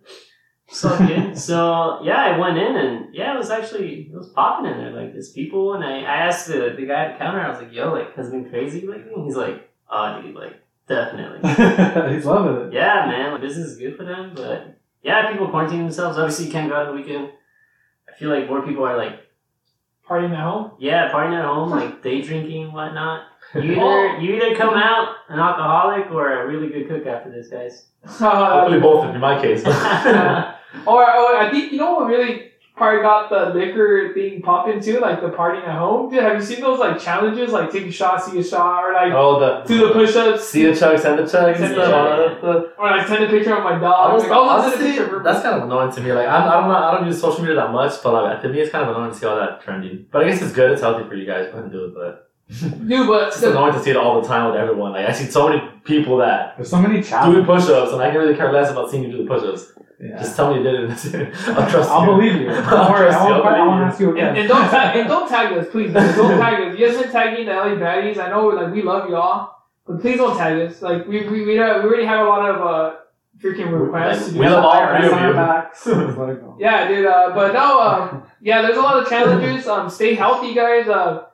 so 0.67 0.97
good. 0.99 1.37
so 1.49 1.99
yeah, 2.03 2.17
I 2.17 2.37
went 2.37 2.57
in 2.59 2.75
and 2.75 3.13
yeah, 3.13 3.33
it 3.33 3.37
was 3.37 3.49
actually 3.49 4.09
it 4.11 4.15
was 4.15 4.29
popping 4.29 4.71
in 4.71 4.77
there. 4.77 4.91
Like 4.91 5.13
there's 5.13 5.31
people 5.31 5.73
and 5.73 5.83
I, 5.83 6.01
I 6.01 6.17
asked 6.27 6.47
the, 6.47 6.75
the 6.77 6.85
guy 6.85 7.05
at 7.05 7.13
the 7.13 7.17
counter. 7.17 7.41
I 7.41 7.49
was 7.49 7.59
like, 7.59 7.73
"Yo, 7.73 7.91
like 7.91 8.15
has 8.15 8.27
it 8.27 8.31
been 8.31 8.49
crazy 8.49 8.85
lately?" 8.85 9.13
And 9.15 9.25
he's 9.25 9.35
like, 9.35 9.67
"Oh, 9.89 10.21
dude, 10.21 10.35
like 10.35 10.61
definitely." 10.87 11.39
He's 12.15 12.25
loving 12.25 12.67
it. 12.67 12.73
yeah, 12.73 13.07
man, 13.07 13.31
like, 13.31 13.41
business 13.41 13.69
is 13.69 13.77
good 13.77 13.97
for 13.97 14.05
them, 14.05 14.33
but 14.35 14.77
yeah, 15.01 15.31
people 15.31 15.49
quarantine 15.49 15.79
themselves. 15.79 16.17
Obviously, 16.19 16.45
you 16.45 16.51
can't 16.51 16.69
go 16.69 16.75
out 16.75 16.87
on 16.87 16.95
the 16.95 17.01
weekend. 17.01 17.31
I 18.15 18.19
feel 18.19 18.29
like 18.29 18.47
more 18.47 18.61
people 18.65 18.85
are 18.85 18.97
like 18.97 19.19
Partying 20.07 20.31
at 20.33 20.43
home. 20.43 20.71
yeah, 20.77 21.11
partying 21.11 21.37
at 21.37 21.45
home, 21.45 21.69
like 21.79 22.01
day 22.03 22.21
drinking, 22.21 22.71
whatnot. 22.71 23.23
You 23.55 23.73
either 23.73 24.17
you 24.19 24.35
either 24.35 24.55
come 24.55 24.73
out 24.73 25.15
an 25.29 25.39
alcoholic 25.39 26.11
or 26.11 26.41
a 26.43 26.47
really 26.47 26.67
good 26.67 26.89
cook 26.89 27.05
after 27.05 27.31
this, 27.31 27.47
guys. 27.47 27.85
Uh, 28.03 28.59
Hopefully 28.59 28.79
both 28.79 29.13
in 29.15 29.21
my 29.21 29.39
case. 29.41 29.63
Or, 30.85 31.01
or 31.01 31.37
I 31.37 31.49
think 31.51 31.71
you 31.71 31.77
know 31.79 31.93
what 31.93 32.07
really 32.07 32.51
probably 32.75 33.01
got 33.01 33.29
the 33.29 33.57
liquor 33.57 34.11
thing 34.13 34.41
popping 34.41 34.79
too, 34.81 34.99
like 34.99 35.21
the 35.21 35.29
partying 35.29 35.65
at 35.67 35.77
home. 35.77 36.09
Dude, 36.09 36.21
have 36.23 36.35
you 36.35 36.41
seen 36.41 36.61
those 36.61 36.79
like 36.79 36.99
challenges, 36.99 37.51
like 37.51 37.71
take 37.71 37.85
a 37.85 37.91
shot, 37.91 38.23
see 38.23 38.37
a 38.39 38.43
shot, 38.43 38.83
or 38.83 38.93
like 38.93 39.13
oh, 39.13 39.39
the 39.39 39.63
do 39.67 39.87
the 39.87 39.93
push-ups, 39.93 40.43
see 40.47 40.65
the 40.65 40.75
chug, 40.75 40.99
send 40.99 41.19
the 41.19 41.23
chug 41.23 41.55
Send 41.55 41.73
the 41.73 41.75
stuff. 41.75 41.85
chug, 41.85 41.93
all 41.93 42.17
that 42.17 42.37
stuff. 42.39 42.65
or 42.77 42.87
like 42.91 43.07
send 43.07 43.23
a 43.23 43.29
picture 43.29 43.55
of 43.55 43.63
my 43.63 43.79
dog. 43.79 44.11
Honestly, 44.11 44.29
like, 44.29 44.37
oh, 44.37 44.45
let's 44.47 44.63
send 44.63 44.73
a 44.73 44.77
honestly, 44.87 45.01
picture 45.03 45.17
of 45.17 45.23
that's 45.23 45.41
kind 45.41 45.55
of 45.55 45.63
annoying 45.63 45.91
to 45.93 46.01
me. 46.01 46.11
Like 46.13 46.27
I'm, 46.27 46.49
I 46.49 46.53
don't 46.53 46.67
know, 46.69 46.75
I 46.75 46.91
don't 46.97 47.07
use 47.07 47.21
social 47.21 47.41
media 47.41 47.55
that 47.55 47.71
much, 47.71 47.93
but 48.03 48.13
like, 48.13 48.41
to 48.41 48.49
me 48.49 48.59
it's 48.59 48.71
kind 48.71 48.83
of 48.89 48.95
annoying 48.95 49.11
to 49.13 49.17
see 49.17 49.25
all 49.25 49.37
that 49.37 49.61
trending. 49.61 50.05
But 50.11 50.23
I 50.23 50.29
guess 50.29 50.41
it's 50.41 50.51
good. 50.53 50.71
It's 50.71 50.81
healthy 50.81 51.07
for 51.07 51.15
you 51.15 51.25
guys. 51.25 51.45
Go 51.47 51.51
ahead 51.53 51.63
and 51.63 51.71
do 51.71 51.85
it. 51.85 51.93
But 51.95 52.21
Dude, 52.87 53.07
but 53.07 53.29
it's 53.29 53.41
just 53.41 53.43
annoying 53.43 53.73
to 53.73 53.81
see 53.81 53.89
it 53.89 53.97
all 53.97 54.21
the 54.21 54.27
time 54.27 54.51
with 54.51 54.59
everyone. 54.59 54.91
Like 54.91 55.07
I 55.07 55.13
see 55.13 55.25
so 55.25 55.47
many 55.49 55.61
people 55.83 56.17
that 56.17 56.55
There's 56.57 56.69
so 56.69 56.77
many 56.79 56.95
doing 56.95 57.03
challenges. 57.05 57.45
push-ups, 57.45 57.91
and 57.93 58.01
I 58.01 58.11
can 58.11 58.19
really 58.19 58.35
care 58.35 58.51
less 58.51 58.69
about 58.69 58.91
seeing 58.91 59.03
you 59.03 59.11
do 59.11 59.17
the 59.23 59.25
push-ups. 59.27 59.71
Yeah. 59.99 60.17
Just 60.19 60.35
tell 60.35 60.51
me 60.51 60.57
you 60.57 60.63
did 60.63 60.75
it. 60.89 60.89
I'll 61.47 61.69
trust 61.69 61.89
I'll 61.89 62.01
you. 62.01 62.07
believe 62.07 62.41
you. 62.41 62.49
I'll 62.51 62.69
Don't 62.69 62.91
worry, 62.91 63.09
trust 63.09 63.17
I 63.17 63.27
you. 63.27 63.33
won't, 63.33 63.45
I'll 63.45 63.55
I 63.55 63.59
won't 63.65 63.79
believe 63.79 63.91
ask 63.91 63.99
you 64.01 64.09
and, 64.09 64.17
again. 64.17 64.35
and 64.37 64.47
don't 64.49 64.69
tag 64.69 64.95
and 64.97 65.07
don't 65.07 65.29
tag 65.29 65.57
us, 65.57 65.67
please. 65.71 65.91
man. 65.93 66.17
Don't 66.17 66.37
tag 66.39 66.67
us. 66.73 66.77
You 66.79 66.87
guys 66.87 66.97
been 67.01 67.11
tagging 67.11 67.45
the 67.45 67.53
LA 67.53 67.75
baddies. 67.75 68.17
I 68.17 68.29
know, 68.29 68.47
like 68.47 68.73
we 68.73 68.81
love 68.81 69.09
y'all, 69.09 69.55
but 69.87 70.01
please 70.01 70.17
don't 70.17 70.37
tag 70.37 70.59
us. 70.69 70.81
Like 70.81 71.07
we 71.07 71.27
we 71.29 71.45
we, 71.45 71.59
uh, 71.59 71.79
we 71.81 71.85
already 71.85 72.05
have 72.05 72.25
a 72.25 72.29
lot 72.29 72.49
of 72.49 72.61
uh 72.61 72.95
freaking 73.41 73.71
requests. 73.71 74.27
to 74.27 74.33
do 74.33 74.39
We 74.39 74.47
love 74.49 74.65
all 74.65 74.97
three 74.97 75.07
of 75.07 75.21
you. 75.27 75.33
backs. 75.33 75.83
Just 75.85 76.17
let 76.17 76.29
it 76.29 76.41
go. 76.41 76.57
Yeah, 76.59 76.87
dude. 76.87 77.05
Uh, 77.05 77.31
but 77.33 77.53
no, 77.53 77.79
um, 77.81 78.23
yeah, 78.41 78.61
there's 78.63 78.77
a 78.77 78.81
lot 78.81 79.01
of 79.01 79.07
challenges. 79.07 79.65
Um, 79.67 79.89
stay 79.89 80.13
healthy, 80.15 80.53
guys. 80.53 80.87
Uh, 80.89 81.25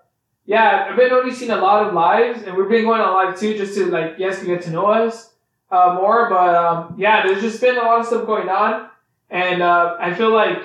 yeah, 0.45 0.87
I've 0.89 0.97
been 0.97 1.09
noticing 1.09 1.49
a 1.51 1.57
lot 1.57 1.87
of 1.87 1.93
lives, 1.93 2.43
and 2.43 2.55
we've 2.57 2.69
been 2.69 2.83
going 2.85 3.01
on 3.01 3.13
live 3.13 3.39
too, 3.39 3.57
just 3.57 3.73
to 3.75 3.85
like, 3.87 4.15
yes, 4.17 4.39
to 4.39 4.45
get 4.45 4.61
to 4.63 4.69
know 4.71 4.85
us 4.87 5.30
uh, 5.71 5.95
more. 5.95 6.29
But 6.29 6.55
um, 6.55 6.95
yeah, 6.97 7.25
there's 7.25 7.41
just 7.41 7.61
been 7.61 7.77
a 7.77 7.81
lot 7.81 7.99
of 8.01 8.05
stuff 8.05 8.25
going 8.25 8.49
on, 8.49 8.89
and 9.29 9.61
uh, 9.61 9.97
I 9.99 10.13
feel 10.13 10.33
like 10.33 10.63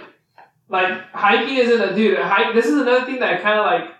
like 0.68 1.10
hiking 1.12 1.56
isn't 1.56 1.80
a 1.80 1.94
dude. 1.94 2.18
Hike. 2.18 2.54
This 2.54 2.66
is 2.66 2.80
another 2.80 3.06
thing 3.06 3.20
that 3.20 3.42
kind 3.42 3.58
of 3.58 3.66
like 3.66 3.90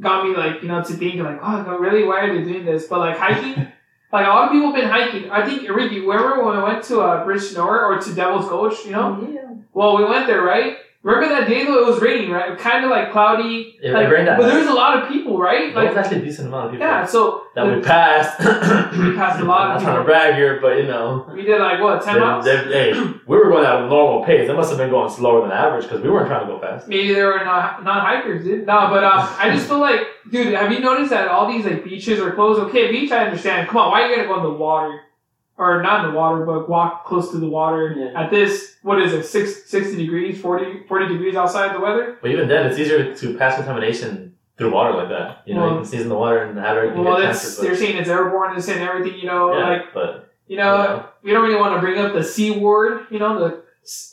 got 0.00 0.24
me 0.24 0.36
like 0.36 0.62
you 0.62 0.68
know 0.68 0.82
to 0.82 0.92
think 0.94 1.20
like, 1.20 1.38
oh, 1.42 1.78
really, 1.78 2.04
why 2.04 2.20
are 2.20 2.34
they 2.36 2.44
doing 2.44 2.64
this? 2.64 2.86
But 2.86 3.00
like 3.00 3.18
hiking. 3.18 3.68
Like 4.12 4.28
a 4.28 4.30
lot 4.30 4.44
of 4.44 4.52
people 4.52 4.70
have 4.70 4.76
been 4.76 4.88
hiking. 4.88 5.28
I 5.28 5.44
think 5.44 5.68
Ricky, 5.68 5.98
remember 5.98 6.44
when 6.44 6.56
we 6.56 6.62
went 6.62 6.84
to 6.84 7.00
uh, 7.00 7.24
Bridge 7.24 7.52
Nor 7.56 7.84
or 7.84 7.98
to 7.98 8.14
Devil's 8.14 8.48
Gulch, 8.48 8.84
you 8.84 8.92
know? 8.92 9.28
yeah. 9.28 9.54
Well, 9.72 9.98
we 9.98 10.04
went 10.04 10.28
there, 10.28 10.40
right? 10.40 10.76
Remember 11.04 11.28
that 11.28 11.46
day 11.46 11.66
though? 11.66 11.82
It 11.82 11.86
was 11.86 12.00
raining, 12.00 12.30
right? 12.30 12.58
Kind 12.58 12.82
of 12.82 12.90
like 12.90 13.12
cloudy. 13.12 13.76
It, 13.82 13.92
like, 13.92 14.06
it 14.06 14.10
rained 14.10 14.26
that 14.26 14.38
but 14.38 14.44
night. 14.44 14.52
there 14.52 14.58
was 14.60 14.68
a 14.68 14.72
lot 14.72 15.02
of 15.02 15.08
people, 15.10 15.36
right? 15.38 15.74
There 15.74 15.84
was 15.86 15.96
actually 15.98 16.22
a 16.22 16.24
decent 16.24 16.48
amount 16.48 16.64
of 16.66 16.72
people 16.72 16.86
yeah. 16.86 17.04
So 17.04 17.44
that 17.54 17.66
we 17.66 17.82
passed. 17.82 18.40
We 18.98 19.14
passed 19.14 19.38
a 19.40 19.44
lot 19.44 19.66
of 19.66 19.76
I'm 19.76 19.76
not 19.76 19.80
trying 19.82 19.98
to 19.98 20.04
brag 20.04 20.34
here, 20.36 20.60
but 20.62 20.78
you 20.78 20.84
know. 20.84 21.28
we 21.34 21.42
did 21.42 21.60
like 21.60 21.78
what 21.80 22.02
ten 22.02 22.14
They, 22.14 22.20
miles? 22.20 22.44
they, 22.46 22.56
hey, 22.56 22.92
we 23.26 23.36
were 23.36 23.50
going 23.50 23.66
at 23.66 23.82
a 23.82 23.86
normal 23.86 24.24
pace. 24.24 24.48
They 24.48 24.54
must 24.54 24.70
have 24.70 24.78
been 24.78 24.88
going 24.90 25.10
slower 25.10 25.42
than 25.42 25.50
average 25.52 25.84
because 25.84 26.00
we 26.00 26.08
weren't 26.08 26.28
trying 26.28 26.46
to 26.46 26.52
go 26.54 26.58
fast. 26.58 26.88
Maybe 26.88 27.12
they 27.12 27.22
were 27.22 27.44
not 27.44 27.84
not 27.84 28.00
hikers, 28.02 28.42
dude. 28.44 28.66
No, 28.66 28.88
but 28.88 29.04
um, 29.04 29.28
I 29.38 29.50
just 29.54 29.68
feel 29.68 29.80
like, 29.80 30.00
dude, 30.30 30.54
have 30.54 30.72
you 30.72 30.80
noticed 30.80 31.10
that 31.10 31.28
all 31.28 31.46
these 31.52 31.66
like 31.66 31.84
beaches 31.84 32.18
are 32.18 32.32
closed? 32.32 32.60
Okay, 32.60 32.90
beach, 32.90 33.10
I 33.12 33.26
understand. 33.26 33.68
Come 33.68 33.76
on, 33.82 33.90
why 33.90 34.02
are 34.02 34.08
you 34.08 34.16
gonna 34.16 34.28
go 34.28 34.36
in 34.38 34.42
the 34.44 34.58
water? 34.58 35.00
Or 35.56 35.80
not 35.82 36.04
in 36.04 36.10
the 36.12 36.18
water, 36.18 36.44
but 36.44 36.68
walk 36.68 37.04
close 37.06 37.30
to 37.30 37.38
the 37.38 37.46
water 37.46 37.94
Yeah. 37.96 38.20
at 38.20 38.30
this, 38.30 38.76
what 38.82 39.00
is 39.00 39.12
it, 39.12 39.22
six, 39.24 39.66
60 39.70 39.96
degrees, 39.96 40.40
40, 40.40 40.82
40 40.88 41.06
degrees 41.08 41.36
outside 41.36 41.74
the 41.76 41.80
weather? 41.80 42.18
But 42.20 42.32
even 42.32 42.48
then, 42.48 42.66
it's 42.66 42.76
easier 42.78 43.14
to 43.14 43.38
pass 43.38 43.54
contamination 43.54 44.34
through 44.58 44.72
water 44.72 44.92
like 44.96 45.08
that. 45.10 45.42
You 45.46 45.54
know, 45.54 45.60
Well- 45.60 45.70
you 45.70 45.76
can 45.76 45.84
season 45.84 46.08
the 46.08 46.16
water 46.16 46.38
and 46.42 46.58
have 46.58 46.76
it. 46.78 46.96
Well, 46.96 47.18
get 47.18 47.30
it's, 47.30 47.40
cancer, 47.56 47.62
they're 47.62 47.76
saying 47.76 47.96
it's 47.98 48.08
airborne, 48.08 48.50
they're 48.52 48.60
saying 48.60 48.82
everything, 48.86 49.18
you 49.20 49.26
know, 49.26 49.56
yeah, 49.56 49.68
like, 49.68 49.94
but 49.94 50.32
you 50.48 50.56
know, 50.56 50.76
you 50.76 50.82
know, 50.88 51.04
we 51.22 51.30
don't 51.32 51.42
really 51.44 51.60
want 51.60 51.74
to 51.74 51.80
bring 51.80 51.98
up 52.00 52.12
the 52.14 52.22
C 52.24 52.50
word, 52.50 53.06
you 53.10 53.18
know, 53.20 53.38
the, 53.38 53.62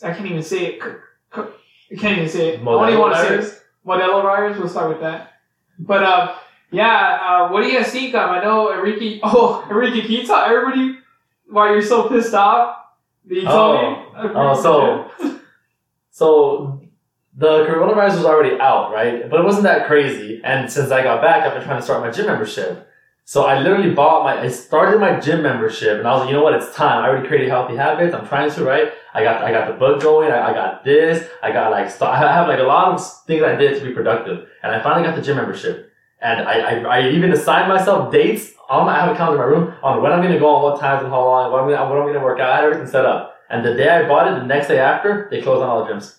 I 0.08 0.14
can't 0.14 0.28
even 0.28 0.44
say 0.44 0.66
it. 0.76 0.84
C- 0.84 0.90
c- 1.36 1.42
I 1.92 1.96
can't 2.00 2.18
even 2.20 2.30
say 2.30 2.50
it. 2.50 2.62
I 2.62 2.64
don't 2.64 3.00
want 3.00 3.14
to 3.16 3.20
say 3.20 3.26
it. 3.26 3.30
virus? 3.30 3.60
Modelo 3.86 4.22
virus, 4.22 4.58
we'll 4.60 4.70
start 4.70 4.90
with 4.90 5.02
that. 5.02 5.34
But, 5.80 6.04
uh, 6.04 6.34
Yeah, 6.74 7.20
uh, 7.22 7.50
what 7.50 7.64
do 7.64 7.68
you 7.68 7.78
guys 7.80 7.92
think? 7.92 8.16
Um, 8.16 8.30
I 8.30 8.42
know 8.44 8.72
Enrique. 8.72 9.20
Oh, 9.24 9.66
Enrique, 9.70 10.02
can 10.04 10.12
you 10.12 10.26
tell 10.26 10.46
everybody 10.46 10.98
why 11.52 11.72
you're 11.72 11.82
so 11.82 12.10
pissed 12.10 12.34
off? 12.34 12.78
That 13.26 13.36
you 13.36 13.42
told 13.44 13.78
Oh. 13.78 13.92
me. 13.92 14.30
Oh, 14.36 14.62
so- 14.62 15.12
So 16.10 16.82
the 17.36 17.66
coronavirus 17.66 18.18
was 18.18 18.26
already 18.26 18.60
out, 18.60 18.92
right? 18.92 19.30
But 19.30 19.40
it 19.40 19.44
wasn't 19.44 19.64
that 19.64 19.88
crazy. 19.88 20.42
And 20.44 20.70
since 20.72 20.92
I 20.92 21.04
got 21.04 21.22
back, 21.22 21.46
I've 21.46 21.54
been 21.54 21.64
trying 21.64 21.78
to 21.80 21.84
start 21.84 22.02
my 22.02 22.12
gym 22.12 22.26
membership. 22.28 22.88
So 23.24 23.44
I 23.46 23.60
literally 23.60 23.94
bought 23.94 24.24
my, 24.26 24.42
I 24.42 24.48
started 24.50 25.00
my 25.00 25.20
gym 25.20 25.42
membership, 25.42 26.00
and 26.00 26.08
I 26.08 26.12
was 26.12 26.22
like, 26.22 26.30
you 26.30 26.36
know 26.36 26.44
what? 26.44 26.54
It's 26.54 26.76
time. 26.76 27.04
I 27.04 27.08
already 27.08 27.28
created 27.28 27.50
healthy 27.50 27.78
habits. 27.78 28.14
I'm 28.14 28.28
trying 28.28 28.52
to, 28.52 28.64
right? 28.66 28.92
I 29.14 29.24
got, 29.24 29.42
I 29.44 29.52
got 29.52 29.68
the 29.68 29.74
book 29.76 30.02
going. 30.02 30.32
I, 30.32 30.50
I 30.50 30.54
got 30.54 30.84
this. 30.84 31.26
I 31.42 31.52
got 31.52 31.72
like, 31.72 31.90
st- 31.90 32.10
I 32.10 32.18
have 32.18 32.48
like 32.48 32.60
a 32.60 32.64
lot 32.64 32.94
of 32.94 33.24
things 33.28 33.44
I 33.44 33.56
did 33.56 33.80
to 33.80 33.88
be 33.88 33.94
productive, 33.94 34.48
and 34.64 34.74
I 34.76 34.82
finally 34.82 35.08
got 35.08 35.16
the 35.16 35.22
gym 35.22 35.38
membership. 35.38 35.91
And 36.22 36.48
I, 36.48 36.54
I, 36.54 37.00
I 37.00 37.10
even 37.10 37.32
assigned 37.32 37.68
myself 37.68 38.12
dates 38.12 38.54
on 38.70 38.86
my, 38.86 38.96
I 38.96 39.06
have 39.06 39.16
a 39.16 39.18
calendar 39.18 39.44
in 39.44 39.50
my 39.50 39.58
room 39.58 39.74
on 39.84 40.02
when 40.02 40.12
I'm 40.12 40.22
gonna 40.22 40.40
go 40.40 40.56
on 40.56 40.64
what 40.64 40.80
times 40.80 41.04
and 41.04 41.12
how 41.12 41.24
long, 41.24 41.52
what 41.52 41.64
I'm 41.64 41.70
gonna, 41.70 41.90
what 41.90 42.00
I'm 42.00 42.08
gonna 42.08 42.24
work 42.24 42.40
out. 42.40 42.52
I 42.52 42.56
had 42.58 42.66
everything 42.66 42.88
set 42.88 43.06
up. 43.06 43.36
And 43.50 43.66
the 43.66 43.74
day 43.76 43.90
I 43.90 44.08
bought 44.08 44.32
it, 44.32 44.40
the 44.40 44.46
next 44.46 44.68
day 44.68 44.80
after, 44.80 45.28
they 45.30 45.42
closed 45.42 45.62
on 45.62 45.70
all 45.70 45.86
the 45.86 45.92
gyms. 45.92 46.18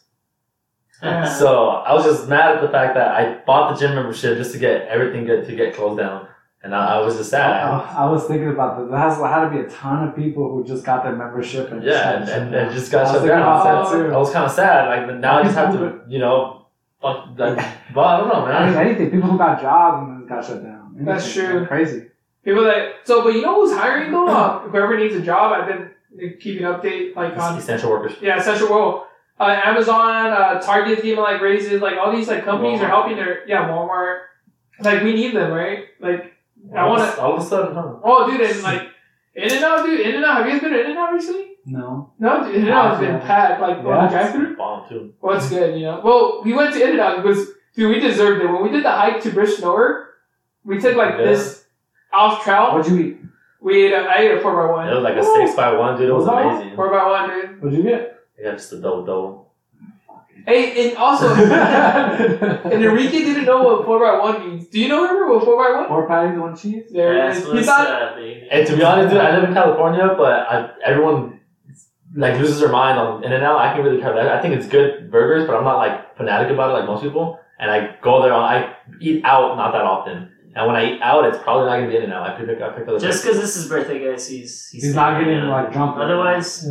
Yeah. 1.03 1.25
So 1.25 1.69
I 1.69 1.95
was 1.95 2.05
just 2.05 2.29
mad 2.29 2.57
at 2.57 2.63
the 2.63 2.69
fact 2.69 2.95
that 2.95 3.09
I 3.09 3.39
bought 3.45 3.73
the 3.73 3.81
gym 3.81 3.95
membership 3.95 4.39
just 4.39 4.53
to 4.53 4.59
get 4.59 4.87
everything 4.89 5.25
good 5.25 5.47
to 5.47 5.57
get 5.57 5.75
closed 5.75 5.99
down, 5.99 6.29
and 6.63 6.75
I, 6.75 6.97
I 6.97 7.01
was 7.01 7.17
just 7.17 7.33
I, 7.35 7.39
sad. 7.39 7.65
I 7.97 8.09
was 8.09 8.25
thinking 8.27 8.51
about 8.51 8.79
this. 8.79 8.91
There 8.91 8.99
has 8.99 9.17
had 9.19 9.45
to 9.45 9.51
be 9.51 9.67
a 9.67 9.69
ton 9.69 10.09
of 10.09 10.15
people 10.15 10.53
who 10.53 10.65
just 10.65 10.85
got 10.85 11.03
their 11.03 11.17
membership 11.17 11.73
and 11.73 11.83
yeah, 11.83 12.21
just 12.21 12.31
and, 12.31 12.31
got 12.31 12.39
and, 12.39 12.51
shut 12.51 12.63
and 12.63 12.73
just 12.73 12.93
got 12.93 13.07
shut 13.13 13.27
down. 13.27 13.43
about 13.43 13.65
that 13.65 13.91
So. 13.91 14.15
I 14.15 14.17
was 14.17 14.33
kind 14.33 14.45
of 14.45 14.53
sad. 14.53 14.89
Like 14.89 15.07
but 15.09 15.19
now 15.19 15.39
I 15.39 15.43
just 15.43 15.57
have 15.57 15.73
to, 15.75 16.03
you 16.09 16.21
know, 16.21 16.62
fuck. 17.03 17.29
Like, 17.37 17.67
but 17.95 18.01
I 18.01 18.17
don't 18.19 18.29
know, 18.29 18.47
I 18.47 18.65
mean, 18.67 18.75
man. 18.75 18.87
anything. 18.87 19.11
People 19.11 19.31
who 19.31 19.39
got 19.39 19.61
jobs 19.61 20.09
and 20.09 20.21
then 20.23 20.29
got 20.29 20.45
shut 20.45 20.63
down. 20.63 20.97
That's 21.01 21.25
Anything. 21.37 21.51
true. 21.59 21.67
Crazy. 21.67 22.07
People 22.45 22.65
that 22.65 22.93
so, 23.05 23.23
but 23.23 23.35
you 23.35 23.43
know 23.43 23.55
who's 23.61 23.77
hiring 23.77 24.11
though? 24.13 24.29
Um, 24.29 24.71
whoever 24.71 24.97
needs 24.99 25.15
a 25.15 25.21
job, 25.23 25.53
I've 25.53 25.67
been 25.69 25.91
keeping 26.41 26.63
update 26.65 27.15
like 27.17 27.37
on 27.37 27.59
Essential 27.59 27.91
workers. 27.91 28.17
yeah, 28.21 28.39
Essential 28.39 28.69
World. 28.71 29.05
Uh, 29.41 29.61
Amazon, 29.65 30.27
uh, 30.33 30.61
Target's 30.61 31.03
giving 31.03 31.23
like 31.23 31.41
raises, 31.41 31.81
like 31.81 31.97
all 31.97 32.15
these 32.15 32.29
like 32.29 32.45
companies 32.45 32.81
are 32.81 32.89
helping 32.89 33.17
their 33.17 33.47
yeah 33.49 33.69
Walmart. 33.69 34.21
Like 34.81 35.03
we 35.03 35.15
need 35.15 35.35
them, 35.35 35.53
right? 35.53 35.85
Like 36.01 36.33
I 36.75 36.81
All 36.81 36.95
of 36.95 37.01
wanna- 37.01 37.21
all 37.21 37.37
of 37.37 37.43
a 37.43 37.47
sudden, 37.47 37.75
huh? 37.75 37.95
oh, 38.05 38.31
dude, 38.31 38.41
and 38.41 38.63
like 38.63 38.83
In 39.35 39.51
and 39.51 39.65
Out, 39.65 39.87
dude, 39.87 40.01
In 40.01 40.15
and 40.17 40.25
Out. 40.25 40.39
Have 40.39 40.47
you 40.47 40.53
guys 40.53 40.61
been 40.63 40.73
to 40.73 40.81
In 40.85 40.91
and 40.91 40.99
Out 40.99 41.13
recently? 41.13 41.52
No. 41.65 42.13
No, 42.19 42.45
dude, 42.45 42.57
In 42.57 42.63
and 42.63 42.71
Out 42.71 42.97
has 42.97 43.01
been 43.07 43.21
packed. 43.21 43.61
Like 43.61 43.79
on 43.79 43.85
the 43.85 43.91
Yeah. 43.91 44.09
drive 44.11 44.33
through. 44.33 44.57
Bomb 44.57 44.89
too. 44.89 45.15
Well, 45.21 45.37
it's 45.37 45.49
good, 45.49 45.79
you 45.79 45.87
know. 45.87 46.01
Well, 46.05 46.43
we 46.45 46.53
went 46.53 46.75
to 46.75 46.83
In 46.83 46.91
and 46.91 47.01
Out 47.01 47.23
because 47.23 47.49
dude, 47.77 47.89
we 47.95 48.01
deserved 48.01 48.43
it. 48.43 48.47
When 48.51 48.63
we 48.63 48.71
did 48.71 48.85
the 48.85 48.91
hike 48.91 49.21
to 49.23 49.31
Bridge 49.31 49.61
we 50.65 50.81
took 50.81 50.97
like 50.97 51.19
Yeah. 51.19 51.25
this 51.25 51.65
off 52.13 52.45
trail. 52.45 52.73
What'd 52.75 52.91
you 52.93 52.99
eat? 53.01 53.17
We 53.61 53.87
ate 53.87 53.93
a, 53.93 53.99
I 53.99 54.17
ate 54.23 54.33
a 54.39 54.41
four 54.41 54.55
by 54.67 54.73
one. 54.73 54.89
It 54.89 54.95
was 54.95 55.05
like 55.05 55.15
a 55.17 55.21
Woo! 55.21 55.35
six 55.37 55.55
by 55.55 55.73
one, 55.73 55.97
dude. 55.97 56.09
It 56.09 56.13
was 56.13 56.27
Wow. 56.27 56.51
amazing. 56.51 56.75
Four 56.75 56.91
by 56.91 57.07
one, 57.07 57.31
dude. 57.31 57.63
What'd 57.63 57.79
you 57.79 57.85
get? 57.85 58.19
Yeah, 58.41 58.53
just 58.53 58.73
a 58.73 58.77
double 58.81 59.05
double. 59.05 59.53
Hey, 60.45 60.89
and 60.89 60.97
also, 60.99 61.33
and 61.33 62.73
Enrique 62.73 63.11
didn't 63.21 63.45
know 63.45 63.63
what 63.63 63.85
four 63.85 64.01
by 64.01 64.19
one 64.19 64.49
means. 64.49 64.67
Do 64.67 64.81
you 64.81 64.89
know 64.89 65.03
remember 65.03 65.33
what 65.33 65.45
four 65.45 65.57
by 65.57 65.79
one? 65.79 65.87
Four 65.89 66.09
patties, 66.09 66.37
one 66.41 66.57
cheese. 66.57 66.91
There 66.91 67.13
it 67.15 67.19
That's 67.19 67.39
is. 67.39 67.45
He 67.47 67.53
what's 67.53 67.67
thought. 67.67 68.19
And 68.19 68.67
to 68.67 68.77
be 68.77 68.83
honest, 68.83 69.11
dude, 69.13 69.21
I 69.21 69.37
live 69.37 69.45
in 69.49 69.55
California, 69.55 70.15
but 70.17 70.33
I, 70.33 70.71
everyone 70.85 71.39
like 72.15 72.39
loses 72.39 72.61
her 72.61 72.69
mind 72.69 72.99
on 72.99 73.25
In 73.25 73.33
and 73.33 73.43
Out. 73.45 73.59
I 73.59 73.73
can 73.75 73.85
really 73.85 74.01
try 74.01 74.13
that. 74.13 74.29
I 74.29 74.41
think 74.43 74.55
it's 74.55 74.67
good 74.67 75.11
burgers, 75.11 75.47
but 75.47 75.57
I'm 75.57 75.65
not 75.65 75.77
like 75.77 76.17
fanatic 76.17 76.51
about 76.53 76.71
it 76.71 76.75
like 76.75 76.87
most 76.87 77.03
people. 77.03 77.39
And 77.59 77.71
I 77.71 77.97
go 78.03 78.23
there. 78.23 78.33
On, 78.33 78.43
I 78.43 78.75
eat 79.01 79.25
out 79.25 79.57
not 79.57 79.73
that 79.73 79.83
often. 79.83 80.31
And 80.55 80.67
when 80.67 80.77
I 80.77 80.85
eat 80.95 81.01
out, 81.01 81.25
it's 81.25 81.39
probably 81.43 81.67
not 81.71 81.77
gonna 81.79 81.89
be 81.91 81.97
In 81.97 82.03
and 82.03 82.13
Out. 82.13 82.29
I 82.29 82.37
pick 82.37 82.61
I 82.61 82.69
pick 82.71 82.87
other. 82.89 82.99
Just 82.99 83.25
because 83.25 83.41
this 83.41 83.57
is 83.57 83.69
birthday, 83.69 84.05
guys, 84.05 84.29
he's 84.29 84.69
he's, 84.69 84.83
He's 84.85 84.95
not 84.95 85.19
getting 85.19 85.39
yeah. 85.39 85.49
like 85.51 85.73
drunk. 85.73 85.97
Otherwise, 85.99 86.67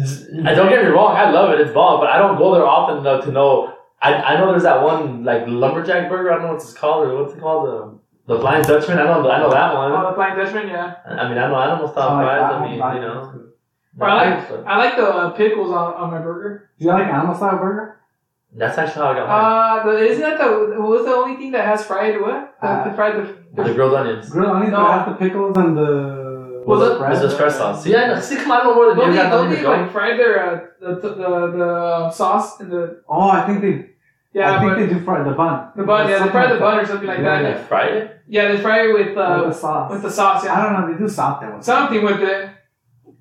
I 0.45 0.53
don't 0.53 0.69
get 0.69 0.83
me 0.83 0.89
wrong, 0.89 1.15
I 1.15 1.31
love 1.31 1.51
it. 1.53 1.61
It's 1.61 1.71
bomb, 1.73 1.99
but 1.99 2.09
I 2.09 2.17
don't 2.17 2.37
go 2.37 2.53
there 2.53 2.65
often 2.65 2.97
enough 2.99 3.23
to 3.25 3.31
know. 3.31 3.73
I, 4.01 4.13
I 4.13 4.37
know 4.39 4.51
there's 4.51 4.63
that 4.63 4.83
one 4.83 5.23
like 5.23 5.43
lumberjack 5.47 6.09
burger. 6.09 6.31
I 6.31 6.35
don't 6.35 6.43
know 6.43 6.53
what 6.53 6.61
it's 6.61 6.73
called 6.73 7.07
or 7.07 7.23
what's 7.23 7.33
it 7.35 7.39
called 7.39 7.69
um, 7.69 7.99
the 8.27 8.35
the 8.35 8.41
Flying 8.41 8.63
Dutchman. 8.63 8.99
I 8.99 9.03
know 9.05 9.29
I 9.29 9.39
know 9.39 9.49
that 9.49 9.73
one. 9.73 9.91
oh, 9.91 10.09
the 10.09 10.15
Flying 10.15 10.35
Dutchman, 10.37 10.67
yeah. 10.67 10.95
I 11.05 11.27
mean 11.29 11.37
I 11.37 11.47
know 11.47 11.55
animal 11.59 11.87
I 11.87 11.91
style 11.91 12.15
like 12.17 12.25
fries. 12.25 12.41
that 12.41 12.53
I 12.53 12.59
one, 12.61 12.69
mean 12.69 12.79
that 12.79 12.95
you 12.95 13.01
one's 13.01 13.35
know. 13.35 13.50
Good. 13.97 14.03
I 14.05 14.35
like 14.35 14.65
I 14.67 14.77
like 14.77 14.95
the 14.97 15.07
uh, 15.07 15.29
pickles 15.31 15.71
on, 15.71 15.93
on 15.93 16.11
my 16.11 16.19
burger. 16.19 16.69
Do 16.79 16.85
you 16.85 16.91
like 16.91 17.07
animal 17.07 17.35
style 17.35 17.57
burger? 17.57 17.97
That's 18.53 18.77
actually 18.77 19.05
how 19.05 19.11
I 19.11 19.15
got 19.15 19.27
mine. 19.29 19.87
Uh, 19.89 19.91
the, 19.91 20.05
isn't 20.11 20.21
that 20.21 20.37
the 20.37 20.79
what 20.81 20.89
was 20.89 21.05
the 21.05 21.11
only 21.13 21.37
thing 21.37 21.51
that 21.53 21.65
has 21.65 21.85
fried 21.85 22.19
what? 22.19 22.55
The, 22.61 22.67
Uh, 22.67 22.89
the 22.89 22.93
fried 22.95 23.15
the, 23.15 23.23
the 23.55 23.63
the 23.69 23.73
grilled 23.73 23.93
onions. 23.95 24.29
Grilled 24.29 24.51
onions, 24.55 24.73
No. 24.73 24.83
but 24.83 25.07
it 25.07 25.11
the 25.11 25.15
pickles 25.25 25.57
and 25.57 25.77
the. 25.77 26.63
Was 26.65 26.79
the 26.79 26.95
it- 26.95 26.99
bread. 26.99 27.11
There's 27.11 27.21
the 27.21 27.29
stress 27.31 27.57
sauce. 27.57 27.83
See, 27.83 27.95
I 27.95 28.07
know. 28.07 28.19
See, 28.19 28.35
come 28.35 28.51
on, 28.51 28.61
I 28.61 28.63
know 28.65 28.75
more 28.75 28.87
than 28.89 28.97
don't 28.97 29.07
you. 29.07 29.13
they, 29.13 29.21
got 29.23 29.29
don't 29.31 29.49
they 29.49 29.63
like 29.63 29.91
fry 29.91 30.09
their 30.17 30.33
uh, 30.45 30.59
the, 30.79 30.91
the 31.01 31.09
the 31.21 31.29
the 31.57 32.11
sauce 32.11 32.59
in 32.61 32.69
the 32.69 33.01
Oh, 33.09 33.29
I 33.29 33.41
think 33.47 33.61
they. 33.61 33.73
yeah 34.33 34.51
I 34.55 34.59
think 34.59 34.71
but 34.71 34.79
they 34.79 34.87
do 34.93 34.99
fry 35.07 35.23
the 35.23 35.31
bun. 35.41 35.71
the 35.75 35.83
bun 35.83 36.07
yeah 36.07 36.13
they 36.13 36.17
Something 36.19 36.31
fry 36.33 36.53
the 36.53 36.59
bun 36.59 36.79
or 36.79 36.85
something 36.85 37.07
like 37.07 37.17
Yeah, 37.19 37.41
that. 37.41 37.57
Yeah, 37.57 37.63
fry 37.71 37.85
it. 37.97 38.21
Yeah, 38.27 38.43
they 38.51 38.57
fry 38.61 38.77
it 38.87 38.93
with 38.93 39.17
uh 39.17 39.41
with 39.43 39.53
the 39.55 39.59
sauce. 39.63 39.91
with 39.91 40.01
the 40.03 40.11
sauce. 40.11 40.45
I 40.45 40.61
don't 40.61 40.73
know. 40.79 40.85
They 40.93 40.99
do 40.99 41.07
something 41.09 41.49
with 41.49 41.61
it. 41.61 41.65
something 41.65 42.03
with 42.03 42.21
it. 42.21 42.49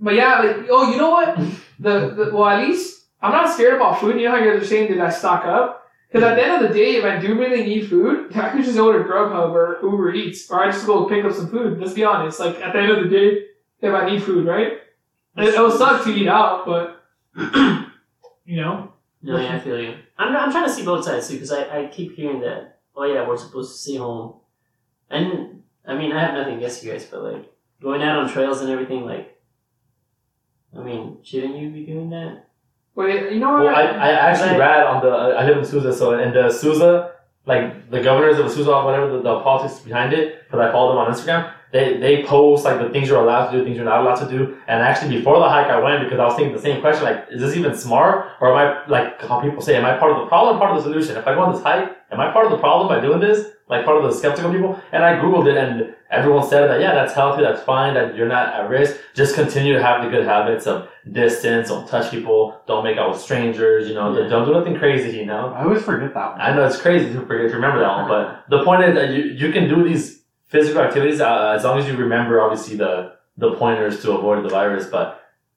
But 0.01 0.15
yeah, 0.15 0.41
like 0.41 0.67
oh, 0.71 0.91
you 0.91 0.97
know 0.97 1.11
what? 1.11 1.37
The, 1.79 2.11
the 2.11 2.31
well, 2.33 2.49
at 2.49 2.67
least 2.67 3.05
I'm 3.21 3.33
not 3.33 3.53
scared 3.53 3.75
about 3.75 4.01
food. 4.01 4.17
You 4.17 4.25
know 4.25 4.31
how 4.33 4.43
you 4.43 4.53
guys 4.53 4.63
are 4.63 4.67
saying 4.67 4.89
did 4.89 5.01
I 5.01 5.11
stock 5.11 5.45
up? 5.45 5.85
Because 6.11 6.27
at 6.27 6.35
the 6.35 6.45
end 6.45 6.65
of 6.65 6.69
the 6.69 6.75
day, 6.75 6.97
if 6.97 7.05
I 7.05 7.19
do 7.19 7.39
really 7.39 7.65
need 7.65 7.89
food, 7.89 8.35
I 8.37 8.49
could 8.51 8.65
just 8.65 8.79
order 8.79 9.05
Grubhub 9.05 9.51
or 9.51 9.79
Uber 9.83 10.15
Eats, 10.15 10.51
or 10.51 10.63
I 10.65 10.71
just 10.71 10.87
go 10.87 11.09
pick 11.09 11.25
up 11.25 11.33
some 11.33 11.51
food. 11.51 11.79
Let's 11.79 11.93
be 11.93 12.05
honest. 12.05 12.41
Like 12.41 12.57
at 12.57 12.73
the 12.73 12.81
end 12.81 12.91
of 12.91 13.05
the 13.05 13.11
day, 13.11 13.45
if 13.81 13.95
I 13.95 14.09
need 14.11 14.23
food, 14.23 14.47
right? 14.47 14.79
It, 15.37 15.55
it'll 15.55 15.71
suck 15.71 16.03
to 16.05 16.11
eat 16.11 16.29
out, 16.29 16.67
but 16.67 17.03
you 18.45 18.57
know. 18.57 18.93
no, 19.23 19.39
yeah, 19.39 19.57
I 19.57 19.61
feel 19.61 19.81
you. 19.81 19.95
I'm, 20.19 20.35
I'm 20.35 20.51
trying 20.51 20.67
to 20.67 20.73
see 20.73 20.85
both 20.85 21.05
sides 21.05 21.29
too 21.29 21.35
because 21.35 21.53
I, 21.53 21.85
I 21.85 21.87
keep 21.87 22.17
hearing 22.17 22.41
that. 22.41 22.79
Oh 22.97 23.05
yeah, 23.05 23.27
we're 23.27 23.37
supposed 23.37 23.73
to 23.73 23.79
stay 23.79 23.97
home, 23.97 24.41
and 25.09 25.63
I 25.87 25.95
mean 25.95 26.13
I 26.13 26.21
have 26.21 26.35
nothing 26.35 26.57
against 26.57 26.83
you 26.83 26.91
guys, 26.91 27.05
but 27.05 27.23
like 27.23 27.53
going 27.81 28.03
out 28.03 28.19
on 28.19 28.29
trails 28.31 28.61
and 28.63 28.71
everything, 28.71 29.05
like. 29.05 29.37
I 30.77 30.83
mean, 30.83 31.19
shouldn't 31.23 31.57
you 31.57 31.71
be 31.71 31.85
doing 31.85 32.11
that? 32.11 32.47
Wait, 32.95 33.33
you 33.33 33.41
know 33.41 33.53
what? 33.53 33.65
Well, 33.65 33.75
I, 33.75 33.83
I 33.83 34.11
actually 34.11 34.51
Like- 34.51 34.59
read 34.59 34.87
on 34.87 35.03
the. 35.03 35.11
I 35.11 35.45
live 35.47 35.59
in 35.59 35.65
Azusa, 35.65 35.93
so 35.93 36.19
in 36.19 36.33
the 36.33 36.41
Azusa, 36.51 37.11
like 37.47 37.91
the 37.91 38.01
governors 38.03 38.39
of 38.39 38.47
the 38.47 38.63
Azusa, 38.63 38.85
whatever 38.85 39.09
the, 39.13 39.23
the 39.23 39.41
politics 39.41 39.81
behind 39.81 40.13
it, 40.13 40.43
because 40.45 40.61
I 40.61 40.71
follow 40.73 40.91
them 40.91 40.99
on 40.99 41.13
Instagram. 41.13 41.53
They 41.73 41.99
they 41.99 42.25
post 42.25 42.65
like 42.65 42.79
the 42.81 42.89
things 42.91 43.09
you're 43.09 43.23
allowed 43.23 43.51
to 43.51 43.59
do, 43.59 43.65
things 43.65 43.77
you're 43.77 43.85
not 43.85 44.01
allowed 44.01 44.17
to 44.17 44.29
do. 44.29 44.57
And 44.67 44.83
actually, 44.83 45.17
before 45.17 45.39
the 45.39 45.49
hike, 45.49 45.69
I 45.69 45.79
went 45.79 46.03
because 46.03 46.19
I 46.19 46.25
was 46.25 46.35
thinking 46.35 46.55
the 46.55 46.61
same 46.61 46.81
question: 46.81 47.05
like, 47.05 47.27
is 47.31 47.41
this 47.41 47.55
even 47.57 47.75
smart, 47.77 48.27
or 48.41 48.53
am 48.53 48.57
I 48.57 48.87
like 48.89 49.21
how 49.23 49.41
people 49.41 49.63
say, 49.63 49.77
am 49.77 49.85
I 49.85 49.97
part 49.97 50.13
of 50.13 50.19
the 50.19 50.27
problem, 50.27 50.59
part 50.59 50.71
of 50.71 50.77
the 50.79 50.83
solution? 50.83 51.17
If 51.17 51.27
I 51.29 51.35
go 51.35 51.43
on 51.43 51.53
this 51.53 51.63
hike, 51.63 51.97
am 52.11 52.19
I 52.21 52.33
part 52.33 52.47
of 52.47 52.51
the 52.53 52.59
problem 52.59 52.89
by 52.89 52.99
doing 53.01 53.21
this? 53.21 53.47
Like 53.69 53.85
part 53.85 53.99
of 53.99 54.03
the 54.03 54.13
skeptical 54.13 54.51
people? 54.51 54.81
And 54.91 55.05
I 55.05 55.15
googled 55.15 55.47
it, 55.47 55.57
and 55.57 55.95
everyone 56.11 56.45
said 56.49 56.67
that 56.69 56.81
yeah, 56.81 56.93
that's 56.93 57.15
healthy, 57.15 57.43
that's 57.43 57.63
fine, 57.63 57.95
that 57.95 58.17
you're 58.17 58.27
not 58.27 58.53
at 58.53 58.69
risk. 58.69 58.97
Just 59.15 59.37
continue 59.37 59.75
to 59.75 59.81
have 59.83 60.03
the 60.03 60.11
good 60.11 60.25
habits 60.27 60.67
of 60.67 60.89
distance, 61.13 61.69
don't 61.69 61.87
touch 61.89 62.11
people, 62.11 62.61
don't 62.67 62.83
make 62.83 62.97
out 62.99 63.11
with 63.13 63.21
strangers, 63.21 63.89
you 63.89 63.95
know, 63.95 64.13
Yeah. 64.19 64.29
don't 64.29 64.45
do 64.45 64.53
nothing 64.53 64.77
crazy, 64.77 65.17
you 65.19 65.27
know. 65.27 65.53
I 65.57 65.63
always 65.63 65.83
forget 65.83 66.13
that 66.15 66.33
one. 66.33 66.41
I 66.41 66.53
know 66.53 66.65
it's 66.67 66.81
crazy 66.81 67.13
to 67.13 67.21
forget 67.27 67.49
to 67.51 67.55
remember 67.55 67.79
that 67.79 67.95
one, 67.97 68.09
but 68.09 68.45
the 68.51 68.65
point 68.65 68.83
is 68.83 68.95
that 68.97 69.11
you, 69.11 69.23
you 69.23 69.53
can 69.53 69.69
do 69.69 69.85
these 69.89 70.20
physical 70.51 70.81
activities 70.83 71.21
uh, 71.21 71.55
as 71.57 71.65
long 71.65 71.79
as 71.79 71.87
you 71.89 71.97
remember, 71.97 72.41
obviously, 72.41 72.77
the 72.77 72.93
the 73.37 73.51
pointers 73.63 74.03
to 74.03 74.13
avoid 74.19 74.45
the 74.45 74.49
virus. 74.61 74.87
But 74.97 75.07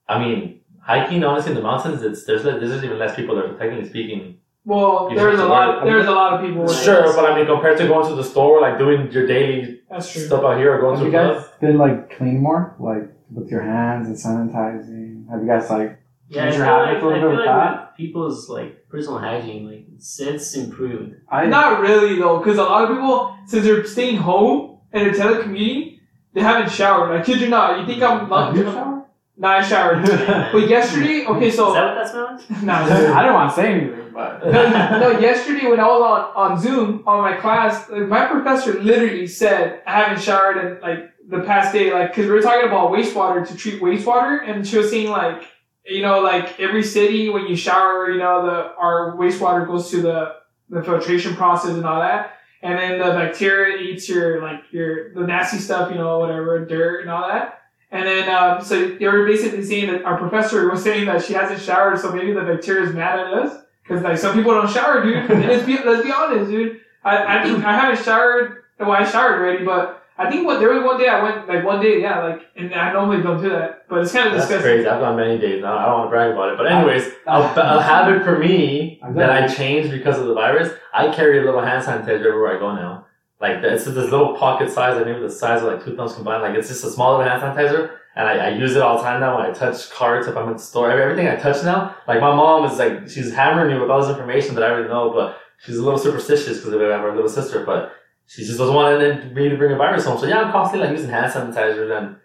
I 0.07 0.19
mean, 0.23 0.61
hiking 0.81 1.23
honestly 1.23 1.51
in 1.51 1.57
the 1.57 1.63
mountains, 1.71 2.01
it's 2.01 2.21
there's 2.25 2.43
le- 2.45 2.59
there's 2.59 2.83
even 2.83 2.97
less 2.99 3.15
people 3.15 3.35
there. 3.35 3.47
Technically 3.61 3.89
speaking, 3.89 4.21
well, 4.65 5.07
You 5.09 5.17
there's 5.17 5.39
a 5.39 5.45
lot. 5.45 5.67
worry. 5.83 5.91
There's 5.91 6.07
a 6.07 6.11
lot 6.21 6.29
of 6.33 6.41
people. 6.45 6.63
with 6.63 6.77
sure, 6.85 7.03
but 7.15 7.25
I 7.29 7.35
mean, 7.37 7.45
compared 7.45 7.77
to 7.79 7.87
going 7.87 8.07
to 8.09 8.15
the 8.15 8.23
store, 8.23 8.61
like 8.61 8.77
doing 8.77 9.11
your 9.11 9.25
daily 9.27 9.81
That's 9.89 10.11
true. 10.11 10.21
stuff 10.27 10.43
out 10.43 10.57
here 10.57 10.73
or 10.75 10.79
going 10.79 10.95
Have 10.97 11.05
to 11.05 11.11
you 11.11 11.17
a 11.17 11.23
club. 11.33 11.37
guys 11.43 11.59
been 11.59 11.77
like 11.77 12.15
clean 12.17 12.37
more, 12.41 12.75
like 12.79 13.05
with 13.31 13.49
your 13.49 13.61
hands 13.61 14.07
and 14.07 14.15
sanitizing? 14.15 15.29
Have 15.29 15.41
you 15.41 15.47
guys 15.47 15.69
like? 15.69 15.99
Yeah, 16.29 16.43
I 16.43 16.45
Change 16.45 16.55
feel 16.55 16.65
your 16.65 16.77
like, 16.77 16.85
habits 16.87 17.03
a 17.03 17.07
little 17.07 17.11
I 17.11 17.13
bit 17.13 17.21
feel 17.21 17.29
with 17.31 17.39
like 17.39 17.45
that? 17.45 17.81
with 17.89 17.97
people's 17.97 18.49
like 18.49 18.89
personal 18.89 19.19
hygiene, 19.19 19.69
like 19.69 19.85
it's, 19.95 20.19
it's 20.19 20.55
improved. 20.55 21.15
I 21.29 21.45
Not 21.47 21.81
really 21.81 22.17
though, 22.17 22.37
because 22.39 22.57
a 22.57 22.63
lot 22.63 22.83
of 22.85 22.89
people, 22.95 23.35
since 23.47 23.65
they're 23.65 23.85
staying 23.85 24.17
home 24.17 24.72
and 24.93 25.05
they're 25.05 25.13
telecommuting, 25.13 25.99
they 26.33 26.41
haven't 26.41 26.71
showered. 26.71 27.19
I 27.19 27.23
kid 27.23 27.41
you 27.41 27.49
not. 27.49 27.79
You 27.79 27.85
think 27.85 28.01
I'm 28.01 28.29
Have 28.29 28.55
you 28.55 28.63
showered? 28.63 29.03
Nah, 29.35 29.57
I 29.57 29.61
showered. 29.63 30.05
but 30.51 30.69
yesterday, 30.69 31.25
okay, 31.25 31.49
so. 31.49 31.49
Is 31.49 31.55
so 31.55 31.73
that 31.73 31.95
what 31.95 32.03
that 32.03 32.09
smells? 32.09 32.49
nah, 32.63 32.85
I 33.17 33.23
don't 33.23 33.33
want 33.33 33.49
to 33.49 33.55
say 33.55 33.73
anything, 33.73 34.11
but 34.13 34.45
no, 34.45 34.99
no, 34.99 35.19
yesterday 35.19 35.67
when 35.67 35.79
I 35.79 35.87
was 35.87 36.01
on, 36.35 36.51
on 36.51 36.59
Zoom 36.59 37.03
on 37.07 37.21
my 37.21 37.35
class, 37.37 37.89
like, 37.89 38.07
my 38.07 38.27
professor 38.27 38.79
literally 38.79 39.25
said 39.25 39.81
I 39.87 40.03
haven't 40.03 40.21
showered 40.21 40.57
in 40.57 40.81
like 40.81 41.11
the 41.27 41.39
past 41.41 41.73
day, 41.73 41.91
like 41.91 42.09
because 42.09 42.27
we 42.27 42.31
were 42.31 42.41
talking 42.41 42.67
about 42.67 42.91
wastewater 42.91 43.47
to 43.47 43.55
treat 43.55 43.81
wastewater, 43.81 44.47
and 44.47 44.67
she 44.67 44.77
was 44.77 44.91
saying 44.91 45.09
like 45.09 45.47
you 45.85 46.03
know 46.03 46.21
like 46.21 46.59
every 46.59 46.83
city 46.83 47.29
when 47.29 47.47
you 47.47 47.55
shower, 47.55 48.11
you 48.11 48.19
know 48.19 48.45
the 48.45 48.75
our 48.75 49.15
wastewater 49.17 49.65
goes 49.65 49.89
to 49.89 50.01
the 50.01 50.35
the 50.69 50.83
filtration 50.83 51.35
process 51.35 51.71
and 51.71 51.85
all 51.85 52.01
that, 52.01 52.37
and 52.63 52.79
then 52.79 52.97
the 52.97 53.13
bacteria 53.13 53.77
eats 53.77 54.07
your 54.07 54.41
like 54.41 54.63
your 54.71 55.13
the 55.13 55.27
nasty 55.27 55.57
stuff, 55.57 55.91
you 55.91 55.97
know, 55.97 56.19
whatever, 56.19 56.65
dirt 56.65 57.01
and 57.01 57.09
all 57.09 57.27
that. 57.27 57.59
And 57.91 58.07
then 58.07 58.29
um, 58.29 58.63
so 58.63 58.87
they 58.87 59.05
were 59.05 59.25
basically 59.25 59.63
saying 59.63 59.91
that 59.91 60.03
our 60.03 60.17
professor 60.17 60.71
was 60.71 60.81
saying 60.81 61.05
that 61.05 61.23
she 61.23 61.33
hasn't 61.33 61.61
showered, 61.61 61.99
so 61.99 62.13
maybe 62.13 62.31
the 62.31 62.41
bacteria 62.41 62.87
is 62.87 62.95
mad 62.95 63.19
at 63.19 63.33
us 63.33 63.61
because 63.83 64.01
like 64.01 64.17
some 64.17 64.33
people 64.33 64.51
don't 64.53 64.69
shower, 64.69 65.03
dude. 65.03 65.29
And 65.29 65.41
let's 65.47 65.65
be 65.65 65.77
let's 65.83 66.03
be 66.03 66.11
honest, 66.11 66.49
dude. 66.49 66.79
I, 67.03 67.17
I 67.17 67.41
I 67.43 67.75
haven't 67.75 68.03
showered. 68.03 68.63
Well, 68.79 68.91
I 68.91 69.03
showered 69.03 69.39
already, 69.39 69.65
but 69.65 70.02
I 70.17 70.29
think 70.29 70.45
what 70.45 70.59
there 70.59 70.69
was 70.73 70.83
one 70.83 70.99
day 70.99 71.07
I 71.07 71.23
went 71.23 71.47
like 71.47 71.65
one 71.65 71.81
day, 71.81 71.99
yeah, 72.01 72.23
like 72.23 72.41
and 72.55 72.73
I 72.73 72.93
normally 72.93 73.23
don't 73.23 73.41
do 73.41 73.49
that, 73.49 73.87
but 73.89 73.99
it's 74.03 74.11
kind 74.11 74.27
of 74.27 74.33
That's 74.33 74.47
disgusting. 74.47 74.73
crazy. 74.75 74.87
I've 74.87 74.99
gone 74.99 75.15
many 75.15 75.39
days 75.39 75.61
now. 75.61 75.75
I 75.77 75.85
don't 75.85 75.93
want 75.99 76.05
to 76.07 76.09
brag 76.11 76.31
about 76.33 76.49
it. 76.53 76.57
But 76.57 76.71
anyways, 76.71 77.07
a, 77.25 77.41
a 77.41 77.81
habit 77.81 78.23
for 78.23 78.37
me 78.37 79.01
that 79.15 79.29
I 79.31 79.47
changed 79.47 79.89
because 79.91 80.19
of 80.19 80.27
the 80.27 80.33
virus, 80.35 80.71
I 80.93 81.11
carry 81.13 81.39
a 81.39 81.43
little 81.43 81.61
hand 81.61 81.83
sanitizer 81.83 82.25
everywhere 82.27 82.55
I 82.55 82.59
go 82.59 82.75
now. 82.75 83.07
Like 83.41 83.57
it's 83.63 83.85
this 83.85 83.95
little 84.11 84.35
pocket 84.37 84.69
size, 84.71 84.95
like 84.97 85.05
maybe 85.05 85.19
the 85.19 85.29
size 85.29 85.63
of 85.63 85.67
like 85.67 85.83
two 85.83 85.95
thumbs 85.95 86.13
combined. 86.13 86.43
Like 86.43 86.55
it's 86.55 86.67
just 86.67 86.83
a 86.83 86.91
small 86.91 87.17
little 87.17 87.27
hand 87.29 87.41
sanitizer, 87.41 87.97
and 88.15 88.27
I, 88.27 88.37
I 88.37 88.49
use 88.49 88.75
it 88.75 88.81
all 88.83 88.97
the 88.97 89.03
time 89.03 89.19
now 89.19 89.37
when 89.37 89.47
I 89.47 89.51
touch 89.51 89.89
carts 89.89 90.27
if 90.27 90.37
I'm 90.37 90.47
at 90.47 90.57
the 90.57 90.63
store. 90.63 90.91
Everything 90.91 91.27
I 91.27 91.35
touch 91.37 91.63
now, 91.63 91.95
like 92.07 92.21
my 92.21 92.33
mom 92.35 92.69
is 92.71 92.77
like 92.77 93.09
she's 93.09 93.33
hammering 93.33 93.73
me 93.73 93.81
with 93.81 93.89
all 93.89 93.99
this 94.01 94.11
information 94.11 94.53
that 94.55 94.63
I 94.63 94.69
already 94.69 94.87
know, 94.89 95.11
but 95.11 95.39
she's 95.65 95.77
a 95.77 95.83
little 95.83 95.99
superstitious 95.99 96.59
because 96.59 96.73
I 96.73 96.83
have 96.83 97.01
her 97.01 97.13
little 97.15 97.27
sister, 97.29 97.65
but 97.65 97.93
she 98.27 98.43
just 98.43 98.57
doesn't 98.57 98.73
want 98.75 99.33
me 99.35 99.49
to 99.49 99.57
bring 99.57 99.71
a 99.73 99.75
virus 99.75 100.05
home. 100.05 100.17
So 100.17 100.25
yeah, 100.25 100.41
I'm 100.41 100.51
constantly 100.51 100.87
like 100.87 100.95
using 100.97 101.11
hand 101.11 101.31
sanitizer. 101.31 101.95
And 101.97 102.15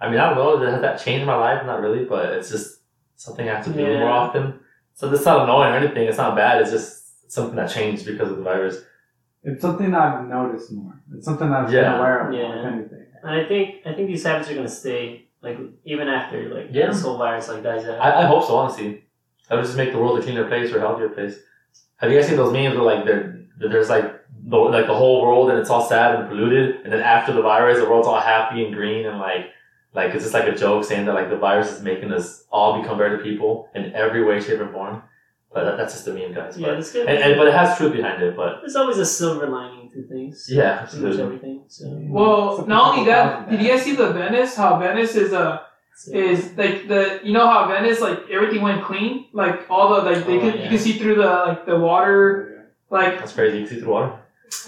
I 0.00 0.08
mean, 0.10 0.18
I 0.18 0.30
don't 0.32 0.36
know, 0.60 0.70
has 0.70 0.80
that 0.80 1.00
changed 1.00 1.26
my 1.26 1.36
life? 1.36 1.64
Not 1.66 1.80
really, 1.80 2.04
but 2.04 2.32
it's 2.32 2.50
just 2.50 2.80
something 3.16 3.48
I 3.48 3.56
have 3.56 3.64
to 3.66 3.72
do 3.72 3.80
Yeah. 3.82 4.00
more 4.00 4.10
often. 4.10 4.60
So 4.94 5.12
it's 5.12 5.24
not 5.24 5.44
annoying 5.44 5.72
or 5.74 5.76
anything. 5.76 6.08
It's 6.08 6.18
not 6.18 6.36
bad. 6.36 6.60
It's 6.62 6.70
just 6.70 7.30
something 7.32 7.56
that 7.56 7.70
changed 7.70 8.06
because 8.06 8.30
of 8.30 8.36
the 8.38 8.42
virus. 8.42 8.82
It's 9.42 9.62
something 9.62 9.94
I've 9.94 10.26
noticed 10.26 10.72
more. 10.72 10.94
It's 11.14 11.24
something 11.24 11.50
I've 11.52 11.72
Yeah. 11.72 11.82
been 11.92 12.00
aware 12.00 12.26
of, 12.28 12.32
Yeah. 12.34 12.58
if 12.60 12.66
anything. 12.72 13.06
And 13.22 13.30
I 13.40 13.44
think 13.46 13.76
I 13.86 13.92
think 13.94 14.08
these 14.08 14.24
habits 14.24 14.50
are 14.50 14.54
gonna 14.54 14.68
stay 14.68 15.26
like 15.42 15.58
even 15.84 16.08
after 16.08 16.54
like 16.54 16.68
Yeah. 16.70 16.86
this 16.88 17.02
whole 17.02 17.18
virus 17.18 17.48
like 17.48 17.62
dies 17.62 17.86
out. 17.88 17.98
I, 18.00 18.22
I 18.22 18.24
hope 18.24 18.44
so, 18.44 18.56
honestly. 18.56 19.04
That 19.48 19.56
would 19.56 19.64
just 19.64 19.76
make 19.76 19.92
the 19.92 19.98
world 19.98 20.18
a 20.18 20.22
cleaner 20.22 20.46
place 20.46 20.72
or 20.72 20.78
a 20.78 20.80
healthier 20.80 21.08
place. 21.08 21.38
Have 21.96 22.10
you 22.10 22.18
guys 22.18 22.28
seen 22.28 22.36
those 22.36 22.52
memes 22.52 22.74
where 22.76 22.84
like 22.84 23.04
there, 23.04 23.39
there's 23.68 23.88
like 23.90 24.06
the, 24.46 24.56
like 24.56 24.86
the 24.86 24.94
whole 24.94 25.22
world 25.22 25.50
and 25.50 25.58
it's 25.58 25.70
all 25.70 25.82
sad 25.86 26.14
and 26.18 26.28
polluted, 26.28 26.76
and 26.84 26.92
then 26.92 27.00
after 27.00 27.32
the 27.32 27.42
virus, 27.42 27.78
the 27.78 27.88
world's 27.88 28.08
all 28.08 28.20
happy 28.20 28.64
and 28.64 28.74
green 28.74 29.06
and 29.06 29.18
like 29.18 29.46
like 29.92 30.14
it's 30.14 30.22
just 30.24 30.34
like 30.34 30.46
a 30.48 30.54
joke 30.54 30.84
saying 30.84 31.04
that 31.06 31.14
like 31.14 31.28
the 31.30 31.36
virus 31.36 31.70
is 31.72 31.82
making 31.82 32.12
us 32.12 32.44
all 32.52 32.80
become 32.80 32.96
better 32.96 33.18
people 33.18 33.68
in 33.74 33.92
every 33.94 34.22
way, 34.24 34.40
shape, 34.40 34.60
and 34.60 34.70
form. 34.72 35.02
But 35.52 35.64
that, 35.64 35.76
that's 35.78 35.94
just 35.94 36.06
a 36.06 36.12
meme, 36.14 36.32
guys. 36.32 36.56
yeah, 36.56 36.76
But, 36.76 36.88
good. 36.92 37.08
and, 37.08 37.18
and 37.18 37.36
but 37.36 37.48
it 37.48 37.54
has 37.54 37.76
truth 37.76 37.92
behind 37.92 38.22
it. 38.22 38.36
But 38.36 38.60
There's 38.60 38.76
always 38.76 38.98
a 38.98 39.04
silver 39.04 39.48
lining 39.48 39.90
to 39.90 40.06
things. 40.06 40.46
yeah, 40.48 40.86
Pretty 40.86 40.98
much 40.98 41.10
absolutely. 41.10 41.22
everything. 41.24 41.62
So 41.66 41.84
Well, 42.08 42.66
not 42.68 42.92
only 42.92 43.06
that, 43.10 43.50
did 43.50 43.60
you 43.60 43.66
guys 43.68 43.82
see 43.82 43.96
the 43.96 44.12
Venice? 44.12 44.54
How 44.54 44.78
Venice 44.78 45.16
is 45.16 45.32
uh 45.32 45.58
so- 45.96 46.12
is 46.16 46.56
like 46.56 46.86
the 46.86 47.18
you 47.24 47.32
know 47.32 47.48
how 47.48 47.66
Venice 47.66 48.00
like 48.00 48.20
everything 48.30 48.62
went 48.62 48.84
clean, 48.84 49.26
like 49.32 49.66
all 49.68 49.88
the 49.92 50.08
like 50.08 50.24
they 50.24 50.36
Oh, 50.38 50.40
could 50.40 50.54
yeah. 50.54 50.62
you 50.64 50.68
can 50.68 50.78
see 50.78 50.92
through 51.00 51.16
the 51.16 51.26
like 51.48 51.66
the 51.66 51.76
water, 51.76 52.59
like 52.90 53.18
That's 53.18 53.32
crazy. 53.32 53.58
You 53.58 53.64
can 53.66 53.68
see 53.70 53.76
through 53.76 53.86
the 53.86 53.90
water. 53.90 54.18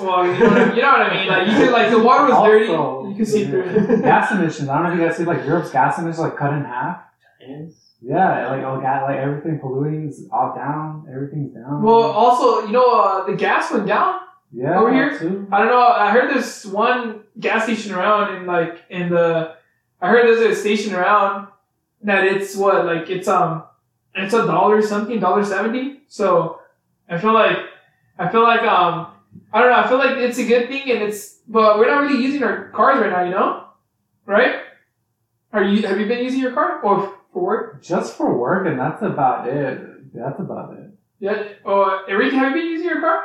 well 0.01 0.25
you 0.27 0.39
know 0.39 0.47
what 0.49 0.59
I, 0.59 0.75
you 0.75 0.83
know 0.83 0.93
what 0.93 1.03
I 1.03 1.15
mean, 1.17 1.29
like 1.29 1.49
you 1.49 1.55
could 1.57 1.73
like 1.73 1.91
the 1.91 1.99
water 1.99 2.33
was 2.33 2.49
dirty, 2.49 2.73
Also, 2.73 3.09
you 3.09 3.15
could 3.17 3.29
see 3.29 3.45
through 3.47 3.63
it. 3.65 4.03
gas 4.11 4.31
emissions. 4.33 4.69
I 4.69 4.75
don't 4.75 4.85
know 4.85 4.93
if 4.95 4.99
you 5.01 5.07
guys 5.07 5.17
see 5.17 5.25
like 5.25 5.45
Europe's 5.45 5.71
gas 5.71 5.99
emissions 5.99 6.21
like 6.21 6.37
cut 6.37 6.53
in 6.55 6.65
half. 6.65 7.03
Yes. 7.41 7.73
Yeah, 8.01 8.49
like 8.51 8.65
all 8.65 8.81
gas, 8.81 9.03
like 9.05 9.19
everything 9.19 9.59
polluting 9.61 10.09
is 10.09 10.27
all 10.33 10.55
down. 10.57 11.07
Everything's 11.13 11.55
down. 11.55 11.83
Well, 11.83 12.03
also 12.03 12.67
you 12.67 12.73
know 12.73 13.01
uh, 13.01 13.27
the 13.27 13.35
gas 13.35 13.71
went 13.73 13.87
down. 13.87 14.21
yeah, 14.53 14.79
over 14.79 14.93
here? 14.93 15.17
too. 15.19 15.47
I 15.53 15.59
don't 15.59 15.69
know. 15.69 15.81
I 15.81 16.11
heard 16.11 16.31
there's 16.31 16.65
one 16.67 17.23
gas 17.39 17.65
station 17.65 17.93
around 17.93 18.35
in 18.37 18.47
like 18.47 18.83
in 18.91 19.09
the. 19.11 19.55
I 20.01 20.09
heard 20.11 20.27
there's 20.27 20.59
a 20.59 20.61
station 20.61 20.95
around 20.95 21.47
that 22.03 22.25
it's 22.25 22.57
what 22.57 22.87
like 22.87 23.09
it's 23.09 23.29
um 23.29 23.63
it's 24.17 24.35
a 24.35 24.47
dollar 24.47 24.83
something 24.83 25.21
dollar 25.21 25.45
seventy. 25.45 26.01
So 26.09 26.61
I 27.09 27.19
feel 27.19 27.33
like 27.35 27.59
I 28.19 28.31
feel 28.31 28.43
like 28.43 28.63
um 28.63 29.09
I 29.53 29.61
don't 29.61 29.71
know. 29.71 29.77
I 29.77 29.89
feel 29.89 29.99
like 29.99 30.17
it's 30.19 30.39
a 30.39 30.47
good 30.47 30.69
thing 30.69 30.91
and 30.91 31.03
it's 31.03 31.41
but 31.49 31.79
we're 31.79 31.89
not 31.89 32.03
really 32.03 32.23
using 32.23 32.43
our 32.43 32.69
cars 32.71 32.99
right 33.01 33.11
now. 33.11 33.25
You 33.25 33.31
know, 33.31 33.65
right? 34.27 34.57
Are 35.53 35.63
you 35.63 35.87
have 35.87 36.01
you 36.01 36.07
been 36.07 36.25
using 36.25 36.41
your 36.41 36.53
car 36.53 36.81
or 36.83 37.15
for 37.33 37.43
work? 37.43 37.83
Just 37.83 38.17
for 38.17 38.37
work, 38.37 38.67
and 38.67 38.79
that's 38.79 39.03
about 39.03 39.49
it. 39.49 40.15
That's 40.15 40.39
about 40.41 40.77
it. 40.79 40.91
Yeah. 41.21 41.45
Or 41.65 42.09
Enrique, 42.09 42.37
have 42.37 42.55
you 42.55 42.63
been 42.63 42.71
using 42.71 42.89
your 42.89 43.01
car? 43.01 43.23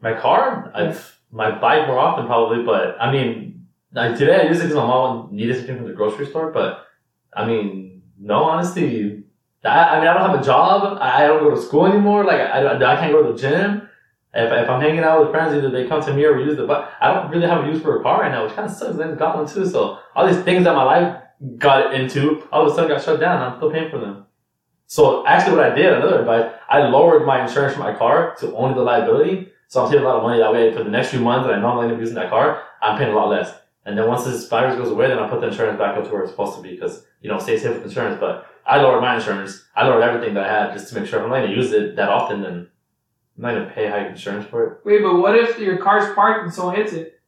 My 0.00 0.14
car, 0.14 0.70
I've 0.74 1.18
my 1.30 1.50
bike 1.58 1.86
more 1.86 1.98
often 1.98 2.26
probably, 2.26 2.64
but 2.64 2.96
I 3.00 3.12
mean, 3.12 3.66
like 3.92 4.16
today 4.16 4.40
I 4.40 4.48
used 4.48 4.60
it 4.60 4.64
because 4.64 4.76
my 4.76 4.86
mom 4.86 5.28
needed 5.32 5.56
something 5.56 5.76
from 5.76 5.86
the 5.86 5.94
grocery 5.94 6.26
store. 6.26 6.52
But 6.52 6.86
I 7.32 7.46
mean, 7.46 8.02
no, 8.18 8.44
honestly, 8.44 9.24
I, 9.64 9.68
I 9.68 9.98
mean, 10.00 10.08
I 10.08 10.14
don't 10.14 10.30
have 10.30 10.40
a 10.40 10.44
job. 10.44 10.98
I 11.00 11.24
I 11.24 11.26
don't 11.26 11.42
go 11.42 11.50
to 11.50 11.60
school 11.60 11.86
anymore. 11.86 12.24
Like 12.24 12.40
I, 12.40 12.62
I, 12.62 12.92
I 12.94 12.96
can't 12.96 13.12
go 13.12 13.22
to 13.22 13.32
the 13.32 13.38
gym. 13.38 13.87
If, 14.34 14.52
if 14.52 14.68
I'm 14.68 14.80
hanging 14.80 15.00
out 15.00 15.20
with 15.20 15.30
friends, 15.30 15.54
either 15.54 15.70
they 15.70 15.88
come 15.88 16.02
to 16.02 16.12
me 16.12 16.24
or 16.24 16.36
we 16.36 16.44
use 16.44 16.58
it. 16.58 16.66
But 16.66 16.92
I 17.00 17.12
don't 17.12 17.30
really 17.30 17.46
have 17.46 17.64
a 17.64 17.66
use 17.66 17.82
for 17.82 17.98
a 17.98 18.02
car 18.02 18.20
right 18.20 18.30
now, 18.30 18.44
which 18.44 18.54
kind 18.54 18.68
of 18.68 18.76
sucks. 18.76 18.96
Then 18.96 19.16
got 19.16 19.36
one 19.36 19.46
too. 19.46 19.66
So 19.66 19.98
all 20.14 20.26
these 20.26 20.42
things 20.44 20.64
that 20.64 20.74
my 20.74 20.84
life 20.84 21.22
got 21.56 21.94
into, 21.94 22.46
all 22.52 22.66
of 22.66 22.72
a 22.72 22.74
sudden 22.74 22.90
got 22.90 23.02
shut 23.02 23.20
down. 23.20 23.40
I'm 23.40 23.58
still 23.58 23.70
paying 23.70 23.90
for 23.90 23.98
them. 23.98 24.26
So 24.86 25.26
actually, 25.26 25.56
what 25.56 25.70
I 25.70 25.74
did, 25.74 25.92
another 25.92 26.20
advice, 26.20 26.52
I 26.68 26.80
lowered 26.80 27.26
my 27.26 27.42
insurance 27.42 27.74
for 27.74 27.80
my 27.80 27.94
car 27.94 28.34
to 28.40 28.54
only 28.54 28.74
the 28.74 28.82
liability. 28.82 29.52
So 29.68 29.82
I'm 29.84 29.90
saving 29.90 30.04
a 30.04 30.08
lot 30.08 30.16
of 30.16 30.22
money 30.22 30.38
that 30.38 30.52
way. 30.52 30.72
For 30.72 30.82
the 30.82 30.90
next 30.90 31.10
few 31.10 31.20
months 31.20 31.46
that 31.46 31.54
I 31.54 31.60
know 31.60 31.68
I'm 31.68 31.76
going 31.76 31.90
to 31.90 31.94
be 31.94 32.00
using 32.00 32.14
that 32.16 32.30
car, 32.30 32.62
I'm 32.80 32.98
paying 32.98 33.12
a 33.12 33.16
lot 33.16 33.28
less. 33.28 33.54
And 33.84 33.96
then 33.96 34.06
once 34.06 34.24
this 34.24 34.48
virus 34.48 34.76
goes 34.76 34.90
away, 34.90 35.08
then 35.08 35.18
I 35.18 35.28
put 35.28 35.40
the 35.40 35.48
insurance 35.48 35.78
back 35.78 35.96
up 35.96 36.04
to 36.04 36.10
where 36.10 36.22
it's 36.22 36.30
supposed 36.30 36.56
to 36.56 36.62
be 36.62 36.70
because 36.70 37.04
you 37.20 37.30
know 37.30 37.38
stay 37.38 37.58
safe 37.58 37.74
with 37.74 37.84
insurance. 37.84 38.18
But 38.18 38.46
I 38.66 38.80
lowered 38.80 39.00
my 39.00 39.16
insurance. 39.16 39.64
I 39.76 39.86
lowered 39.86 40.02
everything 40.02 40.34
that 40.34 40.44
I 40.44 40.48
had 40.48 40.72
just 40.72 40.88
to 40.88 40.98
make 40.98 41.08
sure 41.08 41.18
if 41.18 41.24
I'm 41.24 41.30
not 41.30 41.38
going 41.38 41.50
to 41.50 41.56
use 41.56 41.72
it 41.72 41.96
that 41.96 42.08
often, 42.08 42.42
then 42.42 42.68
I'm 43.38 43.42
not 43.42 43.54
going 43.54 43.68
to 43.68 43.72
pay 43.74 43.88
high 43.88 44.08
insurance 44.08 44.46
for 44.46 44.66
it. 44.66 44.78
Wait, 44.84 45.00
but 45.02 45.16
what 45.16 45.36
if 45.38 45.58
your 45.60 45.78
car's 45.78 46.12
parked 46.14 46.42
and 46.44 46.52
someone 46.52 46.74
hits 46.74 46.92
it? 46.92 47.20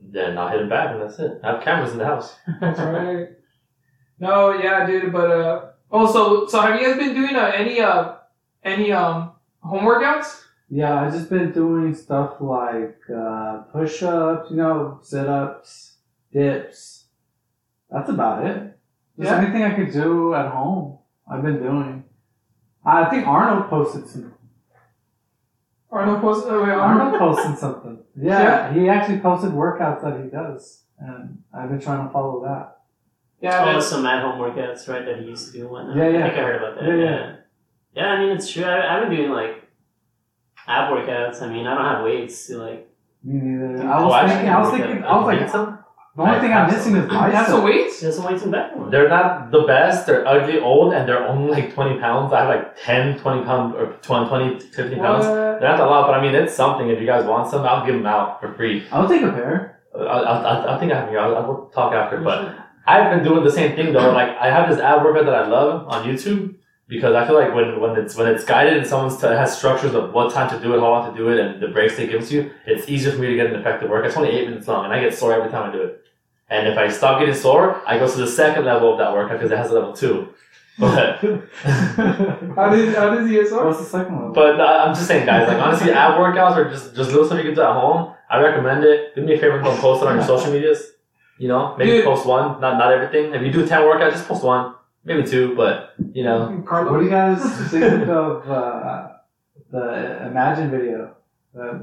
Then 0.00 0.38
I'll 0.38 0.48
hit 0.48 0.62
it 0.62 0.68
back 0.70 0.92
and 0.92 1.02
that's 1.02 1.18
it. 1.18 1.40
I 1.44 1.52
have 1.52 1.62
cameras 1.62 1.92
in 1.92 1.98
the 1.98 2.06
house. 2.06 2.34
That's 2.60 2.78
right. 2.80 3.28
No, 4.18 4.52
yeah, 4.52 4.86
dude. 4.86 5.12
But 5.12 5.30
uh, 5.30 5.66
also, 5.90 6.46
so 6.46 6.60
have 6.60 6.80
you 6.80 6.86
guys 6.88 6.96
been 6.98 7.14
doing 7.14 7.34
uh, 7.36 7.50
any 7.54 7.80
uh, 7.80 8.14
any 8.64 8.92
um 8.92 9.32
home 9.60 9.84
workouts? 9.84 10.42
Yeah, 10.68 11.00
I've 11.02 11.12
just 11.12 11.30
been 11.30 11.52
doing 11.52 11.94
stuff 11.94 12.34
like 12.40 12.98
uh, 13.14 13.58
push 13.72 14.02
ups, 14.02 14.50
you 14.50 14.56
know, 14.56 14.98
sit 15.02 15.26
ups, 15.28 15.96
dips. 16.32 17.04
That's 17.90 18.10
about 18.10 18.44
it. 18.46 18.78
Just 19.18 19.30
Yeah. 19.30 19.38
anything 19.38 19.62
I 19.62 19.74
could 19.74 19.92
do 19.92 20.34
at 20.34 20.50
home, 20.50 20.98
I've 21.30 21.42
been 21.42 21.62
doing. 21.62 22.04
I 22.84 23.04
think 23.06 23.26
Arnold 23.26 23.70
posted 23.70 24.06
some. 24.08 24.34
Arnold 25.92 26.20
posted. 26.22 26.52
Oh, 26.52 26.62
wait, 26.62 26.70
Arnold 26.70 27.14
Arnold. 27.14 27.18
posted 27.36 27.58
something. 27.58 27.98
Yeah, 28.16 28.72
he 28.72 28.88
actually 28.88 29.20
posted 29.20 29.52
workouts 29.52 30.02
that 30.02 30.22
he 30.22 30.28
does, 30.30 30.82
and 30.98 31.42
I've 31.54 31.70
been 31.70 31.80
trying 31.80 32.06
to 32.06 32.12
follow 32.12 32.42
that. 32.44 32.78
Yeah, 33.40 33.62
Oh, 33.62 33.72
man. 33.72 33.82
some 33.82 34.04
at 34.06 34.22
home 34.22 34.38
workouts, 34.38 34.86
right? 34.88 35.04
That 35.04 35.18
he 35.20 35.26
used 35.26 35.46
to 35.46 35.52
do 35.52 35.62
and 35.62 35.70
whatnot. 35.70 35.96
Yeah, 35.96 36.08
yeah. 36.08 36.18
I 36.18 36.28
think 36.28 36.34
I 36.38 36.42
heard 36.42 36.56
about 36.62 36.74
that. 36.76 36.84
Yeah, 36.84 36.94
Yeah, 36.94 37.04
yeah. 37.10 37.36
yeah. 37.94 38.06
I 38.06 38.20
mean, 38.20 38.36
it's 38.36 38.50
true. 38.52 38.64
I, 38.64 38.96
I've 38.96 39.08
been 39.08 39.16
doing 39.16 39.30
like 39.30 39.64
ab 40.66 40.92
workouts. 40.92 41.42
I 41.42 41.48
mean, 41.52 41.66
I 41.66 41.74
don't 41.74 41.84
have 41.84 42.04
weights 42.04 42.46
to 42.48 42.58
like. 42.58 42.88
Me 43.24 43.40
neither. 43.40 43.86
I 43.88 44.02
was 44.04 44.14
actually, 44.14 44.34
thinking. 44.34 44.48
I 44.52 44.60
was 44.60 44.70
thinking. 44.70 45.04
I 45.04 45.16
was 45.16 45.34
Need 45.34 45.40
like, 45.42 45.50
some? 45.50 45.81
The 46.16 46.22
only 46.22 46.36
I 46.36 46.40
thing 46.40 46.52
I'm 46.52 46.68
have 46.68 46.72
missing 46.72 46.96
is 46.96 47.10
You 47.10 47.18
have 47.18 47.46
some 47.46 47.64
weights? 47.64 48.00
There's 48.00 48.16
some 48.16 48.24
weights 48.26 48.42
in 48.42 48.50
the 48.50 48.56
back. 48.56 48.72
They're 48.90 49.08
not 49.08 49.50
the 49.50 49.62
best. 49.62 50.06
They're 50.06 50.26
ugly, 50.26 50.58
old, 50.58 50.92
and 50.92 51.08
they're 51.08 51.26
only 51.26 51.50
like 51.50 51.72
20 51.74 51.98
pounds. 52.00 52.32
I 52.32 52.40
have 52.40 52.48
like 52.48 52.76
10, 52.82 53.18
20 53.18 53.44
pounds, 53.44 53.74
or 53.76 53.86
20, 54.02 54.28
20 54.28 54.60
50 54.60 54.96
pounds. 54.96 55.24
What? 55.26 55.34
They're 55.60 55.70
not 55.70 55.80
a 55.80 55.86
lot, 55.86 56.06
but 56.06 56.14
I 56.14 56.20
mean, 56.22 56.34
it's 56.34 56.54
something. 56.54 56.88
If 56.90 57.00
you 57.00 57.06
guys 57.06 57.24
want 57.24 57.48
some, 57.50 57.64
I'll 57.64 57.86
give 57.86 57.94
them 57.94 58.06
out 58.06 58.40
for 58.40 58.52
free. 58.54 58.84
I'll 58.92 59.08
take 59.08 59.22
a 59.22 59.30
pair. 59.32 59.80
I, 59.94 60.00
I, 60.00 60.34
I- 60.42 60.76
I 60.76 60.78
think 60.80 60.92
I 60.92 61.00
have 61.00 61.08
here. 61.08 61.18
I'll, 61.18 61.36
I'll 61.36 61.70
talk 61.74 61.92
after. 61.94 62.18
But 62.20 62.56
I've 62.86 63.10
been 63.14 63.24
doing 63.24 63.42
the 63.44 63.50
same 63.50 63.74
thing 63.76 63.92
though. 63.92 64.10
Like 64.12 64.30
I 64.38 64.50
have 64.50 64.68
this 64.68 64.80
ab 64.80 65.04
workout 65.04 65.26
that 65.26 65.34
I 65.34 65.46
love 65.46 65.86
on 65.88 66.04
YouTube 66.04 66.56
because 66.88 67.14
I 67.14 67.26
feel 67.26 67.36
like 67.36 67.54
when, 67.54 67.80
when 67.80 67.96
it's 67.96 68.16
when 68.16 68.26
it's 68.28 68.44
guided 68.44 68.76
and 68.76 68.86
someone's 68.86 69.18
t- 69.20 69.26
has 69.26 69.56
structures 69.56 69.94
of 69.94 70.12
what 70.12 70.32
time 70.32 70.50
to 70.50 70.58
do 70.62 70.74
it, 70.74 70.80
how 70.80 70.90
long 70.90 71.10
to 71.10 71.16
do 71.16 71.28
it, 71.30 71.38
and 71.38 71.62
the 71.62 71.68
breaks 71.68 71.96
they 71.96 72.06
give 72.06 72.26
to 72.28 72.34
you, 72.34 72.50
it's 72.66 72.88
easier 72.88 73.12
for 73.12 73.18
me 73.18 73.28
to 73.28 73.36
get 73.36 73.46
an 73.46 73.54
effective 73.54 73.88
workout. 73.88 74.08
It's 74.08 74.16
only 74.16 74.30
eight 74.30 74.48
minutes 74.48 74.66
long, 74.68 74.84
and 74.84 74.92
I 74.92 75.00
get 75.00 75.14
sore 75.14 75.32
every 75.32 75.50
time 75.50 75.70
I 75.70 75.72
do 75.72 75.82
it. 75.82 76.01
And 76.52 76.68
if 76.68 76.76
I 76.76 76.86
stop 76.88 77.18
getting 77.20 77.34
sore, 77.34 77.66
I 77.86 77.98
go 77.98 78.06
to 78.10 78.18
the 78.24 78.26
second 78.26 78.64
level 78.66 78.92
of 78.92 78.98
that 78.98 79.12
workout 79.12 79.36
because 79.38 79.50
it 79.50 79.56
has 79.56 79.70
a 79.70 79.74
level 79.74 79.92
two. 80.02 80.16
But 80.78 81.18
How 82.58 82.68
did 82.70 82.94
how 82.94 83.14
does 83.14 83.26
he 83.28 83.34
get 83.34 83.48
sore? 83.48 83.66
What's 83.66 83.78
the 83.80 83.84
second 83.84 84.14
one? 84.20 84.32
But 84.32 84.60
uh, 84.60 84.84
I'm 84.84 84.94
just 84.94 85.06
saying, 85.06 85.26
guys. 85.26 85.48
Like 85.48 85.58
honestly, 85.58 85.90
ab 86.04 86.18
workouts 86.20 86.56
are 86.56 86.68
just 86.70 86.94
just 86.94 87.10
little 87.10 87.24
stuff 87.26 87.38
you 87.38 87.44
can 87.44 87.54
do 87.54 87.62
at 87.62 87.72
home. 87.72 88.14
I 88.30 88.40
recommend 88.40 88.84
it. 88.84 89.14
Do 89.14 89.22
me 89.22 89.34
a 89.34 89.38
favor 89.38 89.56
and 89.56 89.64
don't 89.64 89.78
post 89.78 90.02
it 90.02 90.08
on 90.08 90.16
your 90.16 90.24
social 90.26 90.52
medias. 90.52 90.80
You 91.38 91.48
know, 91.48 91.76
maybe 91.76 91.90
Dude. 91.92 92.04
post 92.04 92.24
one, 92.26 92.60
not 92.60 92.78
not 92.78 92.92
everything. 92.92 93.34
If 93.34 93.42
you 93.42 93.50
do 93.52 93.66
ten 93.66 93.80
workouts, 93.82 94.12
just 94.12 94.28
post 94.28 94.44
one, 94.44 94.74
maybe 95.04 95.24
two. 95.26 95.54
But 95.56 95.94
you 96.12 96.24
know, 96.24 96.38
What 96.68 96.98
do 96.98 97.04
you 97.04 97.10
guys 97.10 97.40
think 97.70 98.08
of 98.08 98.48
uh, 98.48 99.08
the 99.70 100.26
Imagine 100.26 100.70
video? 100.70 101.14
Uh, 101.58 101.78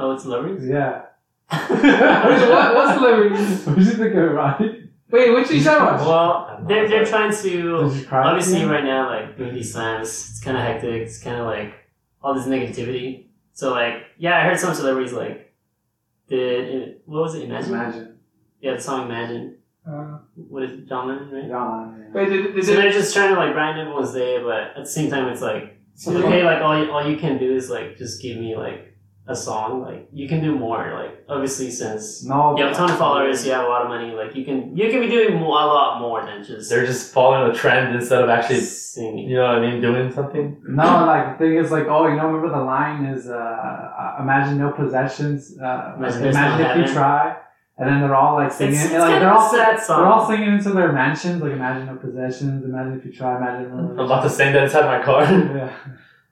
Oh, 0.00 0.12
it's 0.12 0.24
lovers. 0.24 0.64
yeah, 0.64 0.92
Which 1.00 1.07
what? 1.50 2.74
What 2.74 2.94
celebrity? 2.94 3.34
What 3.64 3.76
did 3.76 3.84
you 3.86 3.92
think 3.92 4.12
of 4.14 4.18
it, 4.18 4.34
Ronnie? 4.34 4.84
Wait, 5.10 5.32
which 5.34 5.50
you 5.50 5.62
talking 5.64 5.82
about? 5.82 6.06
well, 6.06 6.64
they're 6.68 6.86
they're 6.88 7.06
trying 7.06 7.32
to 7.34 7.42
Did 7.42 7.52
you 8.00 8.06
cry? 8.06 8.28
obviously 8.28 8.60
Yeah. 8.60 8.70
right 8.70 8.84
now 8.84 9.08
like 9.08 9.36
during 9.38 9.54
these 9.54 9.72
times 9.72 10.08
it's 10.08 10.40
kind 10.40 10.56
of 10.56 10.62
hectic. 10.62 11.02
It's 11.02 11.22
kind 11.22 11.36
of 11.40 11.46
like 11.46 11.72
all 12.22 12.34
this 12.34 12.46
negativity. 12.46 13.26
So 13.54 13.70
like 13.70 13.94
yeah, 14.18 14.38
I 14.38 14.42
heard 14.44 14.58
some 14.58 14.74
celebrities 14.74 15.12
like 15.14 15.54
did 16.28 17.00
what 17.06 17.22
was 17.22 17.34
it? 17.36 17.44
Imagine. 17.44 17.72
Imagine. 17.74 18.18
Yeah, 18.60 18.74
the 18.74 18.80
song 18.80 19.06
Imagine. 19.06 19.56
Uh, 19.88 20.18
What 20.36 20.64
is 20.64 20.72
it? 20.72 20.86
John 20.88 21.08
Lennon, 21.08 21.30
right? 21.30 21.48
Yeah, 21.48 22.12
wait, 22.12 22.28
did, 22.28 22.54
did, 22.54 22.64
So 22.64 22.72
did, 22.74 22.78
they're 22.84 22.92
just 22.92 23.14
trying 23.14 23.32
to 23.34 23.40
like 23.40 23.54
brighten 23.54 23.80
everyone's 23.80 24.12
day, 24.12 24.42
but 24.42 24.76
at 24.76 24.84
the 24.84 24.86
same 24.86 25.08
time, 25.10 25.28
it's 25.28 25.40
like 25.40 25.78
okay, 26.06 26.44
like 26.44 26.60
all 26.60 26.78
you, 26.78 26.90
all 26.92 27.08
you 27.08 27.16
can 27.16 27.38
do 27.38 27.54
is 27.56 27.70
like 27.70 27.96
just 27.96 28.20
give 28.20 28.36
me 28.36 28.54
like 28.54 28.87
a 29.28 29.36
song. 29.36 29.82
Like 29.82 30.08
you 30.12 30.26
can 30.28 30.40
do 30.42 30.54
more. 30.58 30.80
Like 31.00 31.24
obviously, 31.28 31.70
since 31.70 32.24
No. 32.24 32.56
you 32.56 32.64
have 32.64 32.72
a 32.72 32.76
ton 32.76 32.90
of 32.90 32.98
followers, 32.98 33.44
you 33.46 33.52
have 33.52 33.64
a 33.64 33.68
lot 33.68 33.82
of 33.82 33.88
money. 33.88 34.12
Like 34.14 34.34
you 34.34 34.44
can 34.44 34.76
you 34.76 34.90
can 34.90 35.00
be 35.00 35.08
doing 35.08 35.34
a 35.34 35.44
lot 35.44 36.00
more 36.00 36.24
than 36.24 36.42
just 36.42 36.70
They're 36.70 36.86
just 36.86 37.12
following 37.12 37.50
a 37.50 37.54
trend 37.54 37.94
instead 37.94 38.22
of 38.22 38.28
actually, 38.30 38.60
singing. 38.60 39.28
you 39.28 39.36
know 39.36 39.46
what 39.48 39.56
I 39.56 39.60
mean, 39.70 39.80
doing 39.80 40.10
something. 40.10 40.60
No, 40.66 40.84
like 41.06 41.38
the 41.38 41.44
thing 41.44 41.54
is 41.62 41.70
like, 41.70 41.86
oh, 41.86 42.08
you 42.08 42.16
know, 42.16 42.26
remember 42.26 42.48
the 42.58 42.64
line 42.64 43.04
is, 43.04 43.28
uh, 43.28 43.34
uh 43.34 44.16
imagine 44.22 44.58
no 44.58 44.70
possessions, 44.72 45.56
uh, 45.60 45.94
Imagine 45.98 45.98
imagine, 45.98 46.22
there's 46.22 46.76
no 46.76 46.82
if 46.82 46.88
you 46.88 46.94
try, 46.94 47.36
and 47.76 47.88
then 47.88 48.00
they're 48.00 48.14
all 48.14 48.34
like 48.34 48.50
singing, 48.50 48.74
It's, 48.74 48.84
it's 48.84 48.92
and, 48.94 49.02
like 49.02 49.20
they're 49.20 49.32
all 49.32 49.46
a 49.46 49.50
sad 49.50 49.78
song. 49.80 50.00
they're 50.00 50.12
all 50.12 50.26
singing 50.26 50.48
into 50.54 50.70
their 50.70 50.92
mansions, 50.92 51.42
like 51.42 51.52
imagine 51.52 51.86
no 51.86 51.96
possessions, 51.96 52.64
imagine 52.64 52.98
if 52.98 53.04
you 53.04 53.12
try, 53.12 53.36
imagine. 53.36 53.72
I'm 53.72 53.98
about 54.00 54.22
to 54.22 54.30
sing 54.30 54.52
that 54.54 54.64
inside 54.64 54.86
my 54.86 55.04
car. 55.04 55.22
Yeah. 55.22 55.72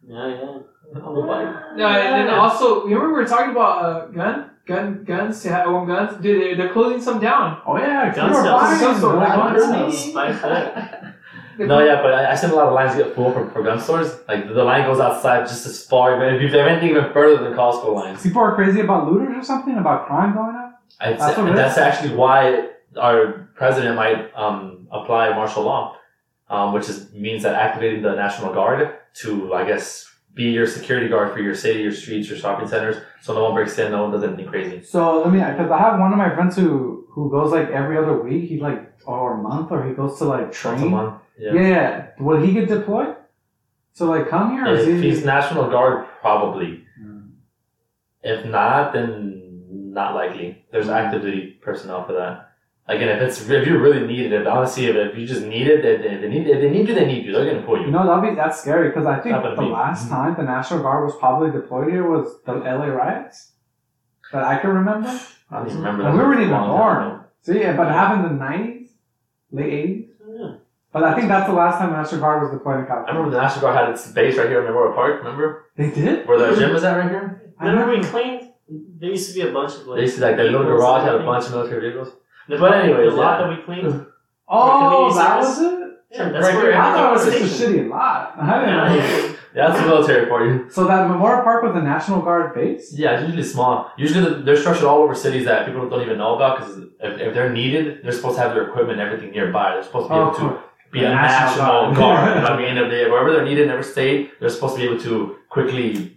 yeah, 0.09 0.29
yeah. 0.29 0.59
On 0.95 1.15
the 1.15 1.23
bike. 1.23 1.77
No, 1.77 1.87
and 1.89 2.29
then 2.29 2.35
also, 2.35 2.85
remember 2.85 3.09
we 3.09 3.13
were 3.15 3.27
talking 3.27 3.51
about 3.51 3.85
uh, 3.85 4.07
gun, 4.07 4.51
gun, 4.67 5.05
guns 5.05 5.43
to 5.43 5.49
have 5.51 5.67
own 5.67 5.87
guns. 5.87 6.21
Dude, 6.23 6.41
they're, 6.43 6.57
they're 6.57 6.73
closing 6.73 7.01
some 7.01 7.21
down. 7.21 7.61
Oh 7.67 7.77
yeah, 7.77 8.15
Gun 8.15 8.29
people 8.31 8.43
sales. 8.43 8.61
buying 8.61 8.81
Gun 8.81 8.91
them, 8.93 8.99
store, 9.01 9.13
they're 9.13 9.21
like, 9.21 9.37
like, 9.39 9.57
gun 9.57 9.85
"Oh, 9.85 9.91
sales." 9.91 10.13
By 10.15 10.33
foot. 10.33 11.13
No, 11.59 11.83
yeah, 11.83 12.03
but 12.03 12.13
I, 12.13 12.33
I 12.33 12.35
seen 12.35 12.51
a 12.51 12.55
lot 12.55 12.67
of 12.67 12.75
lines 12.75 12.95
get 12.97 13.15
full 13.15 13.33
for, 13.33 13.49
for 13.51 13.63
gun 13.63 13.81
stores. 13.81 14.15
Like 14.29 14.47
the 14.47 14.63
line 14.63 14.83
goes 14.87 15.01
outside 15.01 15.47
just 15.49 15.65
as 15.65 15.83
far, 15.87 16.15
even 16.15 16.35
if 16.35 16.43
you 16.43 16.49
have 16.59 16.67
anything 16.67 16.91
even 16.91 17.11
further 17.15 17.43
than 17.43 17.55
Costco 17.55 17.95
lines. 17.95 18.23
People 18.23 18.43
are 18.43 18.55
crazy 18.55 18.81
about 18.81 19.11
looters 19.11 19.35
or 19.39 19.43
something, 19.43 19.79
about 19.79 20.07
crime 20.07 20.35
going 20.35 20.55
up. 20.55 20.83
I'd 21.01 21.19
That's 21.19 21.35
say- 21.35 21.41
what 21.41 21.49
and 21.49 21.57
that's 21.57 21.79
actually 21.79 22.15
why 22.15 22.69
our 23.01 23.49
president 23.55 23.97
might 23.97 24.31
um, 24.37 24.87
apply 24.93 25.31
martial 25.31 25.63
law, 25.63 25.97
um, 26.51 26.75
which 26.75 26.91
is 26.91 27.11
means 27.15 27.43
that 27.45 27.55
activating 27.55 28.03
the 28.03 28.15
National 28.15 28.53
Guard 28.53 28.95
to, 29.23 29.55
I 29.55 29.65
guess, 29.67 30.05
be 30.37 30.45
your 30.45 30.67
security 30.67 31.09
guard 31.09 31.33
for 31.33 31.41
your 31.41 31.55
city, 31.55 31.81
your 31.81 31.91
streets, 31.93 32.29
your 32.29 32.39
shopping 32.39 32.69
centers, 32.69 32.99
so 33.23 33.35
no 33.35 33.43
one 33.45 33.55
breaks 33.55 33.77
in, 33.79 33.91
no 33.91 34.03
one 34.05 34.13
does 34.13 34.23
anything 34.23 34.47
crazy. 34.47 34.83
So 34.85 35.23
let 35.23 35.33
me, 35.33 35.39
because 35.41 35.71
I 35.71 35.79
have 35.79 35.99
one 35.99 36.13
of 36.13 36.19
my 36.19 36.33
friends 36.35 36.55
who 36.57 37.07
who 37.11 37.31
goes 37.31 37.51
like 37.51 37.71
every 37.71 37.97
other 37.97 38.21
week. 38.23 38.49
He 38.51 38.61
like 38.61 38.93
or 39.07 39.39
a 39.41 39.43
month, 39.43 39.73
or 39.73 39.85
he 39.89 39.95
goes 39.95 40.19
to 40.19 40.25
like 40.27 40.43
Once 40.49 40.57
a 40.57 40.61
train. 40.61 40.91
month. 40.91 41.15
Yeah. 41.39 41.55
Yeah. 41.55 42.07
Will 42.21 42.41
he 42.41 42.53
get 42.53 42.69
deployed? 42.69 43.17
So 43.95 44.07
like 44.07 44.29
come 44.29 44.53
here, 44.53 44.67
or 44.67 44.75
is 44.77 44.87
If 44.87 45.03
he? 45.03 45.09
he's 45.11 45.25
National 45.25 45.71
Guard, 45.71 46.07
probably. 46.21 46.85
Hmm. 47.01 47.21
If 48.23 48.45
not, 48.45 48.93
then 48.93 49.43
not 49.99 50.15
likely. 50.15 50.67
There's 50.71 50.89
active 50.91 51.23
duty 51.23 51.59
personnel 51.63 52.05
for 52.07 52.13
that. 52.13 52.46
Again, 52.89 53.09
if 53.09 53.21
it's 53.23 53.49
if 53.51 53.67
you 53.67 53.79
really 53.79 54.07
need 54.07 54.27
it, 54.27 54.33
if 54.33 54.47
honestly, 54.47 54.87
if, 54.87 54.95
if 54.95 55.19
you 55.19 55.27
just 55.27 55.43
need 55.43 55.67
it, 55.67 55.85
if 55.85 56.03
they, 56.03 56.09
if 56.09 56.21
they 56.21 56.29
need 56.29 56.47
if 56.47 56.61
they 56.61 56.71
need 56.71 56.89
you, 56.89 56.95
they 56.95 57.05
need 57.07 57.25
you. 57.27 57.33
They're 57.33 57.53
gonna 57.53 57.67
pull 57.67 57.79
You 57.81 57.87
you. 57.87 57.91
know 57.91 58.07
that'd 58.07 58.31
be 58.31 58.37
that's 58.37 58.61
scary 58.61 58.89
because 58.91 59.07
I 59.07 59.19
think 59.19 59.33
Not 59.35 59.43
gonna 59.43 59.57
the 59.57 59.63
be. 59.63 59.69
last 59.69 60.09
time 60.09 60.37
the 60.37 60.45
National 60.45 60.81
Guard 60.83 61.05
was 61.05 61.17
probably 61.19 61.51
deployed 61.51 61.91
here 61.91 62.09
was 62.09 62.41
the 62.47 62.53
LA 62.55 62.87
riots 62.87 63.53
that 64.33 64.45
I 64.45 64.59
can 64.59 64.71
remember. 64.71 65.09
I 65.51 65.59
don't 65.59 65.67
even 65.67 65.79
remember. 65.79 66.03
That. 66.05 66.13
we 66.13 66.19
weren't 66.19 66.41
even 66.43 66.51
born. 66.57 67.25
See, 67.43 67.59
yeah, 67.61 67.77
but 67.77 67.89
it 67.89 67.93
happened 67.93 68.27
in 68.27 68.39
the 68.39 68.45
nineties, 68.45 68.91
late 69.51 69.73
eighties. 69.73 70.11
Oh, 70.25 70.37
yeah. 70.39 70.55
But 70.93 71.03
I 71.03 71.15
think 71.17 71.27
that's 71.29 71.49
the 71.49 71.55
last 71.55 71.79
time 71.79 71.91
the 71.91 71.97
National 71.97 72.21
Guard 72.21 72.43
was 72.43 72.53
deployed 72.53 72.81
in 72.81 72.87
California. 72.87 73.13
I 73.13 73.17
remember 73.17 73.37
the 73.37 73.43
National 73.43 73.61
Guard 73.63 73.77
had 73.77 73.91
its 73.91 74.07
base 74.13 74.37
right 74.39 74.49
here 74.49 74.61
in 74.61 74.65
Memorial 74.67 74.95
Park. 74.95 75.19
Remember 75.25 75.67
They 75.77 75.91
did. 75.91 76.27
where 76.29 76.39
the 76.39 76.55
gym 76.57 76.75
is 76.77 76.85
at 76.85 76.97
right 76.97 77.11
here? 77.11 77.53
I 77.59 77.67
Remember 77.67 77.97
we 77.99 78.03
cleaned? 78.05 78.51
There 78.69 79.11
used 79.11 79.29
to 79.29 79.35
be 79.35 79.49
a 79.49 79.53
bunch 79.53 79.75
of 79.75 79.87
like. 79.89 79.97
They 79.99 80.03
used 80.03 80.17
to 80.19 80.23
like 80.23 80.37
their 80.37 80.51
little 80.53 80.65
garage 80.67 81.03
had 81.05 81.17
a 81.17 81.25
bunch 81.25 81.47
of 81.47 81.51
military 81.53 81.81
vehicles. 81.91 82.15
The, 82.49 82.59
But 82.59 82.73
anyways, 82.75 83.11
the 83.13 83.17
lot 83.17 83.41
yeah. 83.41 83.47
that 83.49 83.57
we 83.59 83.63
cleaned. 83.65 84.07
Oh, 84.49 85.13
that 85.13 85.43
service. 85.43 85.59
was 85.59 85.73
it. 85.73 85.93
Yeah, 86.13 86.29
that's 86.29 86.47
Right 86.47 86.55
where 86.55 86.71
here. 86.71 86.81
I 86.81 86.93
thought 86.95 87.09
it 87.11 87.13
was 87.27 87.35
just 87.51 87.63
a 87.63 87.67
shitty 87.67 87.89
lot. 87.91 88.35
I 88.39 88.61
didn't 88.61 88.75
Yeah, 88.75 88.89
know. 88.89 88.95
yeah. 88.97 89.33
Yeah, 89.57 89.69
that's 89.69 89.81
the 89.81 89.87
military 89.87 90.27
for 90.29 90.45
you. 90.47 90.69
So 90.71 90.85
that 90.87 91.09
Memorial 91.09 91.43
Park 91.43 91.63
was 91.63 91.73
the 91.73 91.81
National 91.81 92.21
Guard 92.21 92.55
base. 92.55 92.93
Yeah, 92.95 93.13
it's 93.15 93.23
usually 93.23 93.43
small. 93.43 93.91
Usually 93.97 94.43
they're 94.43 94.55
structured 94.57 94.85
all 94.85 94.99
over 95.03 95.15
cities 95.15 95.47
that 95.47 95.65
people 95.67 95.89
don't 95.89 96.03
even 96.03 96.19
know 96.19 96.37
about 96.37 96.59
because 96.59 96.77
if, 97.01 97.19
if 97.21 97.33
they're 97.35 97.51
needed, 97.51 98.01
they're 98.05 98.13
supposed 98.13 98.37
to 98.37 98.43
have 98.43 98.53
their 98.53 98.69
equipment 98.69 99.01
and 99.01 99.09
everything 99.09 99.31
nearby. 99.31 99.73
They're 99.73 99.83
supposed 99.83 100.09
to 100.09 100.15
be 100.15 100.19
Oh, 100.21 100.29
able 100.29 100.35
to 100.51 100.63
be 100.93 101.05
a 101.05 101.09
National 101.09 101.57
national 101.65 101.95
Guard. 101.95 101.97
guard. 101.97 102.29
you 102.37 102.43
know 102.43 102.51
what 102.51 102.53
I 102.53 102.63
mean? 102.75 102.77
If 102.77 102.91
they, 102.91 103.11
wherever 103.11 103.33
they're 103.33 103.45
needed 103.47 103.65
in 103.65 103.71
every 103.71 103.85
state, 103.85 104.39
they're 104.41 104.51
supposed 104.51 104.75
to 104.77 104.81
be 104.83 104.87
able 104.87 105.01
to 105.05 105.37
quickly 105.49 106.16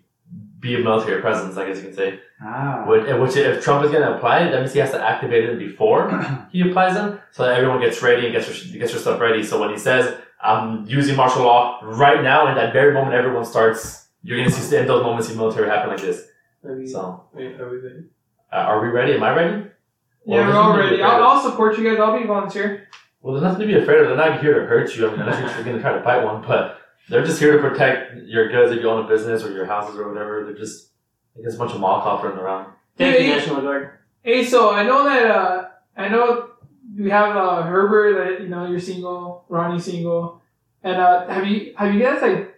be 0.59 0.75
a 0.75 0.79
military 0.79 1.21
presence, 1.21 1.57
I 1.57 1.65
guess 1.67 1.77
you 1.77 1.83
can 1.83 1.93
say. 1.93 2.19
Ah. 2.41 2.83
Which, 2.87 3.05
which 3.07 3.35
if 3.37 3.63
Trump 3.63 3.83
is 3.85 3.91
going 3.91 4.03
to 4.03 4.15
apply 4.17 4.39
it, 4.43 4.51
that 4.51 4.59
means 4.59 4.73
he 4.73 4.79
has 4.79 4.91
to 4.91 5.01
activate 5.01 5.45
it 5.49 5.57
before 5.59 6.09
he 6.51 6.61
applies 6.69 6.93
them, 6.95 7.19
so 7.31 7.43
that 7.43 7.55
everyone 7.57 7.79
gets 7.79 8.01
ready 8.01 8.25
and 8.25 8.33
gets 8.33 8.47
their, 8.47 8.79
gets 8.79 8.91
their 8.91 9.01
stuff 9.01 9.19
ready. 9.19 9.43
So 9.43 9.59
when 9.59 9.69
he 9.69 9.77
says, 9.77 10.17
I'm 10.41 10.85
using 10.85 11.15
martial 11.15 11.43
law 11.43 11.79
right 11.83 12.21
now, 12.23 12.47
in 12.49 12.55
that 12.55 12.73
very 12.73 12.93
moment 12.93 13.13
everyone 13.15 13.45
starts, 13.45 14.07
you're 14.23 14.37
going 14.37 14.49
to 14.49 14.55
see 14.55 14.75
in 14.75 14.85
those 14.87 15.03
moments 15.03 15.29
in 15.29 15.37
military 15.37 15.69
happen 15.69 15.89
like 15.89 16.01
this. 16.01 16.27
Are 16.65 16.75
we, 16.75 16.87
So, 16.87 17.23
wait, 17.33 17.59
are 17.59 17.69
we 17.69 17.77
ready? 17.77 18.03
uh, 18.51 18.55
are 18.55 18.81
we 18.81 18.89
ready? 18.89 19.13
Am 19.13 19.23
I 19.23 19.33
ready? 19.33 19.65
Yeah, 20.25 20.47
we're 20.47 20.53
all 20.55 20.69
nothing 20.73 20.81
to 20.91 20.95
be 20.95 21.01
ready. 21.01 21.03
I'll. 21.03 21.23
I'll 21.23 21.41
support 21.49 21.77
you 21.77 21.83
guys. 21.89 21.99
I'll 21.99 22.17
be 22.17 22.23
a 22.25 22.27
volunteer. 22.27 22.87
Well, 23.21 23.33
there's 23.33 23.43
nothing 23.43 23.61
to 23.61 23.73
be 23.73 23.81
afraid 23.81 23.99
of. 24.01 24.07
They're 24.07 24.17
not 24.17 24.41
here 24.41 24.59
to 24.59 24.65
hurt 24.65 24.95
you. 24.95 25.07
I 25.07 25.11
mean, 25.11 25.21
unless 25.21 25.55
you're 25.55 25.63
going 25.63 25.75
to 25.77 25.81
try 25.81 25.93
to 25.93 26.01
fight 26.03 26.23
one, 26.23 26.41
but 26.45 26.78
they're 27.09 27.25
just 27.25 27.39
here 27.39 27.53
to 27.53 27.59
protect 27.69 28.15
your 28.25 28.49
goods 28.49 28.71
if 28.71 28.81
you 28.81 28.89
own 28.89 29.05
a 29.05 29.07
business 29.07 29.43
or 29.43 29.51
your 29.51 29.65
houses 29.65 29.97
or 29.97 30.07
whatever. 30.11 30.45
They're 30.45 30.55
just, 30.55 30.89
I 31.37 31.41
guess, 31.43 31.55
a 31.55 31.57
bunch 31.57 31.71
of 31.73 31.79
Molotovs 31.81 32.23
running 32.23 32.39
around. 32.39 32.73
Thank 32.97 33.15
Yeah, 33.15 33.21
you. 33.21 33.29
National 33.35 33.61
Guard. 33.61 33.91
Hey, 34.23 34.43
so 34.45 34.71
I 34.71 34.83
know 34.83 35.03
that 35.05 35.25
uh, 35.31 35.67
I 35.97 36.07
know 36.09 36.49
we 36.97 37.09
have 37.09 37.35
uh, 37.35 37.63
Herbert. 37.63 38.13
That 38.37 38.41
you 38.43 38.49
know 38.49 38.67
you're 38.67 38.79
single, 38.79 39.45
Ronnie 39.49 39.79
single, 39.79 40.41
and 40.83 40.97
uh, 40.97 41.27
have 41.27 41.45
you 41.47 41.73
have 41.77 41.93
you 41.93 42.01
guys 42.01 42.21
like, 42.21 42.53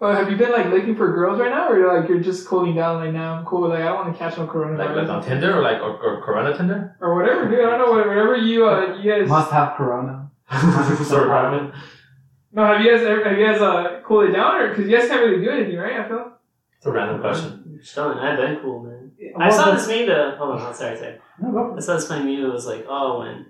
uh, 0.00 0.12
have 0.16 0.28
you 0.28 0.36
been 0.36 0.50
like 0.50 0.66
looking 0.66 0.96
for 0.96 1.12
girls 1.14 1.38
right 1.38 1.50
now, 1.50 1.70
or 1.70 2.00
like 2.00 2.08
you're 2.08 2.18
just 2.20 2.48
cooling 2.48 2.74
down? 2.74 3.00
right 3.00 3.12
now 3.12 3.34
I'm 3.36 3.44
cool. 3.44 3.68
Like 3.68 3.80
I 3.82 3.84
don't 3.84 3.94
want 4.06 4.12
to 4.12 4.18
catch 4.18 4.36
no 4.36 4.46
corona. 4.48 4.76
Like, 4.76 4.96
like 4.96 5.08
on 5.08 5.22
Tinder 5.22 5.56
or 5.56 5.62
like 5.62 5.80
or, 5.80 5.92
or 6.02 6.22
Corona 6.22 6.56
Tinder? 6.56 6.96
or 7.00 7.14
whatever, 7.14 7.48
dude. 7.48 7.60
I 7.60 7.76
don't 7.76 7.78
know 7.78 7.92
whatever 7.92 8.34
you 8.36 8.68
uh 8.68 8.98
you 9.00 9.10
guys. 9.12 9.28
Must 9.28 9.52
have 9.52 9.76
Corona. 9.76 10.30
Sorry, 11.04 11.28
Robin. 11.28 11.72
No, 12.54 12.64
have 12.64 12.80
you 12.80 12.90
guys 12.90 13.04
ever, 13.04 13.24
have 13.28 13.36
you 13.38 13.46
guys 13.46 13.60
uh 13.60 14.00
cooled 14.06 14.28
it 14.30 14.32
down 14.32 14.56
or 14.60 14.68
because 14.70 14.88
you 14.88 14.96
guys 14.96 15.08
can't 15.08 15.20
really 15.24 15.44
do 15.44 15.50
anything, 15.50 15.76
right? 15.76 16.00
I 16.00 16.08
feel. 16.08 16.32
It's 16.76 16.86
a 16.86 16.92
random 16.92 17.20
question. 17.20 17.80
Sean, 17.82 18.18
I've 18.18 18.38
been 18.38 18.60
cool, 18.62 18.82
man. 18.84 19.12
I 19.38 19.50
saw 19.50 19.72
this 19.74 19.88
meme. 19.88 20.06
The 20.06 20.36
hold 20.38 20.60
on, 20.60 20.74
sorry, 20.74 20.96
sorry. 20.96 21.18
No, 21.40 21.50
go 21.50 21.74
I 21.76 21.80
saw 21.80 21.96
this 21.96 22.06
funny 22.06 22.36
meme. 22.36 22.44
It 22.48 22.52
was 22.52 22.66
like, 22.66 22.84
oh, 22.88 23.20
when 23.20 23.46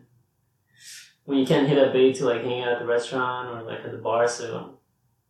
when 1.24 1.38
you 1.38 1.46
can't 1.46 1.68
hit 1.68 1.76
a 1.76 1.92
babe 1.92 2.14
to 2.16 2.24
like 2.24 2.42
hang 2.42 2.62
out 2.62 2.72
at 2.74 2.78
the 2.80 2.86
restaurant 2.86 3.48
or 3.50 3.62
like 3.70 3.80
at 3.84 3.92
the 3.92 3.98
bar, 3.98 4.26
so 4.26 4.78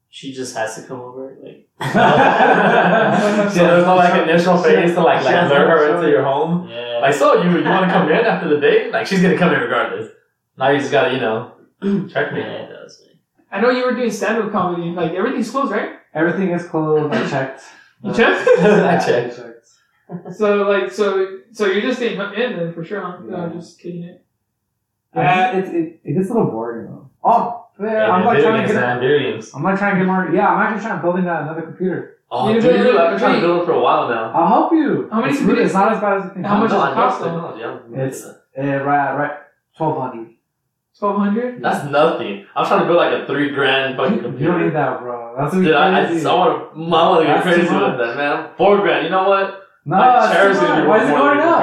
she 0.09 0.33
just 0.33 0.57
has 0.57 0.77
to 0.77 0.83
come 0.87 1.01
over. 1.01 1.37
Like, 1.43 1.69
yeah, 1.81 3.51
there's 3.53 3.85
no 3.87 3.97
like 3.97 4.23
initial 4.29 4.57
phase 4.59 4.95
to 4.95 5.03
like 5.03 5.25
like 5.25 5.51
lure 5.51 5.69
her 5.69 5.97
into 5.97 6.09
your 6.11 6.23
home. 6.23 6.69
yeah, 6.69 6.99
Like, 7.03 7.15
so 7.15 7.43
you 7.43 7.51
you 7.59 7.65
want 7.65 7.87
to 7.87 7.93
come 7.93 8.09
in 8.11 8.25
after 8.25 8.49
the 8.49 8.61
date? 8.61 8.93
Like, 8.93 9.07
she's 9.07 9.21
gonna 9.23 9.37
come 9.39 9.53
in 9.53 9.61
regardless. 9.61 10.11
Now 10.57 10.69
you 10.71 10.79
just 10.79 10.93
gotta 10.93 11.13
you 11.15 11.21
know 11.21 11.53
check 12.13 12.33
me. 12.33 12.41
it 12.41 12.69
does. 12.69 12.71
Man. 12.71 12.74
I 13.55 13.61
know 13.61 13.71
you 13.71 13.85
were 13.87 13.95
doing 13.95 14.11
stand-up 14.11 14.51
comedy. 14.53 14.91
Like 14.91 15.13
everything's 15.13 15.51
closed, 15.51 15.71
right? 15.73 15.93
Everything 16.13 16.51
is 16.51 16.65
closed. 16.67 17.15
I 17.15 17.29
checked. 17.31 17.63
You 18.03 18.13
checked. 18.13 18.49
I 18.59 18.99
checked. 18.99 19.41
so 20.37 20.69
like 20.69 20.91
so 20.93 21.39
so 21.53 21.67
you're 21.67 21.81
just 21.81 21.99
staying 21.99 22.21
in 22.21 22.57
then 22.59 22.73
for 22.75 22.85
sure. 22.85 23.01
Huh? 23.01 23.19
No, 23.25 23.47
Yeah. 23.47 23.53
just 23.55 23.79
kidding 23.81 24.03
it. 24.05 24.25
Yeah, 25.15 25.57
it, 25.59 25.65
it, 25.75 26.01
it 26.05 26.13
gets 26.15 26.29
a 26.31 26.35
little 26.35 26.51
boring 26.51 26.87
though. 26.87 27.11
Oh, 27.23 27.67
yeah, 27.81 27.93
Yeah, 27.93 28.11
I'm 28.11 28.25
like 28.25 28.43
trying 28.43 28.67
to 28.67 28.73
get. 28.73 29.55
I'm 29.55 29.63
like 29.63 29.79
trying 29.79 29.95
to 29.95 30.01
get 30.01 30.07
more. 30.07 30.29
Yeah, 30.35 30.49
I'm 30.49 30.61
actually 30.67 30.83
trying 30.87 30.99
to 30.99 31.03
building 31.03 31.25
that 31.25 31.43
another 31.43 31.63
computer. 31.63 32.19
Oh, 32.31 32.53
You 32.53 32.61
dude, 32.61 32.97
I've 32.97 33.11
been 33.11 33.19
trying 33.21 33.41
to 33.41 33.47
build 33.47 33.63
it 33.63 33.67
for 33.67 33.73
a 33.73 33.81
while 33.81 34.09
now. 34.09 34.33
I'll 34.33 34.49
help 34.49 34.73
you. 34.73 35.09
How 35.13 35.21
many 35.21 35.31
It's, 35.33 35.39
computers- 35.39 35.67
it's 35.67 35.75
not 35.75 35.93
as 35.93 36.01
bad 36.01 36.19
as 36.19 36.25
you 36.25 36.31
think. 36.35 36.47
How 36.47 36.59
much 36.59 36.71
No, 36.71 36.79
does 36.79 36.89
it 36.89 36.91
I 36.91 36.95
cost, 36.95 37.21
though? 37.21 37.53
technology. 37.55 37.95
It's- 38.01 38.25
Uh, 38.59 38.85
right, 38.85 39.15
right. 39.17 39.39
Twelve 39.77 39.97
hundred. 40.01 40.34
Twelve 40.99 41.17
hundred. 41.19 41.61
That's 41.63 41.85
nothing. 41.91 42.47
I'm 42.55 42.65
trying 42.67 42.81
to 42.81 42.87
build 42.87 42.99
like 42.99 43.13
a 43.13 43.27
three 43.27 43.51
grand 43.51 43.97
fucking 43.97 44.21
computer. 44.21 44.45
You 44.45 44.47
don't 44.47 44.59
computer. 44.61 44.65
need 44.67 44.75
that, 44.77 45.01
bro. 45.01 45.35
That's 45.39 45.53
what 45.55 45.65
Dude, 45.65 45.75
I, 45.75 45.89
I, 45.89 45.91
crazy. 46.05 46.15
just, 46.23 46.27
I 46.27 46.35
want 46.35 46.75
to, 46.75 46.81
I 46.81 46.83
want 46.89 47.21
to 47.21 47.27
get 47.35 47.43
crazy 47.43 47.61
with 47.63 47.71
that, 47.99 48.17
man. 48.17 48.51
Four 48.57 48.79
grand. 48.79 49.03
You 49.05 49.11
know 49.11 49.29
what? 49.29 49.61
no, 49.87 49.97
my 49.97 50.07
that's 50.07 50.33
chair's 50.33 50.59
too 50.59 50.67
much. 50.69 50.87
Why 50.87 50.97
is 51.03 51.09
it 51.11 51.13
going 51.13 51.41
up? 51.41 51.63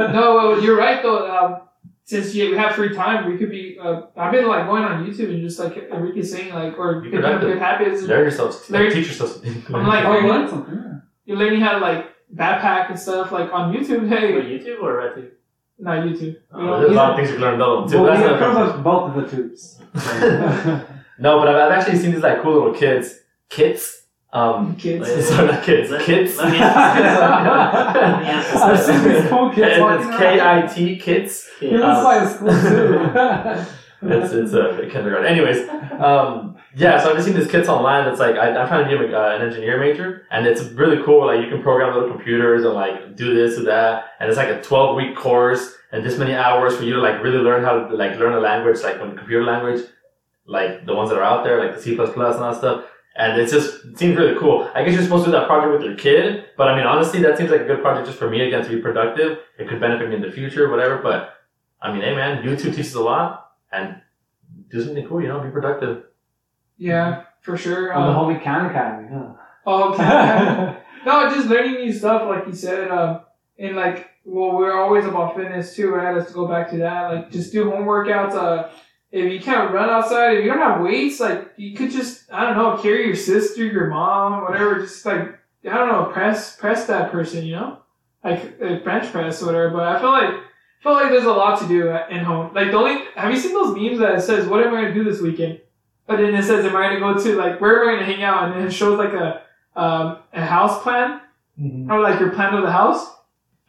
No, 0.12 0.58
you're 0.58 0.76
right 0.76 1.00
though. 1.02 1.30
Um, 1.30 1.60
since 2.04 2.34
you, 2.34 2.50
we 2.50 2.56
have 2.56 2.74
free 2.74 2.92
time, 2.94 3.30
we 3.30 3.36
could 3.38 3.50
be. 3.50 3.78
Uh, 3.80 4.02
I've 4.16 4.32
been 4.32 4.48
like 4.48 4.66
going 4.66 4.82
on 4.82 5.04
YouTube 5.06 5.28
and 5.30 5.40
just 5.42 5.58
like 5.60 5.76
Enrique 5.76 6.22
saying 6.22 6.52
like 6.54 6.76
or 6.78 7.00
Be 7.00 7.10
picking 7.10 7.24
up 7.24 7.40
productive. 7.40 7.52
good 7.52 7.58
habits. 7.62 8.02
Learn 8.02 8.24
yourself. 8.24 8.68
Learn- 8.70 8.90
Teach 8.90 9.06
yourself 9.08 9.30
something. 9.32 9.62
I'm 9.74 9.86
like, 9.86 10.04
oh, 10.06 10.18
you 10.18 10.26
you 10.26 10.32
learned 10.32 10.48
something. 10.50 10.74
yeah. 10.74 10.98
You're 11.26 11.36
learning 11.36 11.60
how 11.60 11.72
to 11.72 11.78
like 11.78 12.06
backpack 12.34 12.88
and 12.90 12.98
stuff 12.98 13.30
like 13.30 13.52
on 13.52 13.72
YouTube. 13.74 14.02
Or 14.04 14.08
Hey, 14.08 14.32
YouTube 14.32 14.82
or 14.82 14.94
RedTube? 14.94 15.30
Not 15.80 16.04
YouTube. 16.04 16.36
Oh, 16.52 16.60
You 16.60 16.80
There's 16.80 16.90
a 16.92 16.94
lot 16.94 17.10
of 17.10 17.16
things 17.16 17.28
you 17.30 17.34
can 17.36 17.42
learn 17.44 17.54
about 17.54 17.80
them 17.80 17.90
too. 17.90 18.02
Well, 18.02 18.06
That's 18.12 18.20
yeah, 18.20 18.30
it 18.30 18.36
another- 18.36 18.54
comes 18.54 18.72
with 18.74 18.84
both 18.84 19.16
of 19.16 19.30
the 19.30 19.36
tubes. 19.36 19.78
no, 21.18 21.38
but 21.38 21.48
I've, 21.48 21.56
I've 21.56 21.72
actually 21.72 21.98
seen 21.98 22.12
these 22.12 22.22
like 22.22 22.42
cool 22.42 22.54
little 22.54 22.74
kids. 22.74 23.14
Kits. 23.48 23.96
Um, 24.32 24.76
kids. 24.76 25.08
Like- 25.08 25.22
sorry, 25.24 25.46
not 25.48 25.64
kids. 25.64 25.90
Let- 25.90 26.02
Kits. 26.02 26.36
let 26.38 26.52
me- 26.52 26.58
I've 28.62 28.80
seen 28.80 29.02
these 29.04 29.28
cool 29.28 29.50
kids 29.50 29.76
and 29.78 30.00
it's. 30.10 30.16
K 30.18 30.40
I 30.40 30.66
T 30.66 30.96
Kits. 30.98 31.48
He 31.58 31.70
looks 31.76 32.04
like 32.04 32.22
a 32.22 32.28
school 32.30 32.48
too. 32.50 33.72
It's 34.02 34.32
it's 34.32 34.52
a 34.54 34.88
kindergarten. 34.90 35.26
Anyways, 35.26 35.68
um, 36.00 36.56
yeah. 36.74 37.02
So 37.02 37.10
I've 37.10 37.16
just 37.16 37.26
seeing 37.26 37.38
these 37.38 37.50
kits 37.50 37.68
online. 37.68 38.06
That's 38.06 38.18
like 38.18 38.36
I, 38.36 38.56
I'm 38.56 38.66
trying 38.66 38.88
to 38.88 38.98
be 38.98 39.14
uh, 39.14 39.36
an 39.36 39.42
engineer 39.42 39.78
major, 39.78 40.26
and 40.30 40.46
it's 40.46 40.62
really 40.72 41.02
cool. 41.04 41.26
Like 41.26 41.44
you 41.44 41.50
can 41.50 41.62
program 41.62 41.94
little 41.94 42.10
computers 42.10 42.64
and 42.64 42.72
like 42.72 43.14
do 43.14 43.34
this 43.34 43.58
or 43.58 43.64
that, 43.64 44.04
and 44.18 44.28
it's 44.28 44.38
like 44.38 44.48
a 44.48 44.62
12 44.62 44.96
week 44.96 45.16
course 45.16 45.74
and 45.92 46.04
this 46.04 46.18
many 46.18 46.34
hours 46.34 46.76
for 46.76 46.84
you 46.84 46.94
to 46.94 47.00
like 47.00 47.22
really 47.22 47.38
learn 47.38 47.62
how 47.62 47.86
to 47.86 47.94
like 47.94 48.18
learn 48.18 48.32
a 48.32 48.40
language, 48.40 48.80
like 48.82 48.98
when 49.00 49.16
computer 49.16 49.44
language, 49.44 49.84
like 50.46 50.86
the 50.86 50.94
ones 50.94 51.10
that 51.10 51.18
are 51.18 51.24
out 51.24 51.44
there, 51.44 51.62
like 51.62 51.74
the 51.74 51.82
C 51.82 51.92
and 51.92 52.00
all 52.00 52.16
that 52.16 52.56
stuff. 52.56 52.84
And 53.16 53.38
it's 53.38 53.52
just 53.52 53.84
it 53.84 53.98
seems 53.98 54.16
really 54.16 54.38
cool. 54.38 54.70
I 54.74 54.82
guess 54.82 54.94
you're 54.94 55.02
supposed 55.02 55.24
to 55.24 55.30
do 55.30 55.36
that 55.36 55.46
project 55.46 55.72
with 55.72 55.82
your 55.82 55.96
kid, 55.96 56.46
but 56.56 56.68
I 56.68 56.76
mean 56.76 56.86
honestly, 56.86 57.20
that 57.22 57.36
seems 57.36 57.50
like 57.50 57.62
a 57.62 57.64
good 57.64 57.82
project 57.82 58.06
just 58.06 58.18
for 58.18 58.30
me 58.30 58.40
again 58.40 58.64
to 58.64 58.70
be 58.70 58.80
productive. 58.80 59.40
It 59.58 59.68
could 59.68 59.80
benefit 59.80 60.08
me 60.08 60.14
in 60.16 60.22
the 60.22 60.30
future, 60.30 60.70
whatever. 60.70 60.98
But 61.02 61.34
I 61.82 61.92
mean, 61.92 62.02
hey 62.02 62.14
man, 62.14 62.42
YouTube 62.42 62.76
teaches 62.76 62.94
a 62.94 63.02
lot 63.02 63.49
and 63.72 64.00
do 64.70 64.82
something 64.84 65.06
cool, 65.08 65.20
you 65.22 65.28
know, 65.28 65.40
be 65.40 65.50
productive. 65.50 66.04
yeah, 66.78 67.24
for 67.42 67.56
sure. 67.56 67.92
On 67.92 68.06
the 68.12 68.18
Um, 68.18 68.26
homie 68.36 68.42
Khan 68.44 68.66
Academy, 68.66 69.08
huh? 69.12 69.32
oh, 69.66 69.92
okay. 69.94 70.76
no, 71.06 71.30
just 71.30 71.48
learning 71.48 71.74
new 71.74 71.92
stuff, 71.92 72.28
like 72.28 72.46
you 72.46 72.52
said. 72.54 72.90
Um, 72.90 73.20
and 73.58 73.76
like, 73.76 74.10
well, 74.24 74.52
we're 74.56 74.78
always 74.78 75.04
about 75.04 75.36
fitness 75.36 75.74
too, 75.74 75.90
right? 75.90 76.14
Let's 76.16 76.32
go 76.32 76.46
back 76.46 76.70
to 76.70 76.78
that. 76.78 77.12
Like, 77.12 77.30
just 77.30 77.52
do 77.52 77.70
home 77.70 77.84
workouts. 77.84 78.32
Uh, 78.34 78.70
if 79.12 79.32
you 79.32 79.40
can't 79.40 79.72
run 79.72 79.90
outside, 79.90 80.36
if 80.38 80.44
you 80.44 80.50
don't 80.50 80.60
have 80.60 80.80
weights, 80.82 81.18
like 81.20 81.52
you 81.56 81.76
could 81.76 81.90
just, 81.90 82.30
I 82.32 82.44
don't 82.46 82.56
know, 82.56 82.80
carry 82.80 83.06
your 83.06 83.16
sister, 83.16 83.64
your 83.64 83.88
mom, 83.88 84.42
whatever. 84.42 84.78
Just 84.80 85.04
like, 85.04 85.38
I 85.68 85.76
don't 85.76 85.88
know, 85.88 86.04
press 86.12 86.56
press 86.56 86.86
that 86.86 87.10
person, 87.10 87.44
you 87.44 87.56
know, 87.56 87.78
like 88.24 88.56
uh, 88.62 88.76
bench 88.84 89.10
press 89.12 89.42
or 89.42 89.46
whatever. 89.46 89.70
But 89.70 89.82
I 89.86 90.00
feel 90.00 90.10
like. 90.10 90.34
I 90.80 90.82
feel 90.82 90.92
like 90.94 91.10
there's 91.10 91.24
a 91.24 91.32
lot 91.32 91.60
to 91.60 91.68
do 91.68 91.90
at, 91.90 92.10
in 92.10 92.24
home. 92.24 92.54
Like 92.54 92.70
the 92.70 92.76
only 92.78 93.04
have 93.16 93.30
you 93.32 93.38
seen 93.38 93.52
those 93.52 93.76
memes 93.76 93.98
that 93.98 94.14
it 94.14 94.22
says, 94.22 94.46
"What 94.48 94.66
am 94.66 94.74
I 94.74 94.80
gonna 94.82 94.94
do 94.94 95.04
this 95.04 95.20
weekend?" 95.20 95.60
But 96.06 96.16
then 96.18 96.34
it 96.34 96.42
says, 96.42 96.64
"Am 96.64 96.74
I 96.74 96.88
gonna 96.88 97.00
go 97.00 97.22
to 97.22 97.36
like 97.36 97.60
where 97.60 97.82
am 97.82 97.88
I 97.88 97.92
gonna 98.00 98.06
hang 98.06 98.22
out?" 98.22 98.44
And 98.44 98.54
then 98.54 98.66
it 98.68 98.72
shows 98.72 98.98
like 98.98 99.12
a 99.12 99.42
um, 99.76 100.18
a 100.32 100.44
house 100.44 100.82
plan 100.82 101.20
Mhm. 101.60 101.90
or 101.90 102.00
like 102.00 102.18
your 102.18 102.30
plan 102.30 102.54
of 102.54 102.62
the 102.62 102.70
house. 102.72 103.06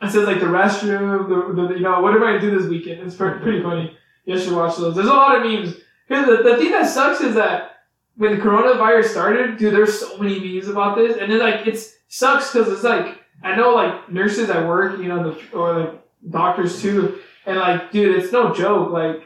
It 0.01 0.09
says 0.12 0.26
like 0.26 0.39
the 0.39 0.45
restroom, 0.45 1.28
the, 1.30 1.62
the 1.68 1.74
you 1.76 1.82
know 1.82 1.99
what 2.01 2.14
am 2.16 2.24
I 2.24 2.28
gonna 2.28 2.39
do 2.39 2.57
this 2.57 2.68
weekend? 2.70 3.01
It's 3.01 3.16
pretty, 3.16 3.39
pretty 3.39 3.62
funny. 3.62 3.97
You 4.26 4.39
should 4.39 4.53
watch 4.53 4.78
those. 4.78 4.95
There's 4.95 5.07
a 5.07 5.14
lot 5.14 5.36
of 5.36 5.43
memes. 5.43 5.76
Because 6.07 6.26
the, 6.26 6.43
the 6.43 6.57
thing 6.57 6.72
that 6.72 6.88
sucks 6.88 7.22
is 7.22 7.36
that 7.36 7.84
when 8.18 8.32
the 8.36 8.41
coronavirus 8.41 9.05
started, 9.05 9.57
dude, 9.57 9.74
there's 9.74 9.99
so 9.99 10.18
many 10.18 10.39
memes 10.39 10.68
about 10.70 10.95
this, 10.97 11.18
and 11.18 11.32
then 11.32 11.39
like 11.39 11.68
it's 11.68 11.95
sucks 12.07 12.51
because 12.51 12.68
it's 12.72 12.84
like 12.84 13.18
I 13.43 13.55
know 13.55 13.74
like 13.76 14.09
nurses 14.12 14.49
at 14.49 14.66
work, 14.68 14.99
you 14.99 15.07
know, 15.07 15.32
the, 15.32 15.57
or 15.57 15.80
like 15.80 16.01
doctors 16.30 16.82
too, 16.82 17.19
and 17.45 17.57
like 17.57 17.91
dude, 17.91 18.17
it's 18.17 18.32
no 18.32 18.53
joke. 18.53 18.91
Like 18.91 19.24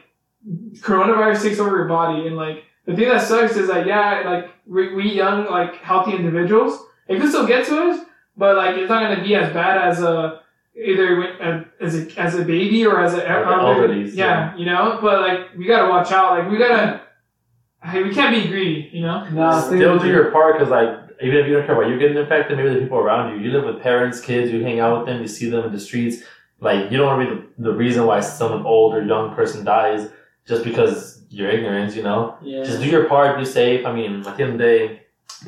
coronavirus 0.80 1.42
takes 1.42 1.58
over 1.58 1.76
your 1.76 1.88
body, 1.88 2.26
and 2.26 2.36
like 2.36 2.64
the 2.86 2.94
thing 2.94 3.08
that 3.08 3.22
sucks 3.22 3.56
is 3.56 3.68
that 3.68 3.86
yeah, 3.86 4.22
like 4.24 4.50
we, 4.66 4.94
we 4.94 5.12
young 5.12 5.46
like 5.46 5.76
healthy 5.76 6.12
individuals, 6.12 6.84
it 7.08 7.18
can 7.18 7.28
still 7.28 7.46
get 7.46 7.66
to 7.66 7.90
us, 7.90 8.04
but 8.36 8.56
like 8.56 8.76
it's 8.76 8.88
not 8.88 9.02
gonna 9.02 9.22
be 9.22 9.34
as 9.34 9.52
bad 9.52 9.78
as 9.78 10.00
a 10.00 10.40
either 10.76 11.42
uh, 11.42 11.64
as 11.80 11.94
a 11.96 12.20
as 12.20 12.34
a 12.34 12.44
baby 12.44 12.84
or 12.86 13.00
as 13.00 13.14
a 13.14 13.18
Or 13.18 13.44
the 13.44 13.50
elderlies, 13.50 14.14
yeah, 14.14 14.56
you 14.56 14.66
know. 14.66 14.98
But 15.00 15.20
like 15.20 15.56
we 15.56 15.66
gotta 15.66 15.88
watch 15.88 16.12
out. 16.12 16.38
Like 16.38 16.50
we 16.50 16.58
gotta. 16.58 17.02
Hey, 17.82 18.02
we 18.02 18.12
can't 18.12 18.34
be 18.34 18.48
greedy, 18.48 18.90
you 18.92 19.02
know. 19.02 19.28
No, 19.28 19.60
Still 19.60 19.98
do 19.98 20.08
your 20.08 20.32
part 20.32 20.58
because, 20.58 20.70
like, 20.70 20.88
even 21.22 21.36
if 21.36 21.46
you 21.46 21.52
don't 21.52 21.66
care 21.66 21.80
about 21.80 21.88
you 21.88 21.96
getting 22.00 22.16
infected, 22.16 22.56
maybe 22.56 22.74
the 22.74 22.80
people 22.80 22.98
around 22.98 23.32
you. 23.38 23.44
You 23.44 23.52
live 23.52 23.64
with 23.64 23.80
parents, 23.80 24.20
kids, 24.20 24.50
you 24.50 24.64
hang 24.64 24.80
out 24.80 24.98
with 24.98 25.06
them, 25.06 25.22
you 25.22 25.28
see 25.28 25.48
them 25.48 25.64
in 25.66 25.72
the 25.72 25.78
streets. 25.78 26.24
Like, 26.60 26.90
you 26.90 26.96
don't 26.98 27.06
want 27.06 27.28
to 27.28 27.34
be 27.36 27.42
the, 27.58 27.70
the 27.70 27.76
reason 27.76 28.06
why 28.06 28.20
some 28.20 28.64
old 28.66 28.94
or 28.94 29.02
young 29.04 29.34
person 29.34 29.64
dies 29.64 30.08
just 30.46 30.64
because 30.64 31.22
you're 31.28 31.50
ignorant, 31.50 31.94
you 31.94 32.02
know? 32.02 32.36
Yeah. 32.42 32.62
Just 32.64 32.80
do 32.80 32.86
your 32.88 33.04
part, 33.04 33.38
be 33.38 33.44
safe. 33.44 33.84
I 33.84 33.92
mean, 33.92 34.24
at 34.26 34.36
the 34.36 34.42
end 34.44 34.52
of 34.52 34.58
the 34.58 34.64
day, 34.64 35.02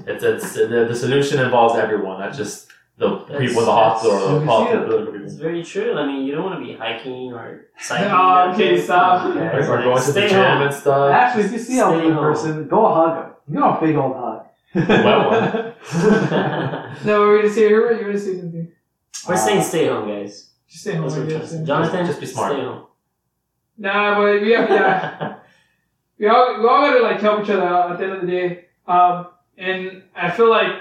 it's, 0.07 0.23
it's 0.23 0.53
the, 0.55 0.87
the 0.89 0.95
solution 0.95 1.41
involves 1.41 1.77
everyone, 1.79 2.21
not 2.21 2.35
just 2.35 2.69
the 2.99 3.09
That's- 3.21 3.39
people 3.41 3.61
in 3.61 3.67
the 3.67 3.73
hospital 3.73 4.17
or 4.19 4.41
the 4.41 4.45
political, 4.45 4.81
you 4.81 4.87
political 5.07 5.25
It's 5.25 5.35
very 5.35 5.63
true. 5.63 5.97
I 5.97 6.05
mean, 6.07 6.27
you 6.27 6.35
don't 6.35 6.45
want 6.45 6.61
to 6.61 6.67
be 6.67 6.75
hiking 6.75 7.33
or 7.33 7.67
cycling. 7.79 8.11
Oh, 8.15 8.51
okay, 8.53 8.81
stop. 8.83 9.35
Yeah, 9.35 9.57
Or, 9.57 9.61
or 9.61 9.77
like, 9.77 9.85
going 9.85 10.01
to 10.01 10.07
the 10.07 10.13
stay 10.13 10.29
gym 10.29 10.45
home. 10.45 10.63
and 10.63 10.75
stuff. 10.75 11.13
Actually, 11.13 11.45
if 11.45 11.53
you 11.53 11.59
see 11.59 11.79
a 11.79 11.85
Stay 11.85 11.95
older 11.95 12.13
home. 12.15 12.25
person, 12.25 12.69
go 12.69 12.93
hug 12.93 13.15
them. 13.25 13.33
You 13.55 13.61
know, 13.61 13.77
a 13.77 13.81
big 13.81 13.97
old 13.97 14.15
hug. 14.17 14.45
No, 17.05 17.21
we're 17.21 17.39
gonna 17.43 17.53
say 17.55 17.69
here. 17.69 17.93
You're 17.93 18.05
gonna 18.05 18.19
say 18.19 18.39
something. 18.41 18.71
We're 19.29 19.37
saying 19.37 19.61
uh, 19.61 19.63
stay 19.63 19.87
home, 19.89 20.09
guys. 20.09 20.48
Just 20.69 20.83
stay 20.83 20.95
home. 20.95 21.09
That's 21.09 21.17
I 21.17 21.21
guess. 21.27 21.29
trying 21.31 21.41
to 21.41 21.49
say. 21.49 21.65
Jonathan, 21.65 22.07
Just 22.07 22.21
be 22.21 22.27
smart. 22.27 22.53
Stay 22.53 22.63
home. 22.63 22.85
Nah, 23.79 24.19
but 24.19 24.43
we 24.43 24.53
have 24.53 24.69
yeah. 24.71 25.37
we 26.19 26.27
all 26.27 26.59
we 26.61 26.69
all 26.69 26.83
gotta 26.83 27.03
like 27.03 27.21
help 27.21 27.45
each 27.45 27.51
other 27.51 27.63
out 27.63 27.93
at 27.93 27.99
the 27.99 28.05
end 28.05 28.13
of 28.15 28.21
the 28.23 28.27
day. 28.27 28.65
Um, 28.87 29.29
and 29.57 30.03
I 30.15 30.31
feel 30.31 30.51
like 30.51 30.73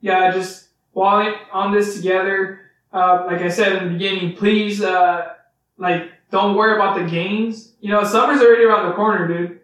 yeah, 0.00 0.30
just 0.32 0.68
while 0.92 1.34
on 1.52 1.72
this 1.72 1.96
together, 1.96 2.60
uh, 2.92 3.24
like 3.26 3.42
I 3.42 3.48
said 3.48 3.76
in 3.76 3.84
the 3.84 3.90
beginning, 3.92 4.36
please 4.36 4.82
uh, 4.82 5.34
like 5.76 6.10
don't 6.30 6.56
worry 6.56 6.74
about 6.74 6.98
the 6.98 7.04
games. 7.04 7.74
You 7.80 7.90
know, 7.90 8.02
summer's 8.04 8.40
already 8.40 8.64
around 8.64 8.88
the 8.88 8.94
corner, 8.94 9.28
dude. 9.28 9.60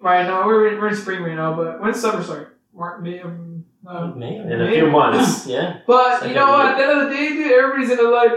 Right 0.00 0.24
now 0.26 0.46
we're 0.46 0.68
in, 0.68 0.80
we're 0.80 0.88
in 0.88 0.96
spring 0.96 1.22
right 1.22 1.34
now, 1.34 1.54
but 1.56 1.80
when's 1.80 2.00
summer 2.00 2.22
start? 2.22 2.56
March, 2.72 3.02
May, 3.02 3.20
um, 3.20 3.64
uh, 3.86 4.06
May. 4.08 4.36
In 4.36 4.60
a 4.60 4.70
few 4.70 4.90
months. 4.90 5.46
Yeah. 5.48 5.80
but 5.86 6.20
Second 6.20 6.28
you 6.28 6.34
know 6.36 6.52
what? 6.52 6.66
At 6.66 6.78
the 6.78 6.84
end 6.84 7.00
of 7.00 7.08
the 7.10 7.14
day, 7.16 7.28
dude, 7.30 7.52
everybody's 7.52 7.96
gonna 7.96 8.08
like 8.10 8.30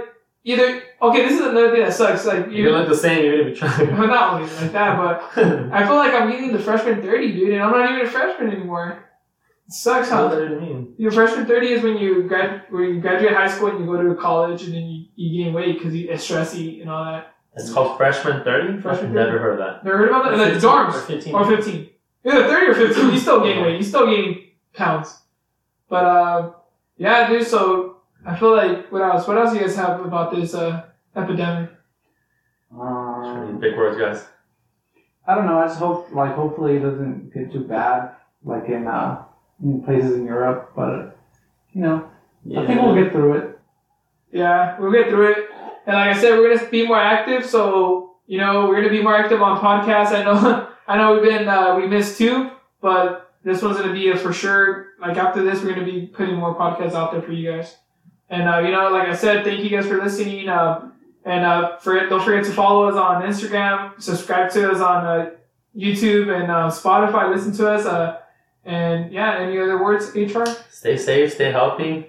either. 0.43 0.83
Okay, 1.01 1.23
this 1.23 1.33
is 1.39 1.41
another 1.41 1.71
thing 1.71 1.83
that 1.83 1.93
sucks. 1.93 2.25
Like 2.25 2.49
You 2.51 2.65
can 2.65 2.73
look 2.73 2.87
the 2.89 2.95
same 2.95 3.25
even 3.25 3.39
if 3.39 3.47
you 3.47 3.55
try. 3.55 3.83
well, 3.97 4.07
not 4.07 4.33
only 4.35 4.53
like 4.55 4.71
that, 4.71 4.97
but 4.97 5.23
I 5.73 5.85
feel 5.85 5.95
like 5.95 6.13
I'm 6.13 6.29
getting 6.29 6.51
the 6.51 6.59
freshman 6.59 7.01
30, 7.01 7.31
dude, 7.33 7.53
and 7.53 7.63
I'm 7.63 7.71
not 7.71 7.89
even 7.91 8.05
a 8.05 8.09
freshman 8.09 8.51
anymore. 8.51 9.05
It 9.67 9.73
sucks 9.73 10.09
What 10.09 10.15
how 10.15 10.27
does 10.29 10.49
that 10.49 10.61
mean? 10.61 10.93
your 10.97 11.11
freshman 11.11 11.45
30 11.45 11.67
is 11.67 11.83
when 11.83 11.97
you 11.97 12.23
grad 12.23 12.63
when 12.69 12.83
you 12.95 13.01
graduate 13.01 13.33
high 13.33 13.49
school 13.49 13.69
and 13.69 13.79
you 13.79 13.85
go 13.85 14.01
to 14.01 14.15
college 14.15 14.63
and 14.63 14.73
then 14.73 14.83
you, 14.83 15.05
you 15.15 15.43
gain 15.45 15.53
weight 15.53 15.77
because 15.79 15.95
you 15.95 16.09
it's 16.09 16.27
stressy 16.29 16.81
and 16.81 16.89
all 16.89 17.05
that. 17.05 17.33
It's 17.55 17.71
called 17.71 17.97
freshman 17.97 18.43
30? 18.43 18.81
Freshman 18.81 19.07
I've 19.09 19.13
never 19.13 19.39
heard 19.39 19.59
of 19.59 19.65
that. 19.65 19.83
Never 19.83 19.97
heard 19.97 20.09
about 20.09 20.23
that? 20.25 20.33
Or 20.33 20.45
the 20.45 20.53
15, 20.53 20.63
Or 20.69 20.85
dorms 20.85 21.05
15. 21.07 21.33
or 21.35 21.45
15. 21.57 21.89
Either 22.25 22.47
30 22.47 22.65
or 22.67 22.73
15, 22.73 23.09
you 23.11 23.19
still 23.19 23.41
gain 23.41 23.61
weight. 23.61 23.77
You 23.77 23.83
still 23.83 24.05
gain 24.05 24.47
pounds. 24.73 25.17
But 25.89 26.05
uh, 26.05 26.51
yeah, 26.97 27.27
dude. 27.29 27.45
So 27.47 27.90
I 28.25 28.35
feel 28.35 28.55
like 28.55 28.91
what 28.91 29.01
else? 29.01 29.27
What 29.27 29.37
else 29.37 29.51
do 29.51 29.57
you 29.57 29.65
guys 29.65 29.75
have 29.75 30.01
about 30.05 30.33
this 30.33 30.53
uh 30.53 30.85
epidemic? 31.15 31.71
Um, 32.79 33.59
Big 33.59 33.75
words, 33.75 33.97
guys. 33.97 34.25
I 35.27 35.35
don't 35.35 35.45
know. 35.45 35.59
I 35.59 35.67
just 35.67 35.79
hope, 35.79 36.11
like, 36.13 36.33
hopefully 36.35 36.77
it 36.77 36.79
doesn't 36.79 37.33
get 37.33 37.51
too 37.51 37.61
bad, 37.61 38.11
like 38.43 38.67
in 38.69 38.87
uh, 38.87 39.23
in 39.63 39.83
places 39.83 40.15
in 40.15 40.25
Europe. 40.25 40.71
But 40.75 41.17
you 41.73 41.81
know, 41.81 42.09
I 42.57 42.65
think 42.65 42.81
we'll 42.81 42.95
get 42.95 43.11
through 43.11 43.33
it. 43.37 43.59
Yeah, 44.31 44.79
we'll 44.79 44.91
get 44.91 45.09
through 45.09 45.31
it. 45.31 45.49
And 45.85 45.95
like 45.95 46.15
I 46.15 46.19
said, 46.19 46.37
we're 46.37 46.55
gonna 46.55 46.69
be 46.69 46.87
more 46.87 46.99
active. 46.99 47.45
So 47.45 48.15
you 48.27 48.37
know, 48.37 48.67
we're 48.67 48.75
gonna 48.77 48.89
be 48.89 49.03
more 49.03 49.15
active 49.15 49.41
on 49.41 49.59
podcasts. 49.59 50.11
I 50.13 50.23
know, 50.23 50.67
I 50.87 50.97
know 50.97 51.13
we've 51.13 51.23
been 51.23 51.47
uh, 51.47 51.75
we 51.75 51.87
missed 51.87 52.17
two, 52.17 52.51
but 52.81 53.33
this 53.43 53.61
one's 53.61 53.77
gonna 53.77 53.93
be 53.93 54.09
a 54.09 54.17
for 54.17 54.33
sure. 54.33 54.87
Like 54.99 55.17
after 55.17 55.43
this, 55.43 55.61
we're 55.61 55.73
gonna 55.73 55.85
be 55.85 56.07
putting 56.07 56.35
more 56.35 56.55
podcasts 56.55 56.93
out 56.93 57.11
there 57.11 57.21
for 57.21 57.31
you 57.31 57.51
guys. 57.51 57.75
And 58.31 58.47
uh, 58.47 58.59
you 58.59 58.71
know, 58.71 58.89
like 58.89 59.09
I 59.09 59.13
said, 59.13 59.43
thank 59.43 59.61
you 59.61 59.69
guys 59.69 59.85
for 59.85 60.01
listening. 60.01 60.47
Uh, 60.47 60.89
and 61.25 61.45
uh, 61.45 61.77
for 61.77 61.99
don't 62.07 62.23
forget 62.23 62.45
to 62.45 62.51
follow 62.51 62.87
us 62.89 62.95
on 62.95 63.21
Instagram, 63.21 64.01
subscribe 64.01 64.49
to 64.53 64.71
us 64.71 64.81
on 64.81 65.05
uh, 65.05 65.29
YouTube 65.77 66.33
and 66.33 66.49
uh, 66.49 66.69
Spotify. 66.71 67.29
Listen 67.29 67.53
to 67.57 67.69
us. 67.69 67.85
Uh, 67.85 68.19
and 68.63 69.11
yeah, 69.11 69.37
any 69.37 69.59
other 69.59 69.83
words, 69.83 70.15
HR? 70.15 70.45
Stay 70.71 70.97
safe, 70.97 71.33
stay 71.33 71.51
healthy. 71.51 72.07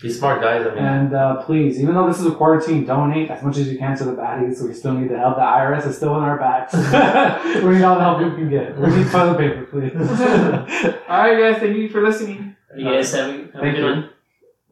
Be 0.00 0.10
smart, 0.10 0.40
guys. 0.40 0.66
I 0.66 0.74
mean, 0.74 0.84
And 0.84 1.14
uh, 1.14 1.42
please, 1.42 1.80
even 1.80 1.94
though 1.94 2.06
this 2.08 2.18
is 2.18 2.26
a 2.26 2.32
quarantine, 2.34 2.84
donate 2.84 3.30
as 3.30 3.42
much 3.42 3.56
as 3.56 3.68
you 3.68 3.78
can 3.78 3.96
to 3.98 4.04
the 4.04 4.12
baddies. 4.12 4.60
We 4.60 4.74
still 4.74 4.94
need 4.94 5.10
the 5.10 5.18
help. 5.18 5.36
The 5.36 5.42
IRS 5.42 5.86
is 5.86 5.96
still 5.96 6.16
in 6.16 6.24
our 6.24 6.38
backs. 6.38 6.74
we 7.62 7.74
need 7.74 7.84
all 7.84 7.94
the 7.96 8.02
help 8.02 8.18
we 8.18 8.30
can 8.30 8.50
get. 8.50 8.76
We 8.76 8.88
need 8.88 9.08
toilet 9.10 9.38
paper, 9.38 9.64
please. 9.66 9.94
All 11.08 11.18
right, 11.18 11.38
guys. 11.38 11.60
Thank 11.60 11.76
you 11.76 11.88
for 11.88 12.02
listening. 12.02 12.56
You 12.76 12.84
guys 12.84 13.12
have 13.12 13.28
a, 13.28 13.52
have 13.52 13.62
a 13.62 13.70
good 13.70 13.84
one. 13.84 14.10